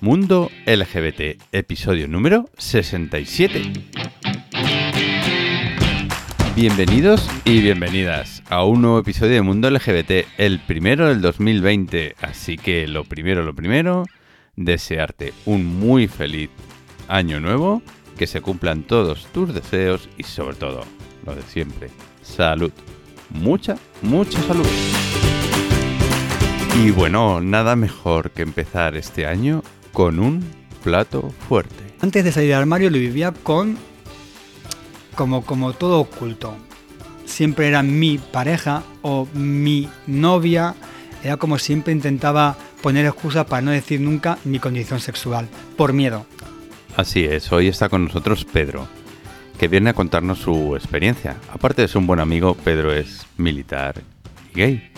Mundo 0.00 0.50
LGBT, 0.66 1.42
episodio 1.52 2.08
número 2.08 2.48
67. 2.56 3.72
Bienvenidos 6.56 7.28
y 7.44 7.60
bienvenidas 7.60 8.42
a 8.48 8.64
un 8.64 8.82
nuevo 8.82 8.98
episodio 8.98 9.34
de 9.34 9.42
Mundo 9.42 9.70
LGBT, 9.70 10.26
el 10.38 10.58
primero 10.60 11.08
del 11.08 11.20
2020. 11.20 12.16
Así 12.22 12.56
que 12.56 12.88
lo 12.88 13.04
primero, 13.04 13.44
lo 13.44 13.54
primero, 13.54 14.06
desearte 14.56 15.32
un 15.44 15.64
muy 15.64 16.08
feliz 16.08 16.50
año 17.08 17.40
nuevo, 17.40 17.82
que 18.18 18.26
se 18.26 18.40
cumplan 18.40 18.82
todos 18.82 19.26
tus 19.32 19.54
deseos 19.54 20.08
y 20.16 20.22
sobre 20.22 20.56
todo, 20.56 20.82
lo 21.26 21.34
de 21.34 21.42
siempre, 21.42 21.88
salud. 22.22 22.72
Mucha, 23.30 23.76
mucha 24.02 24.40
salud. 24.42 24.66
Y 26.76 26.90
bueno, 26.92 27.40
nada 27.40 27.76
mejor 27.76 28.30
que 28.30 28.42
empezar 28.42 28.96
este 28.96 29.26
año 29.26 29.62
con 29.92 30.18
un 30.18 30.44
plato 30.82 31.30
fuerte. 31.48 31.94
Antes 32.00 32.24
de 32.24 32.32
salir 32.32 32.50
del 32.50 32.58
armario 32.58 32.90
lo 32.90 32.98
vivía 32.98 33.32
con 33.32 33.76
como, 35.14 35.44
como 35.44 35.72
todo 35.72 36.00
oculto. 36.00 36.56
Siempre 37.26 37.68
era 37.68 37.82
mi 37.82 38.18
pareja 38.18 38.82
o 39.02 39.28
mi 39.34 39.88
novia. 40.06 40.74
Era 41.22 41.36
como 41.36 41.58
siempre 41.58 41.92
intentaba 41.92 42.56
poner 42.82 43.04
excusas 43.04 43.44
para 43.44 43.62
no 43.62 43.70
decir 43.70 44.00
nunca 44.00 44.38
mi 44.44 44.58
condición 44.58 45.00
sexual, 45.00 45.48
por 45.76 45.92
miedo. 45.92 46.24
Así 46.96 47.24
es, 47.24 47.52
hoy 47.52 47.68
está 47.68 47.88
con 47.88 48.04
nosotros 48.04 48.44
Pedro, 48.44 48.88
que 49.58 49.68
viene 49.68 49.90
a 49.90 49.94
contarnos 49.94 50.38
su 50.38 50.74
experiencia. 50.76 51.36
Aparte 51.52 51.82
de 51.82 51.88
ser 51.88 51.98
un 51.98 52.06
buen 52.06 52.20
amigo, 52.20 52.54
Pedro 52.54 52.92
es 52.92 53.26
militar 53.36 54.02
y 54.54 54.58
gay. 54.58 54.89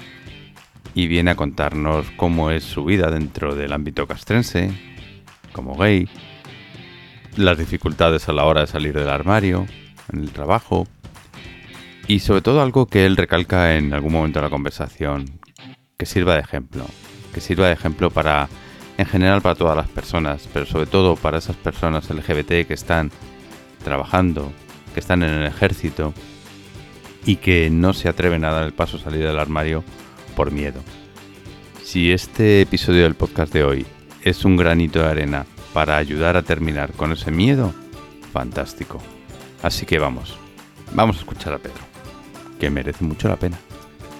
Y 0.95 1.07
viene 1.07 1.31
a 1.31 1.37
contarnos 1.37 2.07
cómo 2.17 2.51
es 2.51 2.65
su 2.65 2.85
vida 2.85 3.11
dentro 3.11 3.55
del 3.55 3.73
ámbito 3.73 4.07
castrense, 4.07 4.73
como 5.53 5.77
gay, 5.77 6.09
las 7.37 7.59
dificultades 7.59 8.29
a 8.29 8.33
la 8.33 8.45
hora 8.45 8.63
de 8.63 8.67
salir 8.67 8.95
del 8.95 9.09
armario, 9.09 9.67
en 10.13 10.21
el 10.21 10.31
trabajo, 10.31 10.87
y 12.09 12.19
sobre 12.19 12.43
todo 12.43 12.61
algo 12.61 12.87
que 12.87 13.07
él 13.07 13.17
recalca 13.17 13.77
en 13.77 13.95
algún 13.95 14.13
momento 14.13 14.39
de 14.39 14.45
la 14.45 14.51
conversación, 14.51 15.41
que 15.97 16.07
sirva 16.07 16.35
de 16.35 16.41
ejemplo, 16.41 16.85
que 17.33 17.41
sirva 17.41 17.69
de 17.69 17.73
ejemplo 17.73 18.11
para, 18.11 18.49
en 18.99 19.07
general, 19.07 19.41
para 19.41 19.55
todas 19.55 19.77
las 19.77 19.89
personas, 19.89 20.49
pero 20.53 20.67
sobre 20.67 20.87
todo 20.87 21.17
para 21.17 21.39
esas 21.39 21.57
personas 21.57 22.11
LGBT 22.11 22.67
que 22.67 22.75
están 22.75 23.11
trabajando, 23.85 24.53
que 24.95 25.01
están 25.01 25.23
en 25.23 25.31
el 25.31 25.47
ejército 25.47 26.13
y 27.25 27.37
que 27.37 27.71
no 27.71 27.93
se 27.95 28.09
atreven 28.09 28.45
a 28.45 28.51
dar 28.51 28.65
el 28.65 28.73
paso 28.73 28.97
a 28.97 29.01
salir 29.01 29.25
del 29.25 29.39
armario 29.39 29.85
por 30.33 30.51
miedo. 30.51 30.83
Si 31.85 32.13
este 32.13 32.63
episodio 32.63 33.03
del 33.03 33.15
podcast 33.15 33.53
de 33.53 33.65
hoy 33.65 33.87
es 34.23 34.45
un 34.45 34.57
granito 34.57 35.01
de 35.01 35.09
arena 35.09 35.47
para 35.73 35.97
ayudar 35.97 36.37
a 36.37 36.43
terminar 36.43 36.93
con 36.93 37.13
ese 37.13 37.31
miedo, 37.31 37.75
fantástico. 38.33 39.01
Así 39.63 39.87
que 39.87 39.99
vamos, 39.99 40.37
vamos 40.95 41.17
a 41.17 41.21
escuchar 41.21 41.55
a 41.55 41.59
Pedro, 41.59 41.81
que 42.59 42.71
merece 42.71 43.05
mucho 43.05 43.29
la 43.29 43.37
pena. 43.37 43.59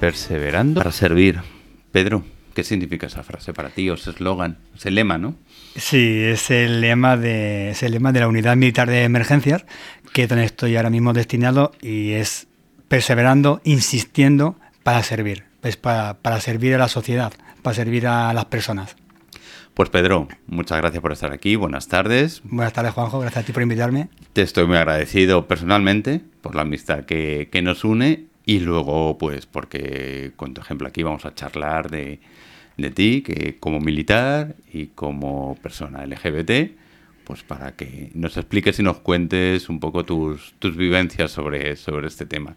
Perseverando 0.01 0.81
para 0.81 0.93
servir. 0.93 1.41
Pedro, 1.93 2.25
¿qué 2.55 2.65
significa 2.65 3.07
esa 3.07 3.23
frase 3.23 3.53
para 3.53 3.71
ti? 3.71 3.89
¿O 3.91 3.95
ese 3.95 4.11
eslogan? 4.11 4.59
Ese 4.75 4.91
lema, 4.91 5.19
¿no? 5.19 5.35
Sí, 5.77 6.23
es 6.25 6.51
el 6.51 6.81
lema 6.81 7.17
de, 7.17 7.71
es 7.71 7.83
el 7.83 7.93
lema 7.93 8.13
de 8.13 8.21
la 8.21 8.29
Unidad 8.29 8.57
Militar 8.57 8.89
de 8.89 9.05
Emergencias, 9.05 9.65
que 10.13 10.25
estoy 10.25 10.77
ahora 10.77 10.91
mismo 10.91 11.13
destinado, 11.13 11.73
y 11.81 12.13
es 12.13 12.49
perseverando, 12.89 13.61
insistiendo 13.65 14.57
para 14.83 15.03
servir, 15.03 15.45
es 15.63 15.77
para, 15.77 16.15
para 16.15 16.41
servir 16.41 16.75
a 16.75 16.79
la 16.79 16.89
sociedad, 16.89 17.33
para 17.63 17.75
servir 17.75 18.07
a 18.07 18.33
las 18.35 18.47
personas. 18.47 18.97
Pues 19.75 19.89
Pedro, 19.89 20.29
muchas 20.47 20.79
gracias 20.79 21.01
por 21.01 21.13
estar 21.13 21.33
aquí, 21.33 21.57
buenas 21.57 21.89
tardes. 21.89 22.43
Buenas 22.45 22.75
tardes 22.75 22.93
Juanjo, 22.93 23.21
gracias 23.21 23.45
a 23.45 23.47
ti 23.47 23.53
por 23.53 23.63
invitarme. 23.63 24.09
Te 24.35 24.43
estoy 24.43 24.67
muy 24.67 24.77
agradecido 24.77 25.49
personalmente 25.49 26.21
por 26.43 26.55
la 26.55 26.63
amistad 26.63 27.05
que, 27.05 27.49
que 27.51 27.63
nos 27.63 27.85
une 27.85 28.27
y 28.45 28.61
luego 28.61 29.17
pues 29.17 29.47
porque 29.47 30.33
con 30.37 30.53
tu 30.53 30.61
ejemplo 30.61 30.89
aquí 30.89 31.03
vamos 31.03 31.25
a 31.25 31.35
charlar 31.35 31.91
de, 31.91 32.21
de 32.77 32.91
ti 32.91 33.23
que 33.23 33.57
como 33.59 33.81
militar 33.81 34.57
y 34.71 34.89
como 34.89 35.57
persona 35.63 36.05
LGBT, 36.07 36.77
pues 37.25 37.43
para 37.43 37.73
que 37.73 38.11
nos 38.15 38.37
expliques 38.37 38.79
y 38.79 38.83
nos 38.83 38.99
cuentes 38.99 39.69
un 39.69 39.81
poco 39.81 40.05
tus, 40.05 40.55
tus 40.59 40.77
vivencias 40.77 41.31
sobre, 41.31 41.77
sobre 41.77 42.09
este 42.09 42.27
tema. 42.27 42.57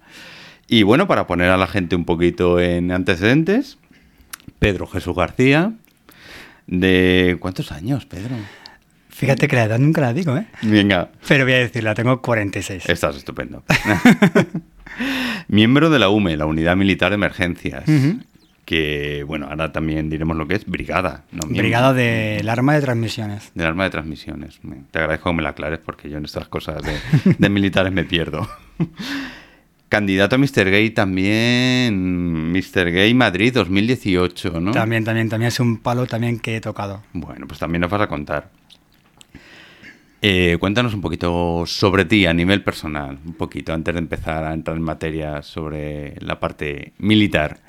Y 0.68 0.84
bueno, 0.84 1.08
para 1.08 1.28
poner 1.28 1.50
a 1.50 1.58
la 1.58 1.68
gente 1.68 1.96
un 1.96 2.06
poquito 2.06 2.60
en 2.60 2.92
antecedentes, 2.92 3.78
Pedro 4.60 4.88
Jesús 4.88 5.16
García, 5.16 5.74
de 6.68 7.38
¿cuántos 7.40 7.72
años, 7.72 8.06
Pedro? 8.06 8.36
Fíjate 9.10 9.48
que 9.48 9.56
la 9.56 9.66
edad 9.66 9.80
nunca 9.80 10.02
la 10.02 10.14
digo, 10.14 10.36
¿eh? 10.36 10.48
Venga. 10.64 11.10
Pero 11.28 11.46
voy 11.46 11.54
a 11.54 11.60
decirla, 11.60 11.94
tengo 11.94 12.22
46. 12.22 12.90
Estás 12.90 13.16
estupendo. 13.16 13.64
Miembro 15.48 15.90
de 15.90 16.00
la 16.00 16.10
UME, 16.10 16.36
la 16.36 16.46
Unidad 16.46 16.76
Militar 16.76 17.12
de 17.12 17.16
Emergencias. 17.16 17.84
Que, 18.66 19.24
bueno, 19.26 19.48
ahora 19.48 19.72
también 19.72 20.10
diremos 20.10 20.36
lo 20.36 20.48
que 20.48 20.56
es 20.56 20.66
brigada. 20.66 21.24
No. 21.32 21.48
Brigada 21.48 21.94
del 21.94 22.50
arma 22.50 22.74
de 22.74 22.82
transmisiones. 22.82 23.52
Del 23.54 23.68
arma 23.68 23.84
de 23.84 23.92
transmisiones. 23.92 24.60
Te 24.92 25.00
agradezco 25.00 25.30
que 25.30 25.36
me 25.36 25.44
la 25.44 25.50
aclares 25.50 25.80
porque 25.86 26.10
yo 26.10 26.18
en 26.18 26.26
estas 26.26 26.48
cosas 26.48 26.82
de, 26.82 26.98
de 27.38 27.50
militares 27.50 27.94
me 27.94 28.04
pierdo. 28.04 28.50
Candidato 29.96 30.36
a 30.36 30.38
Mr. 30.38 30.70
Gay 30.72 30.90
también. 30.90 32.52
Mr. 32.52 32.92
Gay 32.92 33.14
Madrid 33.14 33.54
2018, 33.54 34.60
¿no? 34.60 34.72
También, 34.72 35.06
también, 35.06 35.30
también 35.30 35.48
es 35.48 35.62
un 35.62 35.78
palo 35.78 36.06
también 36.06 36.38
que 36.40 36.58
he 36.58 36.60
tocado. 36.60 37.02
Bueno, 37.14 37.48
pues 37.48 37.62
también 37.62 37.80
nos 37.80 37.90
vas 37.90 38.02
a 38.02 38.08
contar. 38.08 38.50
Eh, 40.22 40.58
cuéntanos 40.60 40.94
un 40.94 41.00
poquito 41.00 41.64
sobre 41.66 42.04
ti 42.04 42.26
a 42.26 42.34
nivel 42.34 42.62
personal, 42.62 43.18
un 43.26 43.36
poquito 43.36 43.72
antes 43.72 43.94
de 43.94 44.00
empezar 44.00 44.44
a 44.44 44.54
entrar 44.54 44.76
en 44.76 44.84
materia 44.84 45.42
sobre 45.42 46.16
la 46.20 46.42
parte 46.42 46.92
militar. 46.98 47.60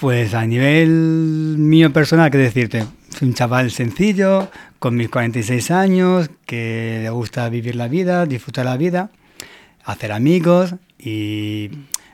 Pues 0.00 0.34
a 0.34 0.46
nivel 0.46 1.56
mío 1.58 1.92
personal, 1.92 2.30
¿qué 2.30 2.38
decirte? 2.38 2.84
Soy 3.08 3.26
un 3.26 3.34
chaval 3.34 3.72
sencillo, 3.72 4.52
con 4.78 4.94
mis 4.94 5.08
46 5.08 5.72
años, 5.72 6.30
que 6.46 7.00
le 7.02 7.10
gusta 7.10 7.48
vivir 7.48 7.74
la 7.74 7.88
vida, 7.88 8.24
disfrutar 8.24 8.66
la 8.66 8.76
vida, 8.76 9.10
hacer 9.84 10.12
amigos 10.12 10.76
y 11.02 11.70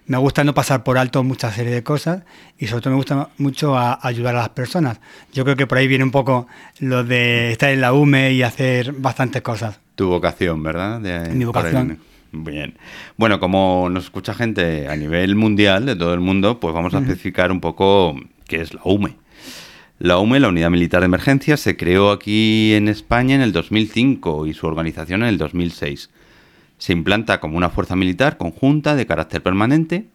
me 0.06 0.16
gusta 0.16 0.42
no 0.44 0.54
pasar 0.54 0.84
por 0.84 0.96
alto 0.98 1.22
muchas 1.22 1.54
serie 1.54 1.72
de 1.72 1.82
cosas 1.82 2.22
y 2.58 2.66
sobre 2.66 2.82
todo 2.82 2.90
me 2.92 2.96
gusta 2.96 3.28
mucho 3.38 3.76
a- 3.76 3.98
ayudar 4.02 4.34
a 4.36 4.38
las 4.40 4.48
personas. 4.50 5.00
Yo 5.32 5.44
creo 5.44 5.56
que 5.56 5.66
por 5.66 5.78
ahí 5.78 5.86
viene 5.86 6.04
un 6.04 6.10
poco 6.10 6.46
lo 6.80 7.04
de 7.04 7.52
estar 7.52 7.70
en 7.70 7.80
la 7.82 7.92
UME 7.92 8.32
y 8.32 8.42
hacer 8.42 8.92
bastantes 8.92 9.42
cosas. 9.42 9.80
Tu 9.96 10.08
vocación, 10.08 10.62
¿verdad? 10.62 11.00
De- 11.00 11.34
Mi 11.34 11.44
vocación. 11.44 11.98
Bien. 12.32 12.76
Bueno, 13.16 13.40
como 13.40 13.88
nos 13.90 14.04
escucha 14.04 14.34
gente 14.34 14.88
a 14.88 14.96
nivel 14.96 15.34
mundial, 15.34 15.86
de 15.86 15.96
todo 15.96 16.12
el 16.14 16.20
mundo, 16.20 16.60
pues 16.60 16.74
vamos 16.74 16.92
a 16.94 16.98
especificar 16.98 17.50
un 17.52 17.60
poco 17.60 18.14
qué 18.46 18.60
es 18.60 18.74
la 18.74 18.80
UME. 18.84 19.16
La 19.98 20.18
UME, 20.18 20.38
la 20.38 20.48
Unidad 20.48 20.70
Militar 20.70 21.00
de 21.00 21.06
Emergencia, 21.06 21.56
se 21.56 21.76
creó 21.76 22.12
aquí 22.12 22.74
en 22.74 22.86
España 22.88 23.34
en 23.34 23.40
el 23.40 23.52
2005 23.52 24.46
y 24.46 24.54
su 24.54 24.66
organización 24.66 25.22
en 25.22 25.28
el 25.28 25.38
2006. 25.38 26.10
Se 26.78 26.92
implanta 26.92 27.40
como 27.40 27.56
una 27.56 27.70
fuerza 27.70 27.96
militar 27.96 28.36
conjunta 28.36 28.94
de 28.94 29.06
carácter 29.06 29.42
permanente 29.42 30.06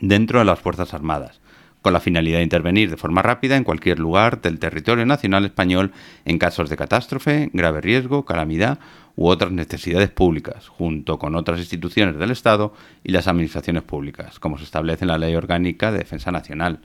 dentro 0.00 0.38
de 0.40 0.44
las 0.44 0.58
Fuerzas 0.60 0.92
Armadas, 0.94 1.40
con 1.82 1.92
la 1.92 2.00
finalidad 2.00 2.38
de 2.38 2.44
intervenir 2.44 2.90
de 2.90 2.96
forma 2.96 3.22
rápida 3.22 3.56
en 3.56 3.64
cualquier 3.64 3.98
lugar 3.98 4.40
del 4.42 4.58
territorio 4.58 5.06
nacional 5.06 5.44
español 5.44 5.92
en 6.24 6.38
casos 6.38 6.68
de 6.68 6.76
catástrofe, 6.76 7.50
grave 7.52 7.80
riesgo, 7.80 8.24
calamidad 8.24 8.78
u 9.14 9.28
otras 9.28 9.52
necesidades 9.52 10.10
públicas, 10.10 10.68
junto 10.68 11.18
con 11.18 11.34
otras 11.36 11.58
instituciones 11.60 12.18
del 12.18 12.30
Estado 12.32 12.74
y 13.04 13.12
las 13.12 13.28
administraciones 13.28 13.82
públicas, 13.84 14.38
como 14.40 14.58
se 14.58 14.64
establece 14.64 15.04
en 15.04 15.08
la 15.08 15.18
Ley 15.18 15.34
Orgánica 15.36 15.90
de 15.92 15.98
Defensa 15.98 16.30
Nacional. 16.32 16.80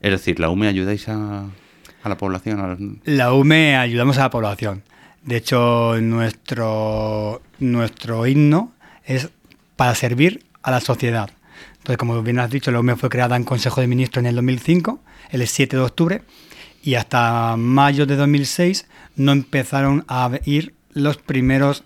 Es 0.00 0.10
decir, 0.10 0.40
¿la 0.40 0.48
UME 0.50 0.66
ayudáis 0.66 1.08
a, 1.08 1.44
a 2.02 2.08
la 2.08 2.16
población? 2.16 2.58
a 2.58 2.66
los- 2.68 2.78
La 3.04 3.32
UME 3.32 3.76
ayudamos 3.76 4.18
a 4.18 4.22
la 4.22 4.30
población. 4.30 4.82
De 5.24 5.36
hecho, 5.36 6.00
nuestro, 6.00 7.42
nuestro 7.58 8.26
himno 8.26 8.72
es 9.04 9.30
para 9.76 9.94
servir 9.94 10.44
a 10.62 10.70
la 10.70 10.80
sociedad. 10.80 11.30
Entonces, 11.72 11.96
como 11.96 12.22
bien 12.22 12.38
has 12.38 12.50
dicho, 12.50 12.70
la 12.70 12.80
UME 12.80 12.96
fue 12.96 13.08
creada 13.08 13.36
en 13.36 13.44
Consejo 13.44 13.80
de 13.80 13.86
Ministros 13.86 14.22
en 14.22 14.26
el 14.26 14.36
2005, 14.36 15.00
el 15.30 15.46
7 15.46 15.76
de 15.76 15.82
octubre, 15.82 16.22
y 16.82 16.94
hasta 16.94 17.56
mayo 17.56 18.06
de 18.06 18.16
2006 18.16 18.86
no 19.16 19.32
empezaron 19.32 20.04
a 20.08 20.30
ir 20.44 20.74
los 20.92 21.16
primeros, 21.18 21.84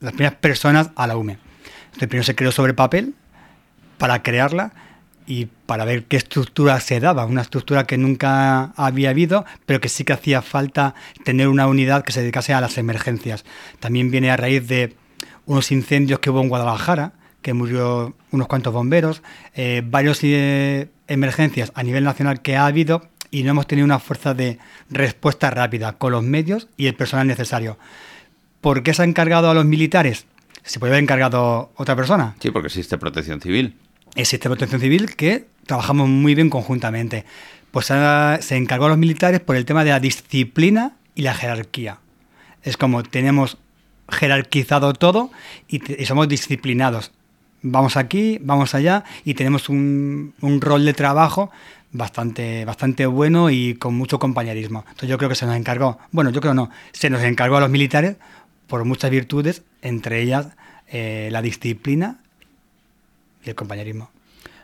las 0.00 0.12
primeras 0.12 0.38
personas 0.38 0.90
a 0.94 1.06
la 1.06 1.16
UME. 1.16 1.38
Entonces, 1.86 2.08
primero 2.08 2.24
se 2.24 2.34
creó 2.34 2.52
sobre 2.52 2.74
papel 2.74 3.14
para 3.98 4.22
crearla 4.22 4.72
y 5.26 5.48
para 5.68 5.84
ver 5.84 6.04
qué 6.06 6.16
estructura 6.16 6.80
se 6.80 6.98
daba, 6.98 7.26
una 7.26 7.42
estructura 7.42 7.86
que 7.86 7.98
nunca 7.98 8.72
había 8.74 9.10
habido, 9.10 9.44
pero 9.66 9.82
que 9.82 9.90
sí 9.90 10.02
que 10.02 10.14
hacía 10.14 10.40
falta 10.40 10.94
tener 11.24 11.46
una 11.46 11.66
unidad 11.66 12.04
que 12.04 12.12
se 12.12 12.22
dedicase 12.22 12.54
a 12.54 12.62
las 12.62 12.78
emergencias. 12.78 13.44
También 13.78 14.10
viene 14.10 14.30
a 14.30 14.38
raíz 14.38 14.66
de 14.66 14.96
unos 15.44 15.70
incendios 15.70 16.20
que 16.20 16.30
hubo 16.30 16.40
en 16.40 16.48
Guadalajara, 16.48 17.12
que 17.42 17.52
murió 17.52 18.14
unos 18.30 18.46
cuantos 18.46 18.72
bomberos, 18.72 19.20
eh, 19.54 19.82
varios 19.84 20.20
eh, 20.22 20.88
emergencias 21.06 21.70
a 21.74 21.82
nivel 21.82 22.02
nacional 22.02 22.40
que 22.40 22.56
ha 22.56 22.64
habido 22.64 23.06
y 23.30 23.42
no 23.42 23.50
hemos 23.50 23.66
tenido 23.66 23.84
una 23.84 23.98
fuerza 23.98 24.32
de 24.32 24.58
respuesta 24.88 25.50
rápida 25.50 25.98
con 25.98 26.12
los 26.12 26.22
medios 26.22 26.68
y 26.78 26.86
el 26.86 26.94
personal 26.94 27.26
necesario. 27.26 27.78
¿Por 28.62 28.82
qué 28.82 28.94
se 28.94 29.02
ha 29.02 29.04
encargado 29.04 29.50
a 29.50 29.54
los 29.54 29.66
militares? 29.66 30.24
Se 30.62 30.78
puede 30.80 30.94
haber 30.94 31.02
encargado 31.02 31.72
otra 31.76 31.94
persona. 31.94 32.36
Sí, 32.40 32.50
porque 32.50 32.68
existe 32.68 32.96
protección 32.96 33.42
civil. 33.42 33.76
Existe 34.14 34.48
protección 34.48 34.80
civil 34.80 35.14
que 35.14 35.46
trabajamos 35.68 36.08
muy 36.08 36.34
bien 36.34 36.50
conjuntamente. 36.50 37.24
Pues 37.70 37.86
se 37.86 38.56
encargó 38.56 38.86
a 38.86 38.88
los 38.88 38.98
militares 38.98 39.40
por 39.40 39.54
el 39.54 39.64
tema 39.64 39.84
de 39.84 39.90
la 39.90 40.00
disciplina 40.00 40.96
y 41.14 41.22
la 41.22 41.34
jerarquía. 41.34 41.98
Es 42.64 42.76
como 42.76 43.02
tenemos 43.04 43.58
jerarquizado 44.08 44.94
todo 44.94 45.30
y, 45.68 45.80
somos 46.06 46.28
disciplinados. 46.28 47.12
Vamos 47.60 47.96
aquí, 47.96 48.38
vamos 48.40 48.74
allá 48.74 49.04
y 49.24 49.34
tenemos 49.34 49.68
un, 49.68 50.34
un, 50.40 50.60
rol 50.60 50.84
de 50.84 50.94
trabajo 50.94 51.50
bastante, 51.92 52.64
bastante 52.64 53.04
bueno 53.06 53.50
y 53.50 53.74
con 53.74 53.94
mucho 53.94 54.18
compañerismo. 54.18 54.80
Entonces 54.80 55.10
yo 55.10 55.18
creo 55.18 55.28
que 55.28 55.34
se 55.34 55.44
nos 55.44 55.56
encargó, 55.56 55.98
bueno, 56.10 56.30
yo 56.30 56.40
creo 56.40 56.54
no, 56.54 56.70
se 56.92 57.10
nos 57.10 57.22
encargó 57.22 57.56
a 57.56 57.60
los 57.60 57.70
militares 57.70 58.16
por 58.68 58.84
muchas 58.84 59.10
virtudes, 59.10 59.62
entre 59.82 60.22
ellas 60.22 60.48
eh, 60.86 61.28
la 61.32 61.42
disciplina 61.42 62.20
y 63.44 63.50
el 63.50 63.54
compañerismo. 63.54 64.10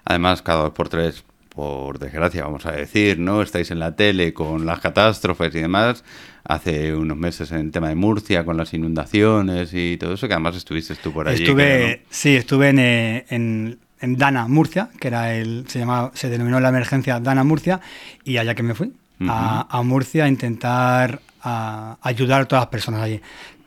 Además, 0.04 0.42
cada 0.42 0.62
dos 0.62 0.72
por 0.72 0.88
tres, 0.88 1.24
por 1.48 1.98
desgracia, 1.98 2.44
vamos 2.44 2.66
a 2.66 2.72
decir, 2.72 3.18
¿no? 3.18 3.42
Estáis 3.42 3.70
en 3.70 3.78
la 3.78 3.94
tele 3.94 4.34
con 4.34 4.66
las 4.66 4.80
catástrofes 4.80 5.54
y 5.54 5.60
demás. 5.60 6.04
Hace 6.44 6.94
unos 6.94 7.16
meses 7.16 7.50
en 7.52 7.58
el 7.58 7.70
tema 7.70 7.88
de 7.88 7.94
Murcia, 7.94 8.44
con 8.44 8.56
las 8.56 8.74
inundaciones 8.74 9.70
y 9.72 9.96
todo 9.96 10.14
eso, 10.14 10.28
que 10.28 10.34
además 10.34 10.56
estuviste 10.56 10.94
tú 10.96 11.12
por 11.12 11.28
allí. 11.28 11.44
Estuve, 11.44 12.02
sí, 12.10 12.36
estuve 12.36 12.68
en, 12.68 12.78
eh, 12.78 13.24
en, 13.30 13.78
en, 14.00 14.16
Dana, 14.16 14.46
Murcia, 14.46 14.90
que 15.00 15.08
era 15.08 15.34
el, 15.34 15.64
se 15.68 15.78
llamaba, 15.78 16.10
se 16.14 16.28
denominó 16.28 16.60
la 16.60 16.68
emergencia 16.68 17.18
Dana 17.20 17.44
Murcia, 17.44 17.80
y 18.24 18.36
allá 18.36 18.54
que 18.54 18.62
me 18.62 18.74
fui, 18.74 18.92
a, 19.26 19.66
a, 19.70 19.82
Murcia 19.82 20.24
a 20.24 20.28
intentar 20.28 21.20
a 21.40 21.96
ayudar 22.02 22.42
a 22.42 22.44
todas 22.46 22.62
las 22.62 22.70
personas 22.70 23.00
allí 23.00 23.20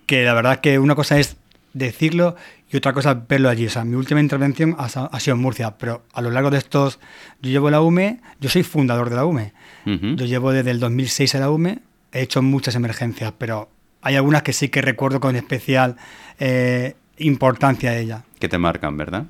que 0.08 0.24
la 0.24 0.34
verdad 0.34 0.62
que 0.62 0.80
una 0.80 0.96
cosa 0.96 1.20
es 1.20 1.36
decirlo 1.74 2.36
y 2.70 2.78
otra 2.78 2.94
cosa 2.94 3.14
verlo 3.14 3.50
allí. 3.50 3.66
O 3.68 3.70
sea, 3.70 3.86
mi 3.86 3.96
última 3.96 4.20
intervención 4.20 4.76
ha, 4.78 5.20
sido 5.20 5.36
en 5.36 5.42
Murcia, 5.42 5.78
pero 5.78 6.04
a 6.14 6.22
lo 6.22 6.32
largo 6.32 6.50
de 6.50 6.58
estos, 6.58 7.00
yo 7.42 7.50
llevo 7.50 7.70
la 7.70 7.82
UME, 7.82 8.20
yo 8.40 8.50
soy 8.50 8.64
fundador 8.64 9.10
de 9.10 9.16
la 9.16 9.26
UME. 9.26 9.54
Yo 9.86 10.26
llevo 10.26 10.52
desde 10.52 10.72
el 10.72 10.82
2006 10.82 11.36
a 11.36 11.40
la 11.40 11.50
UME, 11.50 11.80
he 12.12 12.22
hecho 12.22 12.42
muchas 12.42 12.76
emergencias, 12.76 13.34
pero 13.38 13.70
hay 14.02 14.18
algunas 14.18 14.44
que 14.44 14.52
sí 14.52 14.68
que 14.68 14.82
recuerdo 14.82 15.22
con 15.22 15.38
especial 15.38 15.96
eh, 16.40 16.96
importancia 17.20 17.92
de 17.92 18.02
ella. 18.02 18.24
Que 18.40 18.50
te 18.50 18.58
marcan, 18.58 18.98
¿verdad? 18.98 19.28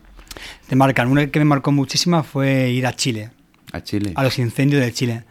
Te 0.68 0.76
marcan. 0.76 1.10
Una 1.10 1.28
que 1.28 1.40
me 1.40 1.46
marcó 1.46 1.72
muchísima 1.72 2.24
fue 2.24 2.72
ir 2.72 2.88
a 2.88 2.94
Chile. 2.94 3.30
A 3.72 3.82
Chile. 3.82 4.14
A 4.16 4.24
los 4.24 4.40
incendios 4.40 4.82
de 4.82 4.92
Chile. 4.92 5.24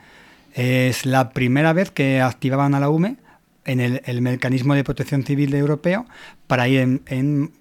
Es 0.54 1.06
la 1.06 1.30
primera 1.30 1.72
vez 1.72 1.90
que 1.90 2.20
activaban 2.20 2.74
a 2.74 2.80
la 2.80 2.88
UME 2.88 3.16
en 3.64 3.80
el, 3.80 4.22
mecanismo 4.22 4.74
de 4.74 4.84
protección 4.84 5.24
civil 5.24 5.52
europeo 5.54 6.06
para 6.46 6.68
ir 6.68 6.80
en, 6.80 7.02
en, 7.06 7.52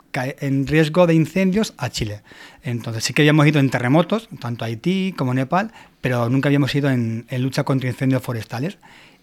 riesgo 0.65 1.07
de 1.07 1.13
incendios 1.13 1.73
a 1.77 1.89
Chile. 1.89 2.21
Entonces 2.63 3.03
sí 3.03 3.13
que 3.13 3.21
habíamos 3.21 3.47
ido 3.47 3.59
en 3.59 3.69
terremotos, 3.69 4.29
tanto 4.39 4.65
Haití 4.65 5.13
como 5.17 5.33
Nepal, 5.33 5.71
pero 6.01 6.29
nunca 6.29 6.49
habíamos 6.49 6.73
ido 6.75 6.89
en, 6.89 7.25
lucha 7.39 7.63
contra 7.63 7.89
incendios 7.89 8.21
forestales. 8.21 8.77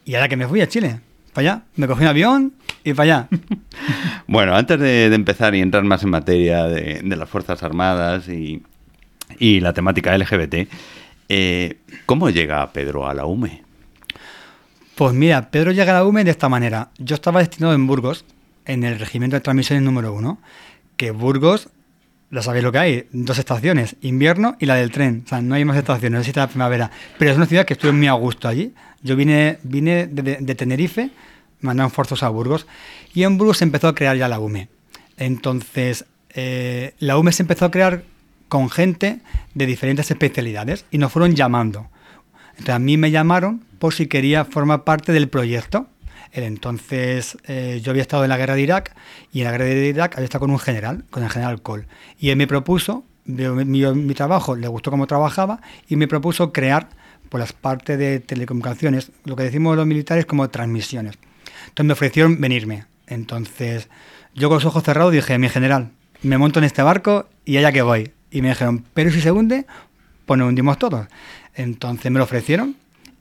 Y 0.04 0.14
ahora 0.14 0.28
que 0.28 0.36
me 0.36 0.46
fui 0.46 0.60
a 0.60 0.68
Chile, 0.68 1.00
para 1.32 1.52
allá, 1.52 1.62
me 1.76 1.86
cogí 1.86 2.02
un 2.02 2.08
avión 2.08 2.52
y 2.84 2.94
para 2.94 3.04
allá. 3.04 3.28
bueno, 4.26 4.54
antes 4.54 4.78
de, 4.78 5.06
empezar 5.06 5.54
y 5.54 5.60
entrar 5.60 5.84
más 5.84 6.02
en 6.02 6.10
materia 6.10 6.64
de, 6.64 7.02
las 7.04 7.28
Fuerzas 7.28 7.62
Armadas 7.62 8.28
y, 8.28 8.62
la 9.60 9.72
temática 9.72 10.16
LGBT, 10.16 10.68
eh, 11.28 11.78
¿cómo 12.04 12.30
llega 12.30 12.70
Pedro 12.72 13.08
a 13.08 13.14
la 13.14 13.24
UME? 13.24 13.62
Pues 14.94 15.14
mira, 15.14 15.50
Pedro 15.50 15.72
llega 15.72 15.92
a 15.92 16.00
la 16.00 16.04
UME 16.04 16.22
de 16.22 16.30
esta 16.30 16.48
manera. 16.48 16.90
Yo 16.98 17.14
estaba 17.14 17.40
destinado 17.40 17.74
en 17.74 17.86
Burgos, 17.86 18.24
en 18.66 18.84
el 18.84 18.98
regimiento 18.98 19.36
de 19.36 19.40
transmisiones 19.40 19.82
número 19.82 20.12
uno, 20.12 20.38
que 21.02 21.10
Burgos, 21.10 21.68
ya 22.30 22.42
sabéis 22.42 22.62
lo 22.62 22.70
que 22.70 22.78
hay, 22.78 23.08
dos 23.10 23.36
estaciones, 23.36 23.96
invierno 24.02 24.56
y 24.60 24.66
la 24.66 24.76
del 24.76 24.92
tren. 24.92 25.24
O 25.26 25.28
sea, 25.28 25.42
no 25.42 25.56
hay 25.56 25.64
más 25.64 25.76
estaciones, 25.76 26.12
no 26.12 26.18
existe 26.20 26.38
la 26.38 26.46
primavera. 26.46 26.92
Pero 27.18 27.32
es 27.32 27.36
una 27.36 27.46
ciudad 27.46 27.66
que 27.66 27.72
estuve 27.72 27.90
muy 27.90 28.06
a 28.06 28.12
gusto 28.12 28.46
allí. 28.46 28.72
Yo 29.02 29.16
vine, 29.16 29.58
vine 29.64 30.06
de, 30.06 30.54
Tenerife, 30.54 31.10
mandaron 31.60 31.90
forzos 31.90 32.22
a 32.22 32.28
Burgos, 32.28 32.68
y 33.12 33.24
en 33.24 33.36
Burgos 33.36 33.58
se 33.58 33.64
empezó 33.64 33.88
a 33.88 33.96
crear 33.96 34.16
ya 34.16 34.28
la 34.28 34.38
UME. 34.38 34.68
Entonces, 35.16 36.04
eh, 36.28 36.94
la 37.00 37.18
UME 37.18 37.32
se 37.32 37.42
empezó 37.42 37.64
a 37.64 37.72
crear 37.72 38.04
con 38.46 38.70
gente 38.70 39.18
de 39.54 39.66
diferentes 39.66 40.08
especialidades 40.08 40.84
y 40.92 40.98
nos 40.98 41.10
fueron 41.10 41.34
llamando. 41.34 41.88
Entonces 42.50 42.76
a 42.76 42.78
mí 42.78 42.96
me 42.96 43.10
llamaron 43.10 43.64
por 43.80 43.92
si 43.92 44.06
quería 44.06 44.44
formar 44.44 44.84
parte 44.84 45.10
del 45.10 45.28
proyecto. 45.28 45.88
Entonces 46.32 47.36
eh, 47.46 47.80
yo 47.82 47.90
había 47.90 48.02
estado 48.02 48.24
en 48.24 48.30
la 48.30 48.38
guerra 48.38 48.54
de 48.54 48.62
Irak 48.62 48.96
y 49.32 49.40
en 49.40 49.44
la 49.44 49.52
guerra 49.52 49.64
de 49.66 49.86
Irak 49.86 50.14
había 50.14 50.24
estado 50.24 50.40
con 50.40 50.50
un 50.50 50.58
general, 50.58 51.04
con 51.10 51.22
el 51.22 51.30
general 51.30 51.60
Cole. 51.60 51.86
Y 52.18 52.30
él 52.30 52.36
me 52.36 52.46
propuso, 52.46 53.04
mi, 53.24 54.14
trabajo, 54.14 54.56
le 54.56 54.66
gustó 54.68 54.90
cómo 54.90 55.06
trabajaba 55.06 55.60
y 55.88 55.96
me 55.96 56.08
propuso 56.08 56.52
crear 56.52 56.88
por 57.28 57.40
las 57.40 57.52
partes 57.52 57.98
de 57.98 58.20
telecomunicaciones, 58.20 59.12
lo 59.24 59.36
que 59.36 59.44
decimos 59.44 59.76
los 59.76 59.86
militares 59.86 60.26
como 60.26 60.48
transmisiones. 60.48 61.18
Entonces 61.68 61.86
me 61.86 61.92
ofrecieron 61.92 62.40
venirme. 62.40 62.86
Entonces 63.06 63.88
yo 64.34 64.48
con 64.48 64.56
los 64.56 64.64
ojos 64.64 64.82
cerrados 64.82 65.12
dije, 65.12 65.38
mi 65.38 65.48
general, 65.48 65.90
me 66.22 66.38
monto 66.38 66.60
en 66.60 66.64
este 66.64 66.82
barco 66.82 67.28
y 67.44 67.58
allá 67.58 67.72
que 67.72 67.82
voy. 67.82 68.12
Y 68.30 68.40
me 68.40 68.48
dijeron, 68.48 68.86
pero 68.94 69.10
si 69.10 69.20
se 69.20 69.30
hunde, 69.30 69.66
pues 70.24 70.38
nos 70.38 70.48
hundimos 70.48 70.78
todos. 70.78 71.06
Entonces 71.54 72.10
me 72.10 72.18
lo 72.18 72.24
ofrecieron 72.24 72.76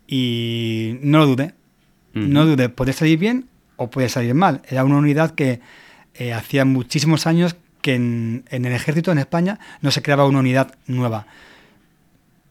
y 0.08 0.98
no 1.02 1.20
lo 1.20 1.28
dudé. 1.28 1.54
No 2.14 2.46
dudé, 2.46 2.70
puede 2.70 2.94
salir 2.94 3.18
bien 3.18 3.46
o 3.78 3.90
puede 3.90 4.10
salir 4.10 4.34
mal. 4.34 4.62
Era 4.70 4.84
una 4.84 4.98
unidad 4.98 5.32
que 5.32 5.62
eh, 6.16 6.34
hacía 6.34 6.66
muchísimos 6.66 7.26
años 7.26 7.56
que 7.82 7.96
en, 7.96 8.44
el 8.50 8.66
ejército 8.68 9.12
en 9.12 9.18
España 9.18 9.60
no 9.82 9.92
se 9.92 10.02
creaba 10.02 10.26
una 10.26 10.40
unidad 10.40 10.76
nueva. 10.88 11.26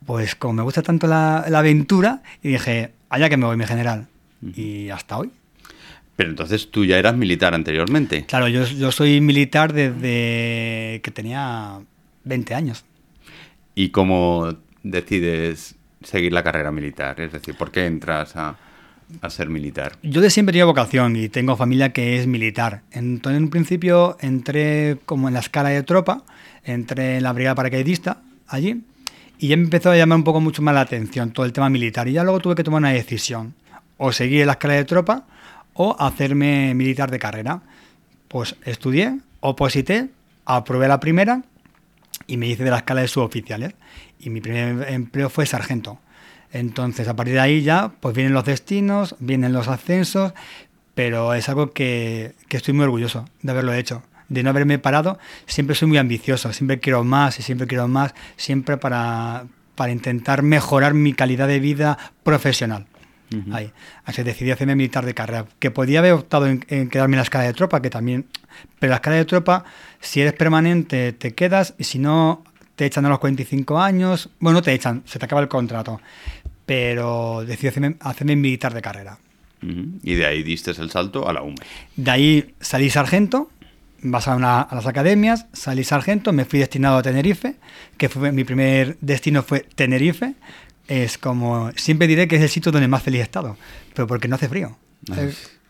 Pues 0.06 0.34
como 0.34 0.54
me 0.54 0.62
gusta 0.62 0.82
tanto 0.82 1.06
la, 1.06 1.38
aventura, 1.38 2.22
y 2.42 2.48
dije, 2.48 2.92
allá 3.10 3.28
que 3.28 3.36
me 3.36 3.46
voy, 3.46 3.56
mi 3.56 3.66
general. 3.66 4.08
Y 4.56 4.88
hasta 4.88 5.18
hoy. 5.18 5.30
Pero 6.16 6.30
entonces 6.30 6.70
tú 6.70 6.84
ya 6.84 6.98
eras 6.98 7.16
militar 7.16 7.54
anteriormente. 7.54 8.24
Claro, 8.26 8.48
yo, 8.48 8.64
yo 8.64 8.90
soy 8.90 9.20
militar 9.20 9.72
desde 9.72 11.00
que 11.02 11.10
tenía 11.12 11.80
20 12.24 12.54
años. 12.54 12.84
¿Y 13.74 13.90
cómo 13.90 14.56
decides 14.82 15.76
seguir 16.02 16.32
la 16.32 16.42
carrera 16.42 16.72
militar? 16.72 17.20
Es 17.20 17.32
decir, 17.32 17.54
¿por 17.54 17.70
qué 17.70 17.86
entras 17.86 18.34
a, 18.36 18.56
ser 19.28 19.48
militar? 19.48 19.96
Yo 20.02 20.20
de 20.20 20.30
siempre 20.30 20.52
tengo 20.52 20.66
vocación 20.66 21.16
y 21.16 21.28
tengo 21.28 21.56
familia 21.56 21.92
que 21.92 22.18
es 22.18 22.26
militar. 22.26 22.82
Entonces, 22.90 23.38
en 23.38 23.44
un 23.44 23.50
principio 23.50 24.16
entré 24.20 24.98
como 25.06 25.28
en 25.28 25.34
la 25.34 25.40
escala 25.40 25.70
de 25.70 25.82
tropa, 25.82 26.24
entré 26.64 27.16
en 27.16 27.22
la 27.22 27.32
brigada 27.32 27.54
paracaidista 27.54 28.22
allí 28.46 28.82
y 29.38 29.48
ya 29.48 29.56
me 29.56 29.64
empezó 29.64 29.90
a 29.90 29.96
llamar 29.96 30.16
un 30.18 30.24
poco 30.24 30.40
mucho 30.40 30.60
más 30.62 30.74
la 30.74 30.82
atención 30.82 31.32
todo 31.32 31.46
el 31.46 31.52
tema 31.52 31.70
militar. 31.70 32.08
Y 32.08 32.12
ya 32.12 32.24
luego 32.24 32.40
tuve 32.40 32.54
que 32.54 32.64
tomar 32.64 32.80
una 32.80 32.90
decisión, 32.90 33.54
o 33.96 34.12
seguir 34.12 34.40
en 34.40 34.46
la 34.46 34.52
escala 34.52 34.74
de 34.74 34.84
tropa 34.84 35.26
o 35.74 35.96
hacerme 35.98 36.74
militar 36.74 37.10
de 37.10 37.18
carrera. 37.18 37.62
Pues 38.28 38.56
estudié, 38.64 39.18
oposité, 39.40 40.08
aprobé 40.44 40.88
la 40.88 41.00
primera 41.00 41.42
y 42.26 42.36
me 42.36 42.48
hice 42.48 42.64
de 42.64 42.70
la 42.70 42.78
escala 42.78 43.02
de 43.02 43.08
suboficiales 43.08 43.74
y 44.18 44.30
mi 44.30 44.40
primer 44.40 44.90
empleo 44.90 45.28
fue 45.30 45.46
sargento. 45.46 45.98
Entonces, 46.52 47.06
a 47.08 47.14
partir 47.14 47.34
de 47.34 47.40
ahí 47.40 47.62
ya, 47.62 47.92
pues 48.00 48.14
vienen 48.14 48.34
los 48.34 48.44
destinos, 48.44 49.14
vienen 49.20 49.52
los 49.52 49.68
ascensos, 49.68 50.32
pero 50.94 51.34
es 51.34 51.48
algo 51.48 51.72
que, 51.72 52.34
estoy 52.48 52.74
muy 52.74 52.84
orgulloso 52.84 53.24
de 53.42 53.52
haberlo 53.52 53.72
hecho, 53.72 54.02
de 54.28 54.42
no 54.42 54.50
haberme 54.50 54.78
parado. 54.78 55.18
Siempre 55.46 55.76
soy 55.76 55.88
muy 55.88 55.98
ambicioso, 55.98 56.52
siempre 56.52 56.80
quiero 56.80 57.04
más 57.04 57.38
y 57.38 57.42
siempre 57.42 57.66
quiero 57.66 57.86
más, 57.88 58.14
siempre 58.36 58.76
para, 58.76 59.44
para 59.76 59.92
intentar 59.92 60.42
mejorar 60.42 60.94
mi 60.94 61.12
calidad 61.12 61.48
de 61.48 61.60
vida 61.60 61.98
profesional. 62.22 62.86
Ahí. 63.52 63.70
Así 64.04 64.24
decidí 64.24 64.50
hacerme 64.50 64.74
militar 64.74 65.06
de 65.06 65.14
carrera. 65.14 65.46
Que 65.60 65.70
podía 65.70 66.00
haber 66.00 66.14
optado 66.14 66.48
en, 66.48 66.64
en, 66.66 66.88
quedarme 66.88 67.14
en 67.14 67.18
la 67.18 67.22
escala 67.22 67.44
de 67.44 67.52
tropa, 67.52 67.80
que 67.80 67.88
también. 67.88 68.26
Pero 68.80 68.90
la 68.90 68.96
escala 68.96 69.14
de 69.14 69.24
tropa, 69.24 69.62
si 70.00 70.20
eres 70.20 70.32
permanente, 70.32 71.12
te 71.12 71.32
quedas, 71.32 71.74
y 71.78 71.84
si 71.84 72.00
no, 72.00 72.42
te 72.80 72.86
echan 72.86 73.04
a 73.04 73.10
los 73.10 73.18
45 73.18 73.78
años, 73.78 74.30
bueno, 74.40 74.60
no 74.60 74.62
te 74.62 74.72
echan, 74.72 75.02
se 75.04 75.18
te 75.18 75.26
acaba 75.26 75.42
el 75.42 75.48
contrato, 75.48 76.00
pero 76.70 77.44
decidí 77.44 77.66
hacerme, 77.98 78.36
militar 78.36 78.72
de 78.72 78.80
carrera. 78.80 79.18
Y 79.60 80.14
de 80.14 80.24
ahí 80.24 80.44
diste 80.44 80.70
el 80.70 80.88
salto 80.88 81.28
a 81.28 81.32
la 81.32 81.42
UME. 81.42 81.56
De 81.96 82.08
ahí 82.12 82.54
salí 82.60 82.88
sargento, 82.90 83.50
vas 84.02 84.28
a, 84.28 84.34
a, 84.34 84.72
las 84.72 84.86
academias, 84.86 85.46
salí 85.52 85.82
sargento, 85.82 86.32
me 86.32 86.44
fui 86.44 86.60
destinado 86.60 86.98
a 86.98 87.02
Tenerife, 87.02 87.56
que 87.96 88.08
fue 88.08 88.30
mi 88.30 88.44
primer 88.44 88.96
destino 89.00 89.42
fue 89.42 89.66
Tenerife. 89.74 90.34
Es 90.86 91.18
como, 91.18 91.72
siempre 91.74 92.06
diré 92.06 92.28
que 92.28 92.36
es 92.36 92.42
el 92.42 92.48
sitio 92.48 92.70
donde 92.70 92.86
más 92.86 93.02
feliz 93.02 93.22
he 93.22 93.24
estado, 93.24 93.56
pero 93.92 94.06
porque 94.06 94.28
no 94.28 94.36
hace 94.36 94.48
frío. 94.48 94.76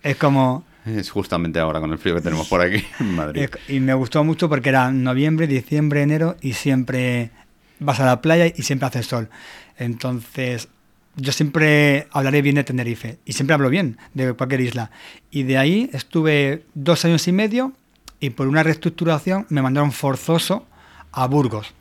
es 0.03 0.17
como, 0.17 0.67
es 0.85 1.09
justamente 1.09 1.61
ahora 1.61 1.81
con 1.81 1.91
el 1.93 1.99
frío 1.99 2.15
que 2.15 2.21
tenemos 2.21 2.47
por 2.47 2.61
aquí 2.61 2.85
en 3.01 3.15
Madrid. 3.15 3.49
Y 3.69 3.81
me 3.81 3.95
gustó 3.95 4.23
mucho 4.23 4.51
porque 4.51 4.69
era 4.69 4.93
noviembre, 4.93 5.47
diciembre, 5.47 6.03
enero 6.03 6.37
y 6.43 6.53
siempre 6.53 7.31
vas 7.79 8.01
a 8.01 8.05
la 8.05 8.21
playa 8.21 8.53
y 8.55 8.65
siempre 8.65 8.87
hace 8.87 9.03
sol. 9.03 9.31
Entonces, 9.79 10.69
yo 11.17 11.33
siempre 11.33 12.07
hablaré 12.13 12.43
bien 12.43 12.57
de 12.57 12.65
Tenerife 12.65 13.19
y 13.25 13.33
siempre 13.33 13.55
hablo 13.55 13.69
bien 13.69 13.99
de 14.15 14.33
cualquier 14.35 14.61
isla. 14.61 14.91
Y 15.31 15.43
de 15.43 15.59
ahí 15.59 15.91
estuve 15.93 16.65
dos 16.75 17.05
años 17.05 17.27
y 17.29 17.33
medio 17.33 17.73
y 18.21 18.31
por 18.31 18.47
una 18.47 18.63
reestructuración 18.63 19.47
me 19.49 19.63
mandaron 19.63 19.93
forzoso 19.93 20.67
a 21.13 21.27
Burgos. 21.27 21.75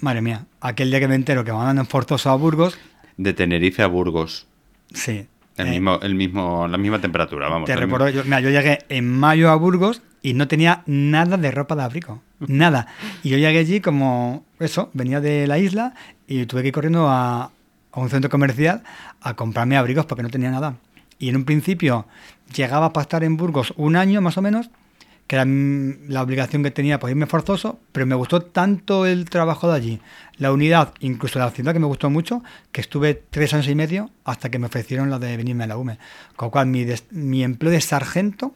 Madre 0.00 0.20
mía, 0.20 0.46
aquel 0.60 0.90
día 0.90 1.00
que 1.00 1.08
me 1.08 1.14
entero 1.14 1.44
que 1.44 1.52
me 1.52 1.58
mandan 1.58 1.86
forzoso 1.86 2.30
a 2.30 2.36
Burgos. 2.36 2.78
De 3.16 3.32
Tenerife 3.32 3.82
a 3.82 3.86
Burgos. 3.86 4.46
Sí. 4.92 5.26
El 5.56 5.68
eh, 5.68 5.70
mismo, 5.70 6.00
el 6.02 6.14
mismo, 6.14 6.66
la 6.68 6.76
misma 6.76 7.00
temperatura, 7.00 7.48
vamos. 7.48 7.66
Te 7.66 7.76
recuerdo, 7.76 8.08
yo, 8.08 8.24
mira, 8.24 8.40
yo 8.40 8.50
llegué 8.50 8.80
en 8.88 9.08
mayo 9.08 9.50
a 9.50 9.54
Burgos 9.54 10.02
y 10.20 10.34
no 10.34 10.48
tenía 10.48 10.82
nada 10.86 11.36
de 11.36 11.50
ropa 11.50 11.76
de 11.76 11.82
abrigo. 11.84 12.22
Nada. 12.40 12.88
Y 13.22 13.30
yo 13.30 13.38
llegué 13.38 13.60
allí 13.60 13.80
como 13.80 14.44
eso, 14.58 14.90
venía 14.92 15.20
de 15.20 15.46
la 15.46 15.58
isla 15.58 15.94
y 16.26 16.44
tuve 16.46 16.62
que 16.62 16.68
ir 16.68 16.74
corriendo 16.74 17.08
a, 17.08 17.52
a 17.94 18.00
un 18.00 18.10
centro 18.10 18.30
comercial 18.30 18.82
a 19.20 19.34
comprarme 19.34 19.76
abrigos 19.76 20.06
porque 20.06 20.22
no 20.22 20.30
tenía 20.30 20.50
nada. 20.50 20.76
Y 21.18 21.28
en 21.28 21.36
un 21.36 21.44
principio 21.44 22.06
llegaba 22.54 22.92
para 22.92 23.02
estar 23.02 23.24
en 23.24 23.36
Burgos 23.36 23.72
un 23.76 23.96
año 23.96 24.20
más 24.20 24.36
o 24.36 24.42
menos, 24.42 24.68
que 25.26 25.36
era 25.36 25.44
mm, 25.46 26.08
la 26.08 26.22
obligación 26.22 26.62
que 26.62 26.70
tenía 26.70 26.98
por 26.98 27.08
irme 27.08 27.26
forzoso, 27.26 27.78
pero 27.92 28.04
me 28.04 28.14
gustó 28.14 28.42
tanto 28.42 29.06
el 29.06 29.30
trabajo 29.30 29.68
de 29.70 29.76
allí, 29.76 30.00
la 30.36 30.52
unidad, 30.52 30.92
incluso 31.00 31.38
la 31.38 31.50
ciudad 31.50 31.72
que 31.72 31.78
me 31.78 31.86
gustó 31.86 32.10
mucho, 32.10 32.42
que 32.72 32.80
estuve 32.82 33.14
tres 33.14 33.54
años 33.54 33.68
y 33.68 33.74
medio 33.74 34.10
hasta 34.24 34.50
que 34.50 34.58
me 34.58 34.66
ofrecieron 34.66 35.08
la 35.08 35.18
de 35.18 35.36
venirme 35.36 35.64
a 35.64 35.68
la 35.68 35.76
UME. 35.78 35.98
Con 36.36 36.46
lo 36.48 36.50
cual 36.50 36.66
mi, 36.66 36.84
des- 36.84 37.06
mi 37.10 37.42
empleo 37.44 37.70
de 37.72 37.80
sargento, 37.80 38.54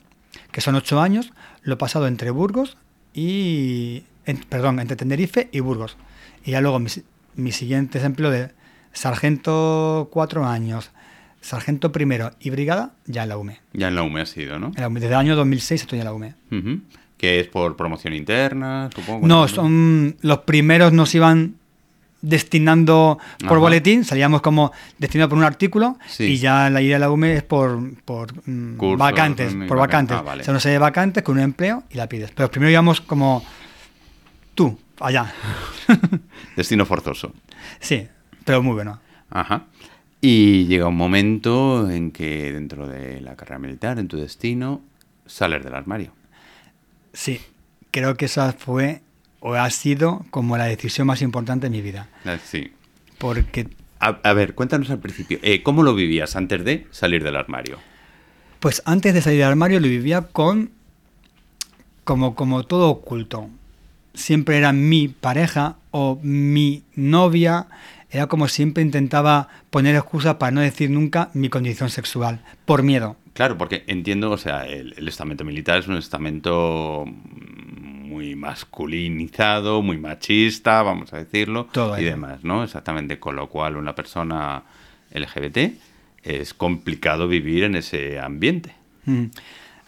que 0.50 0.60
son 0.60 0.74
ocho 0.74 1.00
años, 1.00 1.32
lo 1.62 1.74
he 1.74 1.76
pasado 1.78 2.06
entre 2.06 2.30
Burgos 2.30 2.76
y... 3.14 4.02
en- 4.26 4.38
perdón, 4.48 4.80
entre 4.80 4.96
Tenerife 4.96 5.48
y 5.52 5.60
Burgos. 5.60 5.96
Y 6.44 6.50
ya 6.50 6.60
luego 6.60 6.78
mis, 6.80 7.02
mis 7.34 7.56
siguientes 7.56 8.04
empleos 8.04 8.32
de 8.34 8.50
sargento 8.98 10.08
cuatro 10.12 10.44
años, 10.46 10.90
sargento 11.40 11.92
primero 11.92 12.32
y 12.40 12.50
brigada, 12.50 12.92
ya 13.06 13.22
en 13.22 13.28
la 13.30 13.36
UME. 13.38 13.60
Ya 13.72 13.88
en 13.88 13.94
la 13.94 14.02
UME 14.02 14.20
ha 14.22 14.26
sido, 14.26 14.58
¿no? 14.58 14.68
En 14.68 14.80
la 14.80 14.88
UME. 14.88 15.00
Desde 15.00 15.14
el 15.14 15.18
año 15.20 15.36
2006 15.36 15.82
estoy 15.82 15.98
en 16.00 16.04
la 16.04 16.12
UME. 16.12 16.34
Ujú. 16.50 16.80
Que 17.16 17.40
es 17.40 17.48
por 17.48 17.76
promoción 17.76 18.12
interna, 18.14 18.90
supongo. 18.94 19.26
No, 19.26 19.48
son 19.48 20.16
los 20.20 20.38
primeros 20.40 20.92
nos 20.92 21.14
iban 21.14 21.54
destinando 22.20 23.18
por 23.40 23.46
Ajá. 23.52 23.58
boletín, 23.58 24.04
salíamos 24.04 24.40
como 24.42 24.72
destinado 24.98 25.28
por 25.28 25.38
un 25.38 25.44
artículo 25.44 25.98
Sí. 26.08 26.24
y 26.24 26.36
ya 26.38 26.68
la 26.68 26.82
idea 26.82 26.96
de 26.96 27.00
la 27.00 27.10
UME 27.12 27.34
es 27.36 27.42
por, 27.44 27.78
por 28.04 28.32
mm, 28.48 28.76
Cursos, 28.76 28.98
vacantes, 28.98 29.54
por 29.54 29.78
vacan- 29.78 29.78
vacantes. 29.78 30.16
ah, 30.16 30.22
vale. 30.22 30.42
O 30.42 30.44
sea, 30.44 30.52
no 30.54 30.58
sé, 30.60 30.76
vacantes 30.78 31.22
con 31.22 31.36
un 31.38 31.44
empleo 31.44 31.84
y 31.90 31.96
la 31.96 32.08
pides. 32.08 32.32
Pero 32.34 32.50
primero 32.50 32.70
íbamos 32.72 33.00
como 33.00 33.44
tú, 34.56 34.76
allá. 35.00 35.32
Destino 36.56 36.84
forzoso. 36.86 37.32
sí, 37.80 38.08
pero 38.48 38.62
muy 38.62 38.72
bueno. 38.72 38.98
Ajá. 39.28 39.66
Y 40.22 40.64
llega 40.68 40.86
un 40.88 40.96
momento 40.96 41.90
en 41.90 42.10
que 42.12 42.50
dentro 42.50 42.88
de 42.88 43.20
la 43.20 43.36
carrera 43.36 43.58
militar, 43.58 43.98
en 43.98 44.08
tu 44.08 44.16
destino, 44.16 44.80
sales 45.26 45.62
del 45.62 45.74
armario. 45.74 46.12
Sí, 47.12 47.40
creo 47.90 48.16
que 48.16 48.24
esa 48.24 48.54
fue 48.54 49.02
o 49.40 49.52
ha 49.52 49.68
sido 49.68 50.24
como 50.30 50.56
la 50.56 50.64
decisión 50.64 51.06
más 51.06 51.20
importante 51.20 51.66
de 51.66 51.70
mi 51.70 51.82
vida. 51.82 52.08
Eh, 52.24 52.38
Sí. 52.42 52.72
Porque 53.18 53.68
A, 54.00 54.18
a 54.22 54.32
ver, 54.32 54.54
cuéntanos 54.54 54.88
al 54.90 55.00
principio, 55.00 55.38
eh, 55.42 55.62
¿cómo 55.62 55.82
lo 55.82 55.94
vivías 55.94 56.34
antes 56.34 56.64
de 56.64 56.86
salir 56.90 57.22
del 57.22 57.36
armario? 57.36 57.78
Pues 58.60 58.80
antes 58.86 59.12
de 59.12 59.20
salir 59.20 59.40
del 59.40 59.48
armario 59.48 59.78
lo 59.78 59.88
vivía 59.88 60.22
con 60.22 60.70
como, 62.04 62.34
como 62.34 62.64
todo 62.64 62.88
oculto. 62.88 63.50
Siempre 64.14 64.56
era 64.56 64.72
mi 64.72 65.08
pareja 65.08 65.76
o 65.90 66.18
mi 66.22 66.82
novia. 66.96 67.66
Era 68.10 68.26
como 68.26 68.48
siempre 68.48 68.82
intentaba 68.82 69.48
poner 69.70 69.94
excusas 69.94 70.36
para 70.36 70.50
no 70.50 70.60
decir 70.60 70.90
nunca 70.90 71.30
mi 71.34 71.48
condición 71.48 71.90
sexual, 71.90 72.42
por 72.64 72.82
miedo. 72.82 73.16
Claro, 73.34 73.58
porque 73.58 73.84
entiendo, 73.86 74.30
o 74.30 74.38
sea, 74.38 74.66
el, 74.66 74.94
el 74.96 75.06
estamento 75.08 75.44
militar 75.44 75.78
es 75.78 75.88
un 75.88 75.96
estamento 75.96 77.04
muy 77.06 78.34
masculinizado, 78.34 79.82
muy 79.82 79.98
machista, 79.98 80.82
vamos 80.82 81.12
a 81.12 81.18
decirlo, 81.18 81.68
Todo 81.70 81.98
y 81.98 82.04
demás, 82.04 82.42
¿no? 82.42 82.64
Exactamente, 82.64 83.20
con 83.20 83.36
lo 83.36 83.48
cual 83.48 83.76
una 83.76 83.94
persona 83.94 84.64
LGBT 85.12 85.58
es 86.22 86.54
complicado 86.54 87.28
vivir 87.28 87.64
en 87.64 87.76
ese 87.76 88.18
ambiente. 88.18 88.74
Mm. 89.04 89.26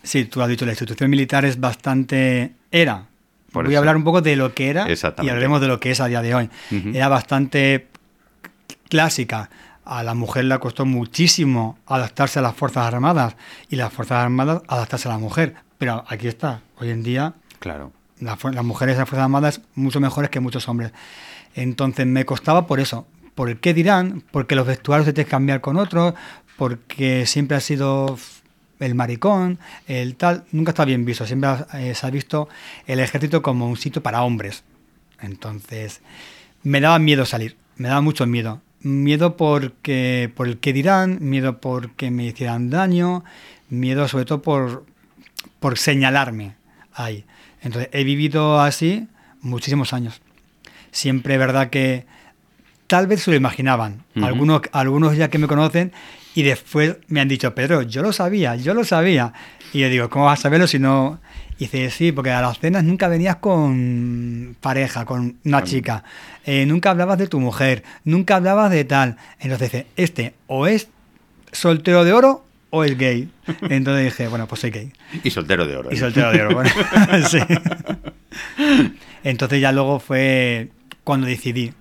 Sí, 0.03 0.25
tú 0.27 0.41
has 0.43 0.49
dicho, 0.49 0.65
la 0.65 0.73
institución 0.73 1.11
militar 1.11 1.45
es 1.45 1.59
bastante... 1.61 2.53
Era. 2.71 3.07
Por 3.53 3.65
Voy 3.65 3.75
eso. 3.75 3.79
a 3.79 3.81
hablar 3.81 3.97
un 3.97 4.05
poco 4.05 4.23
de 4.23 4.37
lo 4.37 4.55
que 4.55 4.71
era 4.71 4.87
y 4.89 5.29
hablaremos 5.29 5.61
de 5.61 5.67
lo 5.67 5.81
que 5.81 5.91
es 5.91 6.01
a 6.01 6.07
día 6.07 6.23
de 6.23 6.37
hoy. 6.37 6.49
Era 6.95 7.09
bastante 7.09 7.85
clásica. 8.91 9.49
A 9.87 10.03
la 10.03 10.15
mujer 10.15 10.45
le 10.45 10.59
costó 10.59 10.85
muchísimo 10.85 11.79
adaptarse 11.87 12.39
a 12.39 12.43
las 12.43 12.55
Fuerzas 12.55 12.85
Armadas 12.93 13.37
y 13.71 13.77
las 13.77 13.93
Fuerzas 13.93 14.19
Armadas 14.23 14.63
adaptarse 14.69 15.09
a 15.09 15.13
la 15.13 15.19
mujer. 15.19 15.55
Pero 15.79 16.05
aquí 16.07 16.29
está. 16.29 16.61
Hoy 16.79 16.91
en 16.91 17.03
día 17.03 17.33
Claro. 17.59 17.93
la 18.21 18.37
las 18.53 18.65
mujeres 18.65 18.95
en 18.95 19.01
las 19.01 19.09
Fuerzas 19.09 19.25
Armadas 19.25 19.63
mucho 19.75 19.99
mejores 20.01 20.29
que 20.31 20.41
muchos 20.41 20.69
hombres. 20.69 20.93
Entonces 21.55 22.07
me 22.07 22.27
costaba 22.27 22.67
por 22.67 22.79
eso. 22.81 23.07
¿Por 23.35 23.49
el 23.49 23.59
qué 23.59 23.73
dirán? 23.73 24.23
Porque 24.31 24.55
los 24.55 24.67
vestuarios 24.67 25.07
se 25.07 25.13
tienen 25.15 25.27
que 25.27 25.31
cambiar 25.31 25.61
con 25.63 25.77
otros, 25.79 26.15
porque 26.59 27.25
siempre 27.27 27.57
ha 27.57 27.61
sido 27.61 28.19
el 28.81 28.95
maricón, 28.95 29.59
el 29.89 30.15
tal. 30.17 30.45
Nunca 30.53 30.71
está 30.73 30.85
bien 30.85 31.05
visto. 31.07 31.27
Siempre 31.27 31.51
eh, 31.75 31.95
se 31.95 32.07
ha 32.07 32.11
visto 32.11 32.49
el 32.87 33.01
ejército 33.01 33.41
como 33.41 33.67
un 33.67 33.77
sitio 33.77 34.03
para 34.03 34.23
hombres. 34.23 34.63
Entonces 35.21 36.03
me 36.63 36.81
daba 36.81 36.99
miedo 36.99 37.25
salir. 37.25 37.57
Me 37.77 37.89
daba 37.89 38.03
mucho 38.03 38.27
miedo. 38.27 38.61
Miedo 38.81 39.37
porque 39.37 40.31
por 40.35 40.49
el 40.49 40.59
qué 40.59 40.73
dirán, 40.73 41.19
miedo 41.21 41.61
porque 41.61 42.11
me 42.11 42.25
hicieran 42.25 42.71
daño, 42.71 43.25
miedo 43.69 44.09
sobre 44.09 44.25
todo 44.25 44.43
por, 44.43 44.87
por 45.59 45.79
señalarme 45.79 46.55
ahí. 46.95 47.25
Entonces, 47.63 47.91
he 47.93 48.05
vivido 48.05 48.61
así 48.61 49.07
muchísimos 49.43 49.93
años. 49.93 50.23
Siempre 50.93 51.37
verdad 51.39 51.71
que 51.71 52.07
tal 52.87 53.07
vez 53.07 53.23
se 53.23 53.31
lo 53.31 53.37
imaginaban. 53.37 54.03
Algunos, 54.23 54.63
algunos 54.73 55.17
ya 55.17 55.29
que 55.29 55.39
me 55.39 55.47
conocen 55.47 55.93
y 56.35 56.43
después 56.43 56.97
me 57.07 57.21
han 57.21 57.29
dicho, 57.29 57.55
Pedro, 57.55 57.83
yo 57.83 58.03
lo 58.03 58.13
sabía, 58.13 58.57
yo 58.57 58.75
lo 58.75 58.85
sabía. 58.85 59.33
Y 59.73 59.81
yo 59.81 59.89
digo, 59.89 60.09
¿cómo 60.09 60.25
vas 60.25 60.41
a 60.41 60.43
saberlo 60.43 60.67
si 60.67 60.79
no...? 60.79 61.21
Y 61.61 61.65
dice, 61.65 61.91
sí, 61.91 62.11
porque 62.11 62.31
a 62.31 62.41
las 62.41 62.59
cenas 62.59 62.83
nunca 62.85 63.07
venías 63.07 63.37
con 63.37 64.57
pareja, 64.63 65.05
con 65.05 65.37
una 65.45 65.63
chica. 65.63 66.03
Eh, 66.47 66.65
nunca 66.65 66.91
hablabas 66.91 67.19
de 67.19 67.27
tu 67.27 67.39
mujer, 67.39 67.85
nunca 68.03 68.37
hablabas 68.37 68.71
de 68.71 68.85
tal. 68.85 69.19
Entonces 69.39 69.71
dice, 69.71 69.87
este 69.97 70.33
o 70.47 70.67
es 70.67 70.89
soltero 71.53 72.03
de 72.03 72.15
oro 72.15 72.47
o 72.71 72.83
es 72.83 72.97
gay. 72.97 73.29
Entonces 73.69 74.05
dije, 74.05 74.29
bueno, 74.29 74.47
pues 74.49 74.63
soy 74.63 74.71
gay. 74.71 74.91
Y 75.23 75.29
soltero 75.29 75.67
de 75.67 75.77
oro. 75.77 75.91
Y 75.93 75.97
¿eh? 75.97 75.99
soltero 75.99 76.33
de 76.33 76.41
oro, 76.41 76.55
bueno. 76.55 76.71
sí. 77.29 77.41
Entonces 79.23 79.61
ya 79.61 79.71
luego 79.71 80.01
fue 80.01 80.71
cuando 81.05 81.27
decidí 81.27 81.75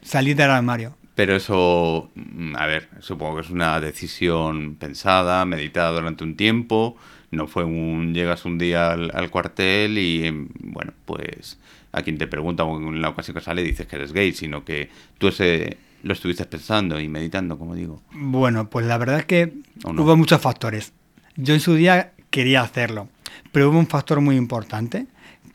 salir 0.00 0.36
del 0.36 0.50
armario. 0.50 0.96
Pero 1.14 1.36
eso, 1.36 2.10
mm, 2.14 2.56
a 2.56 2.64
ver, 2.64 2.88
supongo 3.00 3.34
que 3.34 3.42
es 3.42 3.50
una 3.50 3.78
decisión 3.78 4.76
pensada, 4.76 5.44
meditada 5.44 5.90
durante 5.90 6.24
un 6.24 6.34
tiempo. 6.34 6.96
No 7.30 7.46
fue 7.46 7.64
un 7.64 8.14
llegas 8.14 8.44
un 8.44 8.58
día 8.58 8.92
al, 8.92 9.10
al 9.14 9.30
cuartel 9.30 9.98
y, 9.98 10.30
bueno, 10.60 10.92
pues 11.04 11.58
a 11.92 12.02
quien 12.02 12.18
te 12.18 12.26
pregunta 12.26 12.64
o 12.64 12.78
en 12.78 13.00
la 13.02 13.10
ocasión 13.10 13.34
que 13.34 13.40
sale 13.42 13.62
dices 13.62 13.86
que 13.86 13.96
eres 13.96 14.12
gay, 14.12 14.32
sino 14.32 14.64
que 14.64 14.88
tú 15.18 15.28
ese 15.28 15.76
lo 16.02 16.12
estuviste 16.12 16.44
pensando 16.44 17.00
y 17.00 17.08
meditando, 17.08 17.58
como 17.58 17.74
digo. 17.74 18.02
Bueno, 18.12 18.70
pues 18.70 18.86
la 18.86 18.98
verdad 18.98 19.18
es 19.20 19.24
que 19.26 19.52
¿O 19.84 19.92
no? 19.92 20.02
hubo 20.02 20.16
muchos 20.16 20.40
factores. 20.40 20.92
Yo 21.36 21.54
en 21.54 21.60
su 21.60 21.74
día 21.74 22.12
quería 22.30 22.62
hacerlo, 22.62 23.08
pero 23.52 23.70
hubo 23.70 23.78
un 23.78 23.86
factor 23.88 24.20
muy 24.20 24.36
importante 24.36 25.06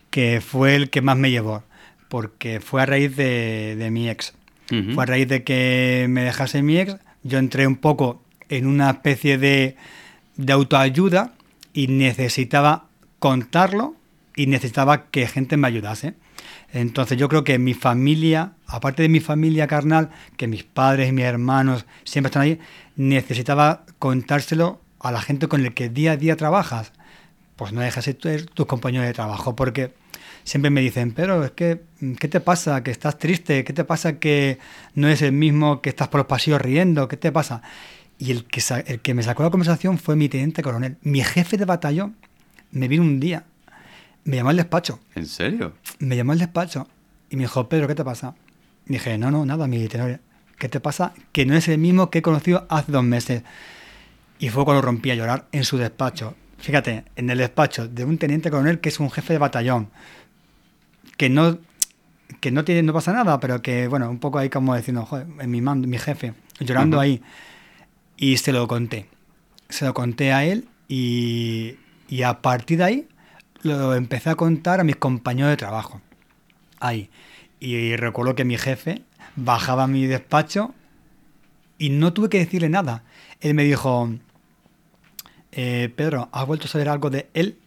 que 0.09 0.41
fue 0.41 0.75
el 0.75 0.89
que 0.89 1.01
más 1.01 1.17
me 1.17 1.31
llevó, 1.31 1.63
porque 2.09 2.59
fue 2.59 2.81
a 2.81 2.85
raíz 2.85 3.15
de, 3.15 3.75
de 3.77 3.89
mi 3.91 4.09
ex. 4.09 4.33
Fue 4.95 5.03
a 5.03 5.05
raíz 5.05 5.27
de 5.27 5.43
que 5.43 6.07
me 6.09 6.23
dejase 6.23 6.63
mi 6.63 6.77
ex, 6.79 6.97
yo 7.21 7.37
entré 7.37 7.67
un 7.67 7.75
poco 7.75 8.23
en 8.49 8.65
una 8.65 8.89
especie 8.89 9.37
de, 9.37 9.75
de 10.35 10.53
autoayuda 10.53 11.33
y 11.73 11.87
necesitaba 11.87 12.85
contarlo 13.19 13.95
y 14.35 14.47
necesitaba 14.47 15.05
que 15.05 15.27
gente 15.27 15.57
me 15.57 15.67
ayudase. 15.67 16.13
Entonces 16.71 17.17
yo 17.17 17.29
creo 17.29 17.43
que 17.43 17.59
mi 17.59 17.73
familia, 17.73 18.53
aparte 18.67 19.03
de 19.03 19.09
mi 19.09 19.19
familia 19.19 19.67
carnal, 19.67 20.09
que 20.37 20.47
mis 20.47 20.63
padres 20.63 21.09
y 21.09 21.11
mis 21.11 21.25
hermanos 21.25 21.85
siempre 22.03 22.29
están 22.29 22.43
ahí, 22.43 22.59
necesitaba 22.95 23.85
contárselo 23.99 24.81
a 24.99 25.11
la 25.11 25.21
gente 25.21 25.47
con 25.47 25.63
la 25.63 25.69
que 25.69 25.89
día 25.89 26.13
a 26.13 26.17
día 26.17 26.35
trabajas. 26.35 26.91
Pues 27.55 27.73
no 27.73 27.81
dejas 27.81 28.05
de 28.05 28.17
ser 28.19 28.45
tus 28.47 28.65
compañeros 28.65 29.05
de 29.05 29.13
trabajo, 29.13 29.55
porque 29.55 29.93
siempre 30.43 30.71
me 30.71 30.81
dicen, 30.81 31.11
pero 31.11 31.43
es 31.43 31.51
que, 31.51 31.83
¿qué 32.19 32.27
te 32.27 32.39
pasa? 32.39 32.83
Que 32.83 32.91
estás 32.91 33.19
triste, 33.19 33.63
¿qué 33.63 33.73
te 33.73 33.83
pasa 33.83 34.19
que 34.19 34.57
no 34.95 35.07
es 35.07 35.21
el 35.21 35.31
mismo 35.31 35.81
que 35.81 35.89
estás 35.89 36.07
por 36.07 36.19
los 36.19 36.27
pasillos 36.27 36.61
riendo? 36.61 37.07
¿Qué 37.07 37.17
te 37.17 37.31
pasa? 37.31 37.61
Y 38.23 38.31
el 38.31 38.45
que, 38.45 38.61
el 38.87 39.01
que 39.01 39.13
me 39.13 39.21
sacó 39.21 39.43
la 39.43 39.49
conversación 39.49 39.97
fue 39.97 40.15
mi 40.15 40.29
teniente 40.29 40.63
coronel. 40.63 40.95
Mi 41.01 41.21
jefe 41.21 41.57
de 41.57 41.65
batallón 41.65 42.15
me 42.71 42.87
vino 42.87 43.03
un 43.03 43.19
día, 43.19 43.43
me 44.23 44.37
llamó 44.37 44.51
al 44.51 44.55
despacho, 44.55 45.01
¿En 45.13 45.25
serio? 45.25 45.73
me 45.99 46.15
llamó 46.15 46.31
al 46.31 46.39
despacho 46.39 46.87
y 47.29 47.35
me 47.35 47.41
dijo, 47.41 47.67
Pedro, 47.67 47.85
¿qué 47.85 47.95
te 47.95 48.05
pasa? 48.05 48.35
Y 48.87 48.93
dije, 48.93 49.17
no, 49.17 49.29
no, 49.29 49.45
nada, 49.45 49.67
mi 49.67 49.85
teniente, 49.89 50.21
¿qué 50.57 50.69
te 50.69 50.79
pasa? 50.79 51.13
Que 51.33 51.45
no 51.45 51.53
es 51.53 51.67
el 51.67 51.79
mismo 51.79 52.09
que 52.09 52.19
he 52.19 52.21
conocido 52.21 52.65
hace 52.69 52.93
dos 52.93 53.03
meses. 53.03 53.43
Y 54.39 54.47
fue 54.47 54.63
cuando 54.63 54.81
rompí 54.81 55.11
a 55.11 55.15
llorar 55.15 55.47
en 55.51 55.65
su 55.65 55.77
despacho. 55.77 56.33
Fíjate, 56.59 57.03
en 57.17 57.29
el 57.29 57.39
despacho 57.39 57.89
de 57.89 58.05
un 58.05 58.17
teniente 58.17 58.49
coronel 58.49 58.79
que 58.79 58.87
es 58.87 59.01
un 59.01 59.11
jefe 59.11 59.33
de 59.33 59.39
batallón, 59.39 59.89
que 61.17 61.27
no, 61.27 61.57
que 62.39 62.51
no, 62.51 62.63
tiene, 62.63 62.83
no 62.83 62.93
pasa 62.93 63.11
nada, 63.11 63.37
pero 63.41 63.61
que, 63.61 63.89
bueno, 63.89 64.09
un 64.09 64.19
poco 64.19 64.39
ahí 64.39 64.49
como 64.49 64.73
diciendo, 64.77 65.05
joder, 65.05 65.27
en 65.41 65.51
mi, 65.51 65.59
mando, 65.59 65.89
mi 65.89 65.97
jefe, 65.97 66.33
llorando 66.61 67.01
ahí. 67.01 67.21
Y 68.17 68.37
se 68.37 68.51
lo 68.51 68.67
conté. 68.67 69.07
Se 69.69 69.85
lo 69.85 69.93
conté 69.93 70.31
a 70.33 70.45
él 70.45 70.67
y, 70.87 71.75
y 72.09 72.23
a 72.23 72.41
partir 72.41 72.77
de 72.79 72.83
ahí 72.83 73.07
lo 73.63 73.95
empecé 73.95 74.29
a 74.29 74.35
contar 74.35 74.79
a 74.79 74.83
mis 74.83 74.95
compañeros 74.97 75.49
de 75.51 75.57
trabajo. 75.57 76.01
Ahí. 76.79 77.09
Y 77.59 77.95
recuerdo 77.95 78.35
que 78.35 78.45
mi 78.45 78.57
jefe 78.57 79.01
bajaba 79.35 79.83
a 79.83 79.87
mi 79.87 80.05
despacho 80.05 80.73
y 81.77 81.89
no 81.89 82.13
tuve 82.13 82.29
que 82.29 82.39
decirle 82.39 82.69
nada. 82.69 83.03
Él 83.41 83.53
me 83.55 83.63
dijo, 83.63 84.09
eh, 85.51 85.91
Pedro, 85.95 86.29
¿has 86.31 86.45
vuelto 86.45 86.65
a 86.65 86.69
saber 86.69 86.89
algo 86.89 87.09
de 87.09 87.29
él? 87.33 87.57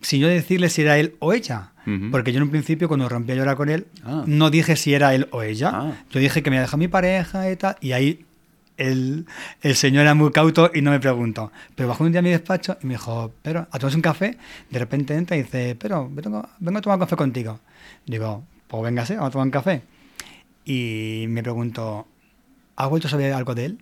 Sin 0.00 0.20
yo 0.20 0.28
decirle 0.28 0.68
si 0.68 0.82
era 0.82 0.98
él 0.98 1.16
o 1.18 1.32
ella. 1.32 1.70
Porque 2.10 2.32
yo 2.32 2.38
en 2.38 2.44
un 2.44 2.50
principio, 2.50 2.88
cuando 2.88 3.10
rompí 3.10 3.32
a 3.32 3.34
llorar 3.34 3.56
con 3.58 3.68
él, 3.68 3.86
Ah. 4.06 4.24
no 4.26 4.48
dije 4.48 4.74
si 4.74 4.94
era 4.94 5.14
él 5.14 5.28
o 5.32 5.42
ella. 5.42 5.70
Ah. 5.74 5.92
Yo 6.10 6.18
dije 6.18 6.42
que 6.42 6.48
me 6.48 6.56
había 6.56 6.62
dejado 6.62 6.78
mi 6.78 6.88
pareja 6.88 7.50
y 7.50 7.56
tal. 7.56 7.76
Y 7.82 7.92
ahí 7.92 8.24
el, 8.76 9.26
el 9.62 9.76
señor 9.76 10.02
era 10.02 10.14
muy 10.14 10.30
cauto 10.32 10.70
y 10.74 10.82
no 10.82 10.90
me 10.90 11.00
preguntó. 11.00 11.52
Pero 11.74 11.88
bajó 11.88 12.04
un 12.04 12.12
día 12.12 12.20
a 12.20 12.22
mi 12.22 12.30
despacho 12.30 12.76
y 12.82 12.86
me 12.86 12.94
dijo, 12.94 13.32
pero 13.42 13.66
a 13.70 13.78
tomarse 13.78 13.96
un 13.96 14.02
café. 14.02 14.38
De 14.70 14.78
repente 14.78 15.14
entra 15.14 15.36
y 15.36 15.42
dice, 15.42 15.76
pero 15.78 16.08
vengo, 16.10 16.48
vengo 16.58 16.78
a 16.78 16.82
tomar 16.82 16.98
café 16.98 17.16
contigo. 17.16 17.60
Digo, 18.06 18.44
pues 18.68 18.82
véngase, 18.82 19.14
vamos 19.14 19.28
a 19.28 19.32
tomar 19.32 19.46
un 19.46 19.50
café. 19.50 19.82
Y 20.64 21.26
me 21.28 21.42
preguntó, 21.42 22.06
¿has 22.76 22.88
vuelto 22.88 23.08
a 23.08 23.10
saber 23.10 23.32
algo 23.32 23.54
de 23.54 23.66
él? 23.66 23.78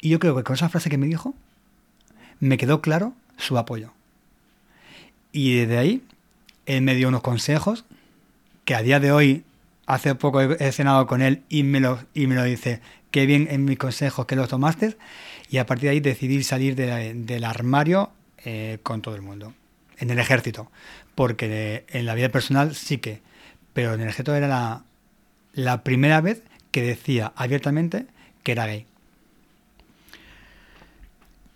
Y 0.00 0.10
yo 0.10 0.18
creo 0.18 0.36
que 0.36 0.44
con 0.44 0.54
esa 0.54 0.68
frase 0.68 0.90
que 0.90 0.98
me 0.98 1.06
dijo, 1.06 1.34
me 2.38 2.56
quedó 2.56 2.80
claro 2.80 3.14
su 3.36 3.58
apoyo. 3.58 3.92
Y 5.32 5.54
desde 5.54 5.78
ahí, 5.78 6.02
él 6.66 6.82
me 6.82 6.94
dio 6.94 7.08
unos 7.08 7.22
consejos 7.22 7.84
que 8.64 8.74
a 8.74 8.82
día 8.82 9.00
de 9.00 9.12
hoy, 9.12 9.44
hace 9.90 10.14
poco 10.14 10.40
he, 10.40 10.72
cenado 10.72 11.06
con 11.08 11.20
él 11.20 11.42
y 11.48 11.64
me, 11.64 11.80
lo, 11.80 11.98
y 12.14 12.28
me 12.28 12.36
lo 12.36 12.44
dice, 12.44 12.80
qué 13.10 13.26
bien 13.26 13.48
en 13.50 13.64
mis 13.64 13.76
consejos 13.76 14.24
que 14.26 14.36
los 14.36 14.48
tomaste. 14.48 14.96
Y 15.50 15.58
a 15.58 15.66
partir 15.66 15.84
de 15.84 15.90
ahí 15.90 16.00
decidí 16.00 16.42
salir 16.44 16.76
de- 16.76 17.12
del 17.14 17.44
armario 17.44 18.12
eh, 18.44 18.78
con 18.84 19.02
todo 19.02 19.16
el 19.16 19.22
mundo, 19.22 19.52
en 19.98 20.10
el 20.10 20.20
ejército. 20.20 20.70
Porque 21.16 21.84
en 21.88 22.06
la 22.06 22.14
vida 22.14 22.28
personal 22.28 22.74
sí 22.76 22.98
que, 22.98 23.20
pero 23.72 23.94
en 23.94 24.00
el 24.00 24.08
ejército 24.08 24.34
era 24.34 24.46
la, 24.46 24.84
la 25.54 25.82
primera 25.82 26.20
vez 26.20 26.44
que 26.70 26.82
decía 26.82 27.32
abiertamente 27.34 28.06
que 28.44 28.52
era 28.52 28.66
gay. 28.66 28.86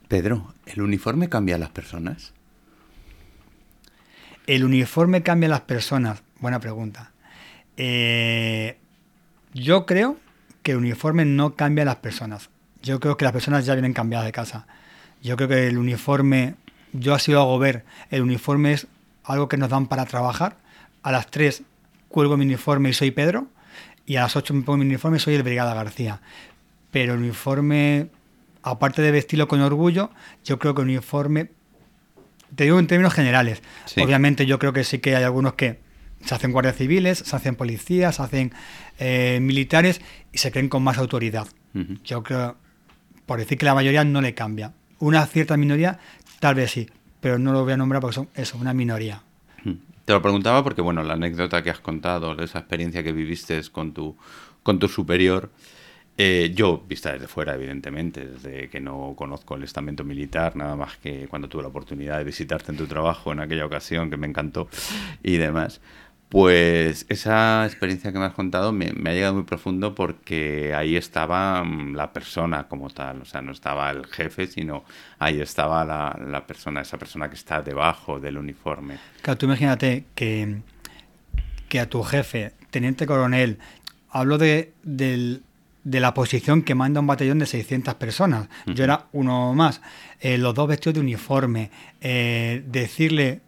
Pedro, 0.08 0.52
¿el 0.66 0.82
uniforme 0.82 1.28
cambia 1.28 1.54
a 1.54 1.58
las 1.58 1.70
personas? 1.70 2.32
¿El 4.48 4.64
uniforme 4.64 5.22
cambia 5.22 5.46
a 5.46 5.50
las 5.50 5.60
personas? 5.62 6.22
Buena 6.40 6.58
pregunta. 6.58 7.13
Eh, 7.76 8.76
yo 9.52 9.86
creo 9.86 10.18
que 10.62 10.72
el 10.72 10.78
uniforme 10.78 11.24
no 11.24 11.54
cambia 11.54 11.82
a 11.82 11.86
las 11.86 11.96
personas. 11.96 12.50
Yo 12.82 13.00
creo 13.00 13.16
que 13.16 13.24
las 13.24 13.32
personas 13.32 13.66
ya 13.66 13.74
vienen 13.74 13.92
cambiadas 13.92 14.26
de 14.26 14.32
casa. 14.32 14.66
Yo 15.22 15.36
creo 15.36 15.48
que 15.48 15.66
el 15.68 15.78
uniforme, 15.78 16.54
yo 16.92 17.14
así 17.14 17.32
lo 17.32 17.40
hago 17.40 17.58
ver, 17.58 17.84
el 18.10 18.22
uniforme 18.22 18.72
es 18.72 18.86
algo 19.24 19.48
que 19.48 19.56
nos 19.56 19.70
dan 19.70 19.86
para 19.86 20.04
trabajar. 20.04 20.58
A 21.02 21.12
las 21.12 21.30
3 21.30 21.62
cuelgo 22.08 22.36
mi 22.36 22.44
uniforme 22.44 22.90
y 22.90 22.92
soy 22.92 23.10
Pedro, 23.10 23.46
y 24.06 24.16
a 24.16 24.22
las 24.22 24.36
8 24.36 24.54
me 24.54 24.62
pongo 24.62 24.78
mi 24.78 24.86
uniforme 24.86 25.16
y 25.16 25.20
soy 25.20 25.34
el 25.34 25.42
Brigada 25.42 25.74
García. 25.74 26.20
Pero 26.90 27.14
el 27.14 27.20
uniforme, 27.20 28.08
aparte 28.62 29.02
de 29.02 29.10
vestirlo 29.10 29.48
con 29.48 29.60
orgullo, 29.60 30.10
yo 30.44 30.58
creo 30.58 30.74
que 30.74 30.82
el 30.82 30.88
uniforme 30.88 31.50
te 32.54 32.64
digo 32.64 32.78
en 32.78 32.86
términos 32.86 33.14
generales. 33.14 33.62
Sí. 33.86 34.00
Obviamente 34.00 34.46
yo 34.46 34.58
creo 34.58 34.72
que 34.72 34.84
sí 34.84 34.98
que 34.98 35.16
hay 35.16 35.24
algunos 35.24 35.54
que 35.54 35.80
se 36.24 36.34
hacen 36.34 36.52
guardias 36.52 36.76
civiles, 36.76 37.18
se 37.18 37.36
hacen 37.36 37.56
policías, 37.56 38.16
se 38.16 38.22
hacen 38.22 38.52
eh, 38.98 39.38
militares 39.40 40.00
y 40.32 40.38
se 40.38 40.50
creen 40.50 40.68
con 40.68 40.82
más 40.82 40.98
autoridad. 40.98 41.46
Yo 42.04 42.22
creo, 42.22 42.56
por 43.26 43.40
decir 43.40 43.58
que 43.58 43.66
la 43.66 43.74
mayoría 43.74 44.04
no 44.04 44.20
le 44.20 44.34
cambia. 44.34 44.72
Una 45.00 45.26
cierta 45.26 45.56
minoría 45.56 45.98
tal 46.38 46.54
vez 46.54 46.70
sí, 46.70 46.88
pero 47.20 47.38
no 47.38 47.52
lo 47.52 47.64
voy 47.64 47.72
a 47.72 47.76
nombrar 47.76 48.00
porque 48.00 48.14
son 48.14 48.28
eso, 48.34 48.56
una 48.58 48.72
minoría. 48.72 49.22
Te 50.04 50.12
lo 50.12 50.20
preguntaba 50.20 50.62
porque, 50.62 50.82
bueno, 50.82 51.02
la 51.02 51.14
anécdota 51.14 51.62
que 51.62 51.70
has 51.70 51.80
contado, 51.80 52.38
esa 52.42 52.58
experiencia 52.58 53.02
que 53.02 53.12
viviste 53.12 53.60
con 53.72 53.92
tu, 53.94 54.16
con 54.62 54.78
tu 54.78 54.86
superior, 54.86 55.50
eh, 56.16 56.52
yo, 56.54 56.84
vista 56.86 57.12
desde 57.12 57.26
fuera, 57.26 57.54
evidentemente, 57.54 58.24
desde 58.26 58.68
que 58.68 58.80
no 58.80 59.14
conozco 59.16 59.56
el 59.56 59.64
estamento 59.64 60.04
militar, 60.04 60.54
nada 60.54 60.76
más 60.76 60.96
que 60.98 61.26
cuando 61.26 61.48
tuve 61.48 61.62
la 61.62 61.68
oportunidad 61.68 62.18
de 62.18 62.24
visitarte 62.24 62.70
en 62.70 62.78
tu 62.78 62.86
trabajo 62.86 63.32
en 63.32 63.40
aquella 63.40 63.66
ocasión, 63.66 64.10
que 64.10 64.16
me 64.16 64.26
encantó, 64.26 64.68
y 65.22 65.38
demás. 65.38 65.80
Pues 66.34 67.06
esa 67.10 67.64
experiencia 67.64 68.12
que 68.12 68.18
me 68.18 68.24
has 68.24 68.32
contado 68.32 68.72
me, 68.72 68.92
me 68.92 69.10
ha 69.10 69.12
llegado 69.12 69.34
muy 69.34 69.44
profundo 69.44 69.94
porque 69.94 70.74
ahí 70.74 70.96
estaba 70.96 71.62
mm, 71.62 71.94
la 71.94 72.12
persona 72.12 72.66
como 72.66 72.90
tal, 72.90 73.22
o 73.22 73.24
sea, 73.24 73.40
no 73.40 73.52
estaba 73.52 73.88
el 73.92 74.04
jefe, 74.06 74.48
sino 74.48 74.82
ahí 75.20 75.40
estaba 75.40 75.84
la, 75.84 76.18
la 76.28 76.44
persona, 76.44 76.80
esa 76.80 76.98
persona 76.98 77.28
que 77.28 77.36
está 77.36 77.62
debajo 77.62 78.18
del 78.18 78.36
uniforme. 78.36 78.96
Claro, 79.22 79.38
tú 79.38 79.46
imagínate 79.46 80.06
que, 80.16 80.56
que 81.68 81.78
a 81.78 81.88
tu 81.88 82.02
jefe, 82.02 82.50
teniente 82.70 83.06
coronel, 83.06 83.58
hablo 84.10 84.36
de, 84.36 84.72
de 84.82 86.00
la 86.00 86.14
posición 86.14 86.62
que 86.62 86.74
manda 86.74 86.98
un 86.98 87.06
batallón 87.06 87.38
de 87.38 87.46
600 87.46 87.94
personas. 87.94 88.48
Yo 88.66 88.82
era 88.82 89.06
uno 89.12 89.54
más. 89.54 89.82
Eh, 90.18 90.36
los 90.38 90.52
dos 90.52 90.66
vestidos 90.66 90.94
de 90.94 91.00
uniforme. 91.00 91.70
eh, 92.00 92.64
decirle 92.66 93.40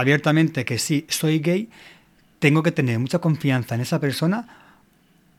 abiertamente 0.00 0.64
que 0.64 0.78
sí, 0.78 1.06
soy 1.08 1.38
gay, 1.40 1.68
tengo 2.38 2.62
que 2.62 2.72
tener 2.72 2.98
mucha 2.98 3.18
confianza 3.18 3.74
en 3.74 3.80
esa 3.80 3.98
persona 4.00 4.46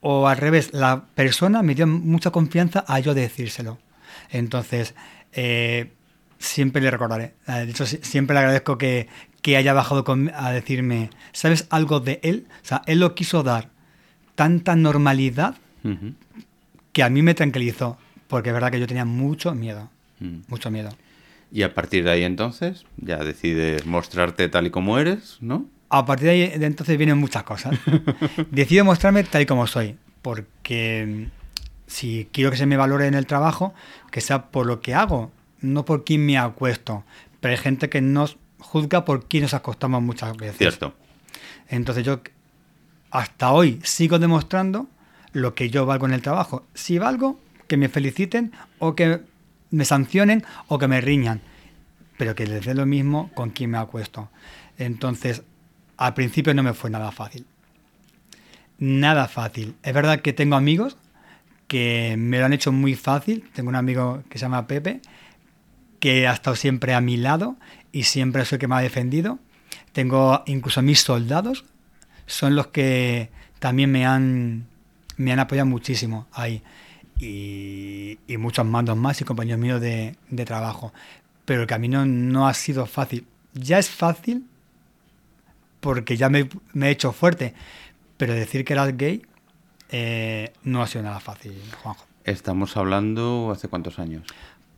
o 0.01 0.27
al 0.27 0.37
revés, 0.37 0.69
la 0.73 1.05
persona 1.15 1.61
me 1.63 1.75
dio 1.75 1.85
mucha 1.87 2.31
confianza 2.31 2.83
a 2.87 2.99
yo 2.99 3.13
decírselo. 3.13 3.77
Entonces, 4.31 4.95
eh, 5.33 5.91
siempre 6.39 6.81
le 6.81 6.91
recordaré. 6.91 7.33
Eh, 7.47 7.51
De 7.65 7.71
hecho, 7.71 7.85
si- 7.85 7.99
siempre 8.01 8.33
le 8.33 8.39
agradezco 8.39 8.77
que, 8.77 9.07
que 9.41 9.57
haya 9.57 9.73
bajado 9.73 10.03
con- 10.03 10.31
a 10.35 10.51
decirme, 10.51 11.09
¿sabes 11.33 11.67
algo 11.69 11.99
de 11.99 12.19
él? 12.23 12.47
O 12.63 12.65
sea, 12.65 12.81
él 12.85 12.99
lo 12.99 13.15
quiso 13.15 13.43
dar 13.43 13.69
tanta 14.35 14.75
normalidad 14.75 15.55
que 16.93 17.03
a 17.03 17.09
mí 17.09 17.21
me 17.21 17.33
tranquilizó, 17.33 17.97
porque 18.27 18.49
es 18.49 18.53
verdad 18.53 18.71
que 18.71 18.79
yo 18.79 18.87
tenía 18.87 19.05
mucho 19.05 19.53
miedo, 19.55 19.89
Mm. 20.19 20.39
mucho 20.47 20.69
miedo. 20.71 20.89
Y 21.51 21.63
a 21.63 21.73
partir 21.73 22.03
de 22.03 22.11
ahí 22.11 22.23
entonces 22.23 22.85
ya 22.97 23.17
decides 23.17 23.85
mostrarte 23.85 24.49
tal 24.49 24.67
y 24.67 24.69
como 24.69 24.97
eres, 24.99 25.37
¿no? 25.39 25.65
A 25.89 26.05
partir 26.05 26.25
de 26.25 26.31
ahí 26.31 26.59
de 26.59 26.65
entonces 26.65 26.97
vienen 26.97 27.17
muchas 27.17 27.43
cosas. 27.43 27.77
Decido 28.51 28.83
mostrarme 28.83 29.23
tal 29.23 29.41
y 29.41 29.45
como 29.45 29.67
soy, 29.67 29.97
porque 30.21 31.29
mm, 31.29 31.31
si 31.87 32.27
quiero 32.33 32.51
que 32.51 32.57
se 32.57 32.65
me 32.65 32.75
valore 32.75 33.07
en 33.07 33.13
el 33.13 33.25
trabajo, 33.25 33.73
que 34.11 34.19
sea 34.19 34.47
por 34.51 34.65
lo 34.65 34.81
que 34.81 34.93
hago, 34.93 35.31
no 35.61 35.85
por 35.85 36.03
quién 36.03 36.25
me 36.25 36.37
acuesto. 36.37 37.03
Pero 37.39 37.53
hay 37.53 37.57
gente 37.57 37.89
que 37.89 38.01
nos 38.01 38.37
juzga 38.59 39.05
por 39.05 39.27
quién 39.27 39.43
nos 39.43 39.53
acostamos 39.53 40.01
muchas 40.01 40.35
veces. 40.35 40.57
Cierto. 40.57 40.93
Entonces 41.69 42.03
yo 42.03 42.19
hasta 43.11 43.51
hoy 43.51 43.79
sigo 43.83 44.19
demostrando 44.19 44.87
lo 45.31 45.55
que 45.55 45.69
yo 45.69 45.85
valgo 45.85 46.05
en 46.05 46.13
el 46.13 46.21
trabajo. 46.21 46.65
Si 46.73 46.97
valgo, 46.97 47.39
que 47.67 47.77
me 47.77 47.89
feliciten 47.89 48.51
o 48.79 48.95
que 48.95 49.21
me 49.71 49.85
sancionen 49.85 50.43
o 50.67 50.77
que 50.77 50.87
me 50.87 51.01
riñan. 51.01 51.41
Pero 52.17 52.35
que 52.35 52.47
les 52.47 52.65
dé 52.65 52.73
lo 52.73 52.85
mismo 52.85 53.29
con 53.33 53.51
quien 53.51 53.71
me 53.71 53.77
acuesto. 53.77 54.29
Entonces, 54.77 55.43
al 55.97 56.13
principio 56.13 56.53
no 56.53 56.63
me 56.63 56.73
fue 56.73 56.89
nada 56.89 57.11
fácil. 57.11 57.45
Nada 58.79 59.27
fácil. 59.27 59.75
Es 59.83 59.93
verdad 59.93 60.21
que 60.21 60.33
tengo 60.33 60.55
amigos 60.55 60.97
que 61.67 62.15
me 62.17 62.39
lo 62.39 62.45
han 62.45 62.53
hecho 62.53 62.71
muy 62.71 62.95
fácil. 62.95 63.49
Tengo 63.53 63.69
un 63.69 63.75
amigo 63.75 64.23
que 64.29 64.37
se 64.37 64.43
llama 64.43 64.67
Pepe, 64.67 65.01
que 65.99 66.27
ha 66.27 66.33
estado 66.33 66.55
siempre 66.55 66.93
a 66.93 67.01
mi 67.01 67.17
lado 67.17 67.57
y 67.91 68.03
siempre 68.03 68.43
es 68.43 68.53
el 68.53 68.59
que 68.59 68.67
me 68.67 68.75
ha 68.75 68.79
defendido. 68.79 69.39
Tengo 69.91 70.43
incluso 70.45 70.81
mis 70.81 71.01
soldados, 71.01 71.65
son 72.27 72.55
los 72.55 72.67
que 72.67 73.31
también 73.59 73.91
me 73.91 74.05
han, 74.05 74.67
me 75.17 75.33
han 75.33 75.39
apoyado 75.39 75.65
muchísimo 75.65 76.27
ahí. 76.31 76.61
Y, 77.19 78.19
y 78.27 78.37
muchos 78.37 78.65
mandos 78.65 78.95
más 78.97 79.19
y 79.21 79.25
compañeros 79.25 79.59
míos 79.59 79.81
de, 79.81 80.15
de 80.29 80.45
trabajo. 80.45 80.93
Pero 81.45 81.61
el 81.61 81.67
camino 81.67 82.05
no 82.05 82.47
ha 82.47 82.53
sido 82.53 82.85
fácil. 82.85 83.25
Ya 83.53 83.79
es 83.79 83.89
fácil 83.89 84.45
porque 85.79 86.17
ya 86.17 86.29
me, 86.29 86.49
me 86.73 86.87
he 86.87 86.91
hecho 86.91 87.11
fuerte. 87.13 87.53
Pero 88.17 88.33
decir 88.33 88.65
que 88.65 88.73
eras 88.73 88.95
gay 88.97 89.23
eh, 89.89 90.51
no 90.63 90.81
ha 90.81 90.87
sido 90.87 91.03
nada 91.03 91.19
fácil, 91.19 91.53
Juanjo. 91.81 92.05
Estamos 92.23 92.75
hablando 92.77 93.51
hace 93.51 93.67
cuántos 93.67 93.99
años. 93.99 94.23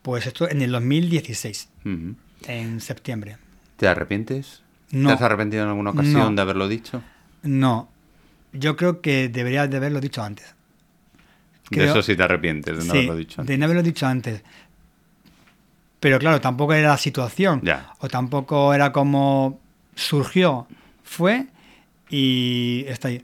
Pues 0.02 0.28
esto 0.28 0.50
en 0.50 0.62
el 0.62 0.72
2016, 0.72 1.70
Ujú. 1.86 2.16
en 2.48 2.80
septiembre. 2.80 3.38
¿Te 3.78 3.88
arrepientes? 3.88 4.62
No. 4.92 5.10
¿Te 5.10 5.16
has 5.16 5.22
arrepentido 5.22 5.64
en 5.64 5.70
alguna 5.70 5.92
ocasión 5.92 6.14
No. 6.22 6.32
de 6.36 6.42
haberlo 6.42 6.68
dicho? 6.68 7.02
No, 7.42 7.90
yo 8.54 8.76
creo 8.76 9.02
que 9.02 9.30
debería 9.30 9.68
de 9.68 9.78
haberlo 9.78 10.00
dicho 10.00 10.22
antes. 10.24 10.54
De 11.70 11.86
eso 11.86 12.02
sí 12.02 12.16
te 12.16 12.24
arrepientes, 12.24 12.78
de 12.80 12.86
no 12.86 12.92
haberlo 12.92 13.16
dicho 13.16 13.42
antes. 13.42 13.48
De 13.48 13.58
no 13.58 13.66
haberlo 13.66 13.84
dicho 13.84 14.08
antes. 14.08 14.44
Pero 16.00 16.18
claro, 16.20 16.40
tampoco 16.40 16.74
era 16.74 16.90
la 16.90 16.98
situación. 16.98 17.62
O 18.00 18.08
tampoco 18.08 18.74
era 18.74 18.92
como 18.92 19.60
surgió. 19.96 20.68
Fue 21.04 21.48
y 22.10 22.86
está 22.88 23.10
ahí. 23.10 23.24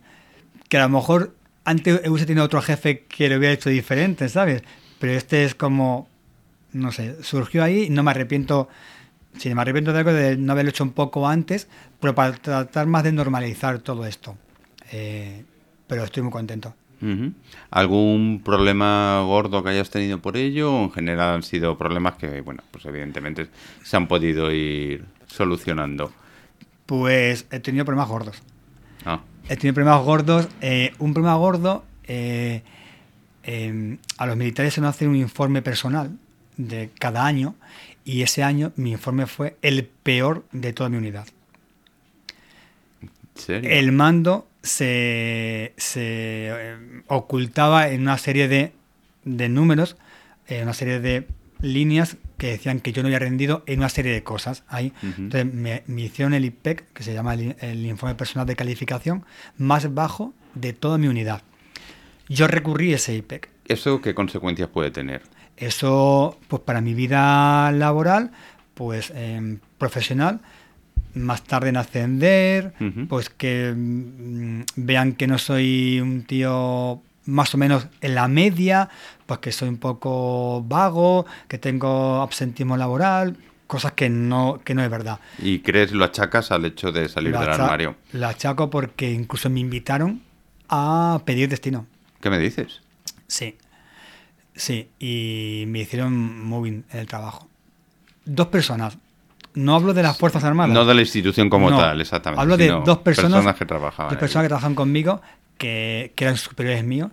Que 0.68 0.78
a 0.78 0.82
lo 0.82 0.90
mejor 0.90 1.36
antes 1.64 2.08
hubiese 2.08 2.26
tenido 2.26 2.46
otro 2.46 2.62
jefe 2.62 3.06
que 3.08 3.30
lo 3.30 3.38
hubiera 3.38 3.54
hecho 3.54 3.70
diferente, 3.70 4.30
¿sabes? 4.30 4.64
Pero 5.00 5.14
este 5.14 5.46
es 5.46 5.56
como, 5.56 6.08
no 6.74 6.92
sé, 6.92 7.24
surgió 7.24 7.64
ahí, 7.64 7.90
no 7.90 8.04
me 8.04 8.12
arrepiento, 8.12 8.70
sí, 9.38 9.54
me 9.54 9.62
arrepiento 9.62 9.92
de 9.92 10.00
algo 10.00 10.14
de 10.14 10.38
no 10.38 10.54
haberlo 10.54 10.70
hecho 10.70 10.84
un 10.84 10.92
poco 10.92 11.28
antes, 11.28 11.68
pero 12.00 12.16
para 12.16 12.34
tratar 12.34 12.88
más 12.88 13.04
de 13.04 13.12
normalizar 13.12 13.80
todo 13.80 14.06
esto. 14.06 14.38
Eh, 14.92 15.44
pero 15.88 16.04
estoy 16.04 16.24
muy 16.24 16.32
contento. 16.32 16.76
¿Algún 17.72 18.42
problema 18.44 19.22
gordo 19.26 19.64
que 19.64 19.70
hayas 19.70 19.90
tenido 19.90 20.20
por 20.20 20.38
ello? 20.38 20.74
¿O 20.74 20.84
en 20.84 20.92
general 20.92 21.36
han 21.36 21.44
sido 21.44 21.78
problemas 21.78 22.16
que, 22.16 22.42
bueno, 22.42 22.64
pues 22.72 22.86
evidentemente 22.86 23.48
se 23.84 23.98
han 23.98 24.08
podido 24.08 24.52
ir 24.52 25.06
solucionando? 25.28 26.12
Pues 26.86 27.48
he 27.52 27.60
tenido 27.60 27.86
problemas 27.86 28.10
gordos. 28.10 28.42
Ah. 29.06 29.22
He 29.50 29.56
tenido 29.58 29.76
problemas 29.76 30.04
gordos. 30.04 30.48
Eh, 30.62 30.94
un 31.00 31.14
problema 31.14 31.36
gordo, 31.36 31.84
eh, 32.06 32.64
em, 33.44 33.98
a 34.18 34.26
los 34.26 34.38
militares 34.38 34.74
se 34.74 34.82
nos 34.82 34.92
hace 34.92 35.08
un 35.08 35.16
informe 35.16 35.62
personal 35.62 36.12
de 36.58 36.90
cada 37.00 37.26
año 37.26 37.56
y 38.04 38.22
ese 38.22 38.44
año 38.44 38.72
mi 38.76 38.92
informe 38.92 39.26
fue 39.26 39.58
el 39.62 39.84
peor 39.86 40.46
de 40.52 40.74
toda 40.74 40.90
mi 40.90 40.98
unidad. 40.98 41.28
El 43.48 43.92
mando 43.92 44.48
se, 44.66 45.74
eh, 45.96 46.78
ocultaba 47.08 47.90
en 47.90 48.02
una 48.02 48.18
serie 48.18 48.48
de, 48.48 48.74
números, 49.50 49.96
en 50.48 50.64
una 50.64 50.74
serie 50.74 51.00
de 51.00 51.28
líneas 51.62 52.18
que 52.38 52.48
decían 52.48 52.80
que 52.80 52.92
yo 52.92 53.02
no 53.02 53.08
había 53.08 53.20
rendido 53.20 53.64
en 53.68 53.80
una 53.80 53.90
serie 53.90 54.12
de 54.12 54.24
cosas 54.24 54.64
ahí. 54.68 54.92
Entonces 55.02 55.46
me, 55.54 55.84
hicieron 55.98 56.34
el 56.34 56.46
IPEC, 56.46 56.92
que 56.94 57.04
se 57.04 57.14
llama 57.14 57.36
el, 57.36 57.86
informe 57.86 58.16
personal 58.16 58.46
de 58.46 58.56
calificación, 58.56 59.26
más 59.58 59.94
bajo 59.94 60.34
de 60.56 60.74
toda 60.74 60.98
mi 60.98 61.08
unidad. 61.08 61.42
Yo 62.28 62.48
recurrí 62.48 62.92
a 62.92 62.96
ese 62.96 63.16
IPEC. 63.16 63.50
¿Eso 63.68 64.02
qué 64.02 64.14
consecuencias 64.14 64.68
puede 64.70 64.92
tener? 64.92 65.22
Eso, 65.58 66.38
pues 66.48 66.62
para 66.64 66.82
mi 66.82 66.94
vida 66.94 67.72
laboral, 67.72 68.32
pues 68.74 69.14
em, 69.16 69.60
profesional, 69.78 70.42
más 71.16 71.44
tarde 71.44 71.70
en 71.70 71.78
ascender, 71.78 72.74
pues 73.10 73.30
que 73.30 73.74
mm, 73.76 74.62
vean 74.76 75.14
que 75.14 75.28
no 75.28 75.38
soy 75.38 76.00
un 76.00 76.24
tío 76.24 77.02
más 77.26 77.54
o 77.56 77.58
menos 77.58 77.88
en 78.02 78.16
la 78.16 78.28
media, 78.28 78.90
pues 79.26 79.40
que 79.40 79.52
soy 79.52 79.70
un 79.70 79.78
poco 79.78 80.64
vago, 80.64 81.26
que 81.48 81.58
tengo 81.58 82.22
absentismo 82.22 82.78
laboral, 82.78 83.38
cosas 83.68 83.94
que 83.94 84.10
no, 84.10 84.60
que 84.64 84.76
no 84.76 84.84
es 84.84 84.90
verdad. 84.90 85.20
¿Y 85.40 85.60
crees 85.60 85.92
lo 85.92 86.06
achacas 86.06 86.52
al 86.52 86.66
hecho 86.66 86.92
de 86.92 87.10
salir 87.10 87.38
del 87.38 87.50
armario? 87.50 87.96
Lo 88.14 88.28
achaco 88.28 88.70
porque 88.70 89.12
incluso 89.12 89.50
me 89.50 89.60
invitaron 89.60 90.22
a 90.70 91.22
pedir 91.26 91.50
destino. 91.50 91.88
¿Qué 92.22 92.30
me 92.30 92.40
dices? 92.40 92.82
Sí, 93.28 93.58
sí, 94.56 94.90
y 95.00 95.66
me 95.68 95.80
hicieron 95.80 96.44
moving 96.46 96.86
en 96.92 97.00
el 97.00 97.08
trabajo. 97.08 97.50
Dos 98.26 98.48
personas, 98.48 98.98
no 99.56 99.76
hablo 99.76 99.94
de 99.94 100.04
las 100.04 100.18
Fuerzas 100.18 100.44
Armadas. 100.44 100.74
No 100.74 100.86
de 100.86 100.94
la 100.94 101.02
institución 101.02 101.50
como 101.50 101.70
tal, 101.70 102.00
exactamente. 102.02 102.42
Hablo 102.42 102.58
de 102.58 102.68
dos 102.68 103.00
personas, 103.00 103.56
que 103.56 103.66
trabajaban. 103.66 104.12
Dos 104.12 104.20
personas 104.20 104.46
que 104.46 104.50
trabajan 104.50 104.76
conmigo, 104.76 105.22
que, 105.58 106.14
eran 106.18 106.38
superiores 106.38 106.84
míos 106.84 107.12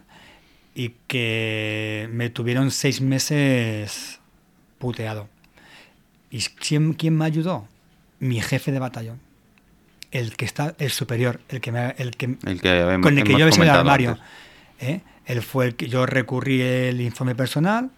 y 0.75 0.95
que 1.07 2.09
me 2.13 2.31
tuvieron 2.31 2.71
seis 2.71 3.01
meses 3.01 4.21
puteado. 4.79 5.29
¿Y 6.31 6.41
quién, 6.41 6.95
quién 6.95 7.17
me 7.17 7.25
ayudó? 7.25 7.67
Mi 8.19 8.41
jefe 8.41 8.73
de 8.73 8.79
batallón. 8.79 9.21
El 10.11 10.37
que 10.37 10.45
está, 10.45 10.75
el 10.79 10.91
superior, 10.91 11.41
el 11.49 11.61
que, 11.61 11.73
me, 11.73 11.95
el 11.99 12.11
que, 12.17 12.37
con 12.37 13.19
el 13.19 13.25
que 13.25 13.39
yo 13.39 13.47
en 13.47 13.63
el 13.63 13.71
armario. 13.71 14.19
¿eh? 14.81 15.01
Él 15.27 15.43
fue 15.43 15.67
el 15.67 15.77
que 15.77 15.89
yo 15.89 16.07
recurrí 16.07 16.61
el 16.61 17.01
informe 17.01 17.35
personal, 17.35 17.91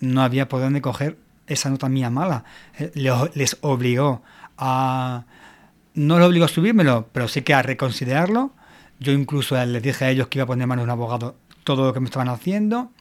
no 0.00 0.22
había 0.22 0.48
por 0.48 0.60
dónde 0.60 0.80
coger 0.80 1.16
esa 1.50 1.68
nota 1.68 1.88
mía 1.88 2.10
mala. 2.10 2.44
Eh, 2.78 2.92
les 3.34 3.58
obligó 3.60 4.22
a... 4.56 5.24
No 5.94 6.18
les 6.18 6.28
obligó 6.28 6.44
a 6.44 6.48
subírmelo, 6.48 7.08
pero 7.12 7.28
sí 7.28 7.42
que 7.42 7.52
a 7.52 7.62
reconsiderarlo. 7.62 8.52
Yo 9.00 9.12
incluso 9.12 9.62
les 9.64 9.82
dije 9.82 10.04
a 10.04 10.10
ellos 10.10 10.28
que 10.28 10.38
iba 10.38 10.44
a 10.44 10.46
poner 10.46 10.66
manos 10.66 10.82
de 10.82 10.84
un 10.84 10.90
abogado 10.90 11.36
todo 11.64 11.86
lo 11.86 11.92
que 11.92 12.00
me 12.00 12.06
estaban 12.06 12.28
haciendo. 12.28 12.92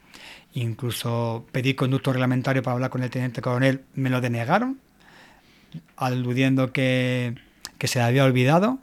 Incluso 0.53 1.45
pedí 1.51 1.75
conducto 1.75 2.11
reglamentario 2.11 2.63
para 2.63 2.73
hablar 2.73 2.89
con 2.89 3.03
el 3.03 3.09
teniente 3.09 3.41
coronel, 3.41 3.83
me 3.93 4.09
lo 4.09 4.19
denegaron, 4.19 4.79
aludiendo 5.95 6.73
que, 6.73 7.35
que 7.77 7.87
se 7.87 8.01
había 8.01 8.25
olvidado. 8.25 8.79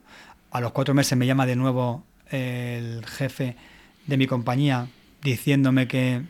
A 0.53 0.61
los 0.61 0.73
cuatro 0.73 0.95
meses 0.95 1.19
me 1.19 1.27
llama 1.27 1.47
de 1.47 1.57
nuevo 1.57 2.05
el 2.31 3.05
jefe 3.07 3.57
de 4.07 4.17
mi 4.17 4.27
compañía 4.27 4.87
diciéndome 5.23 5.89
que, 5.89 6.23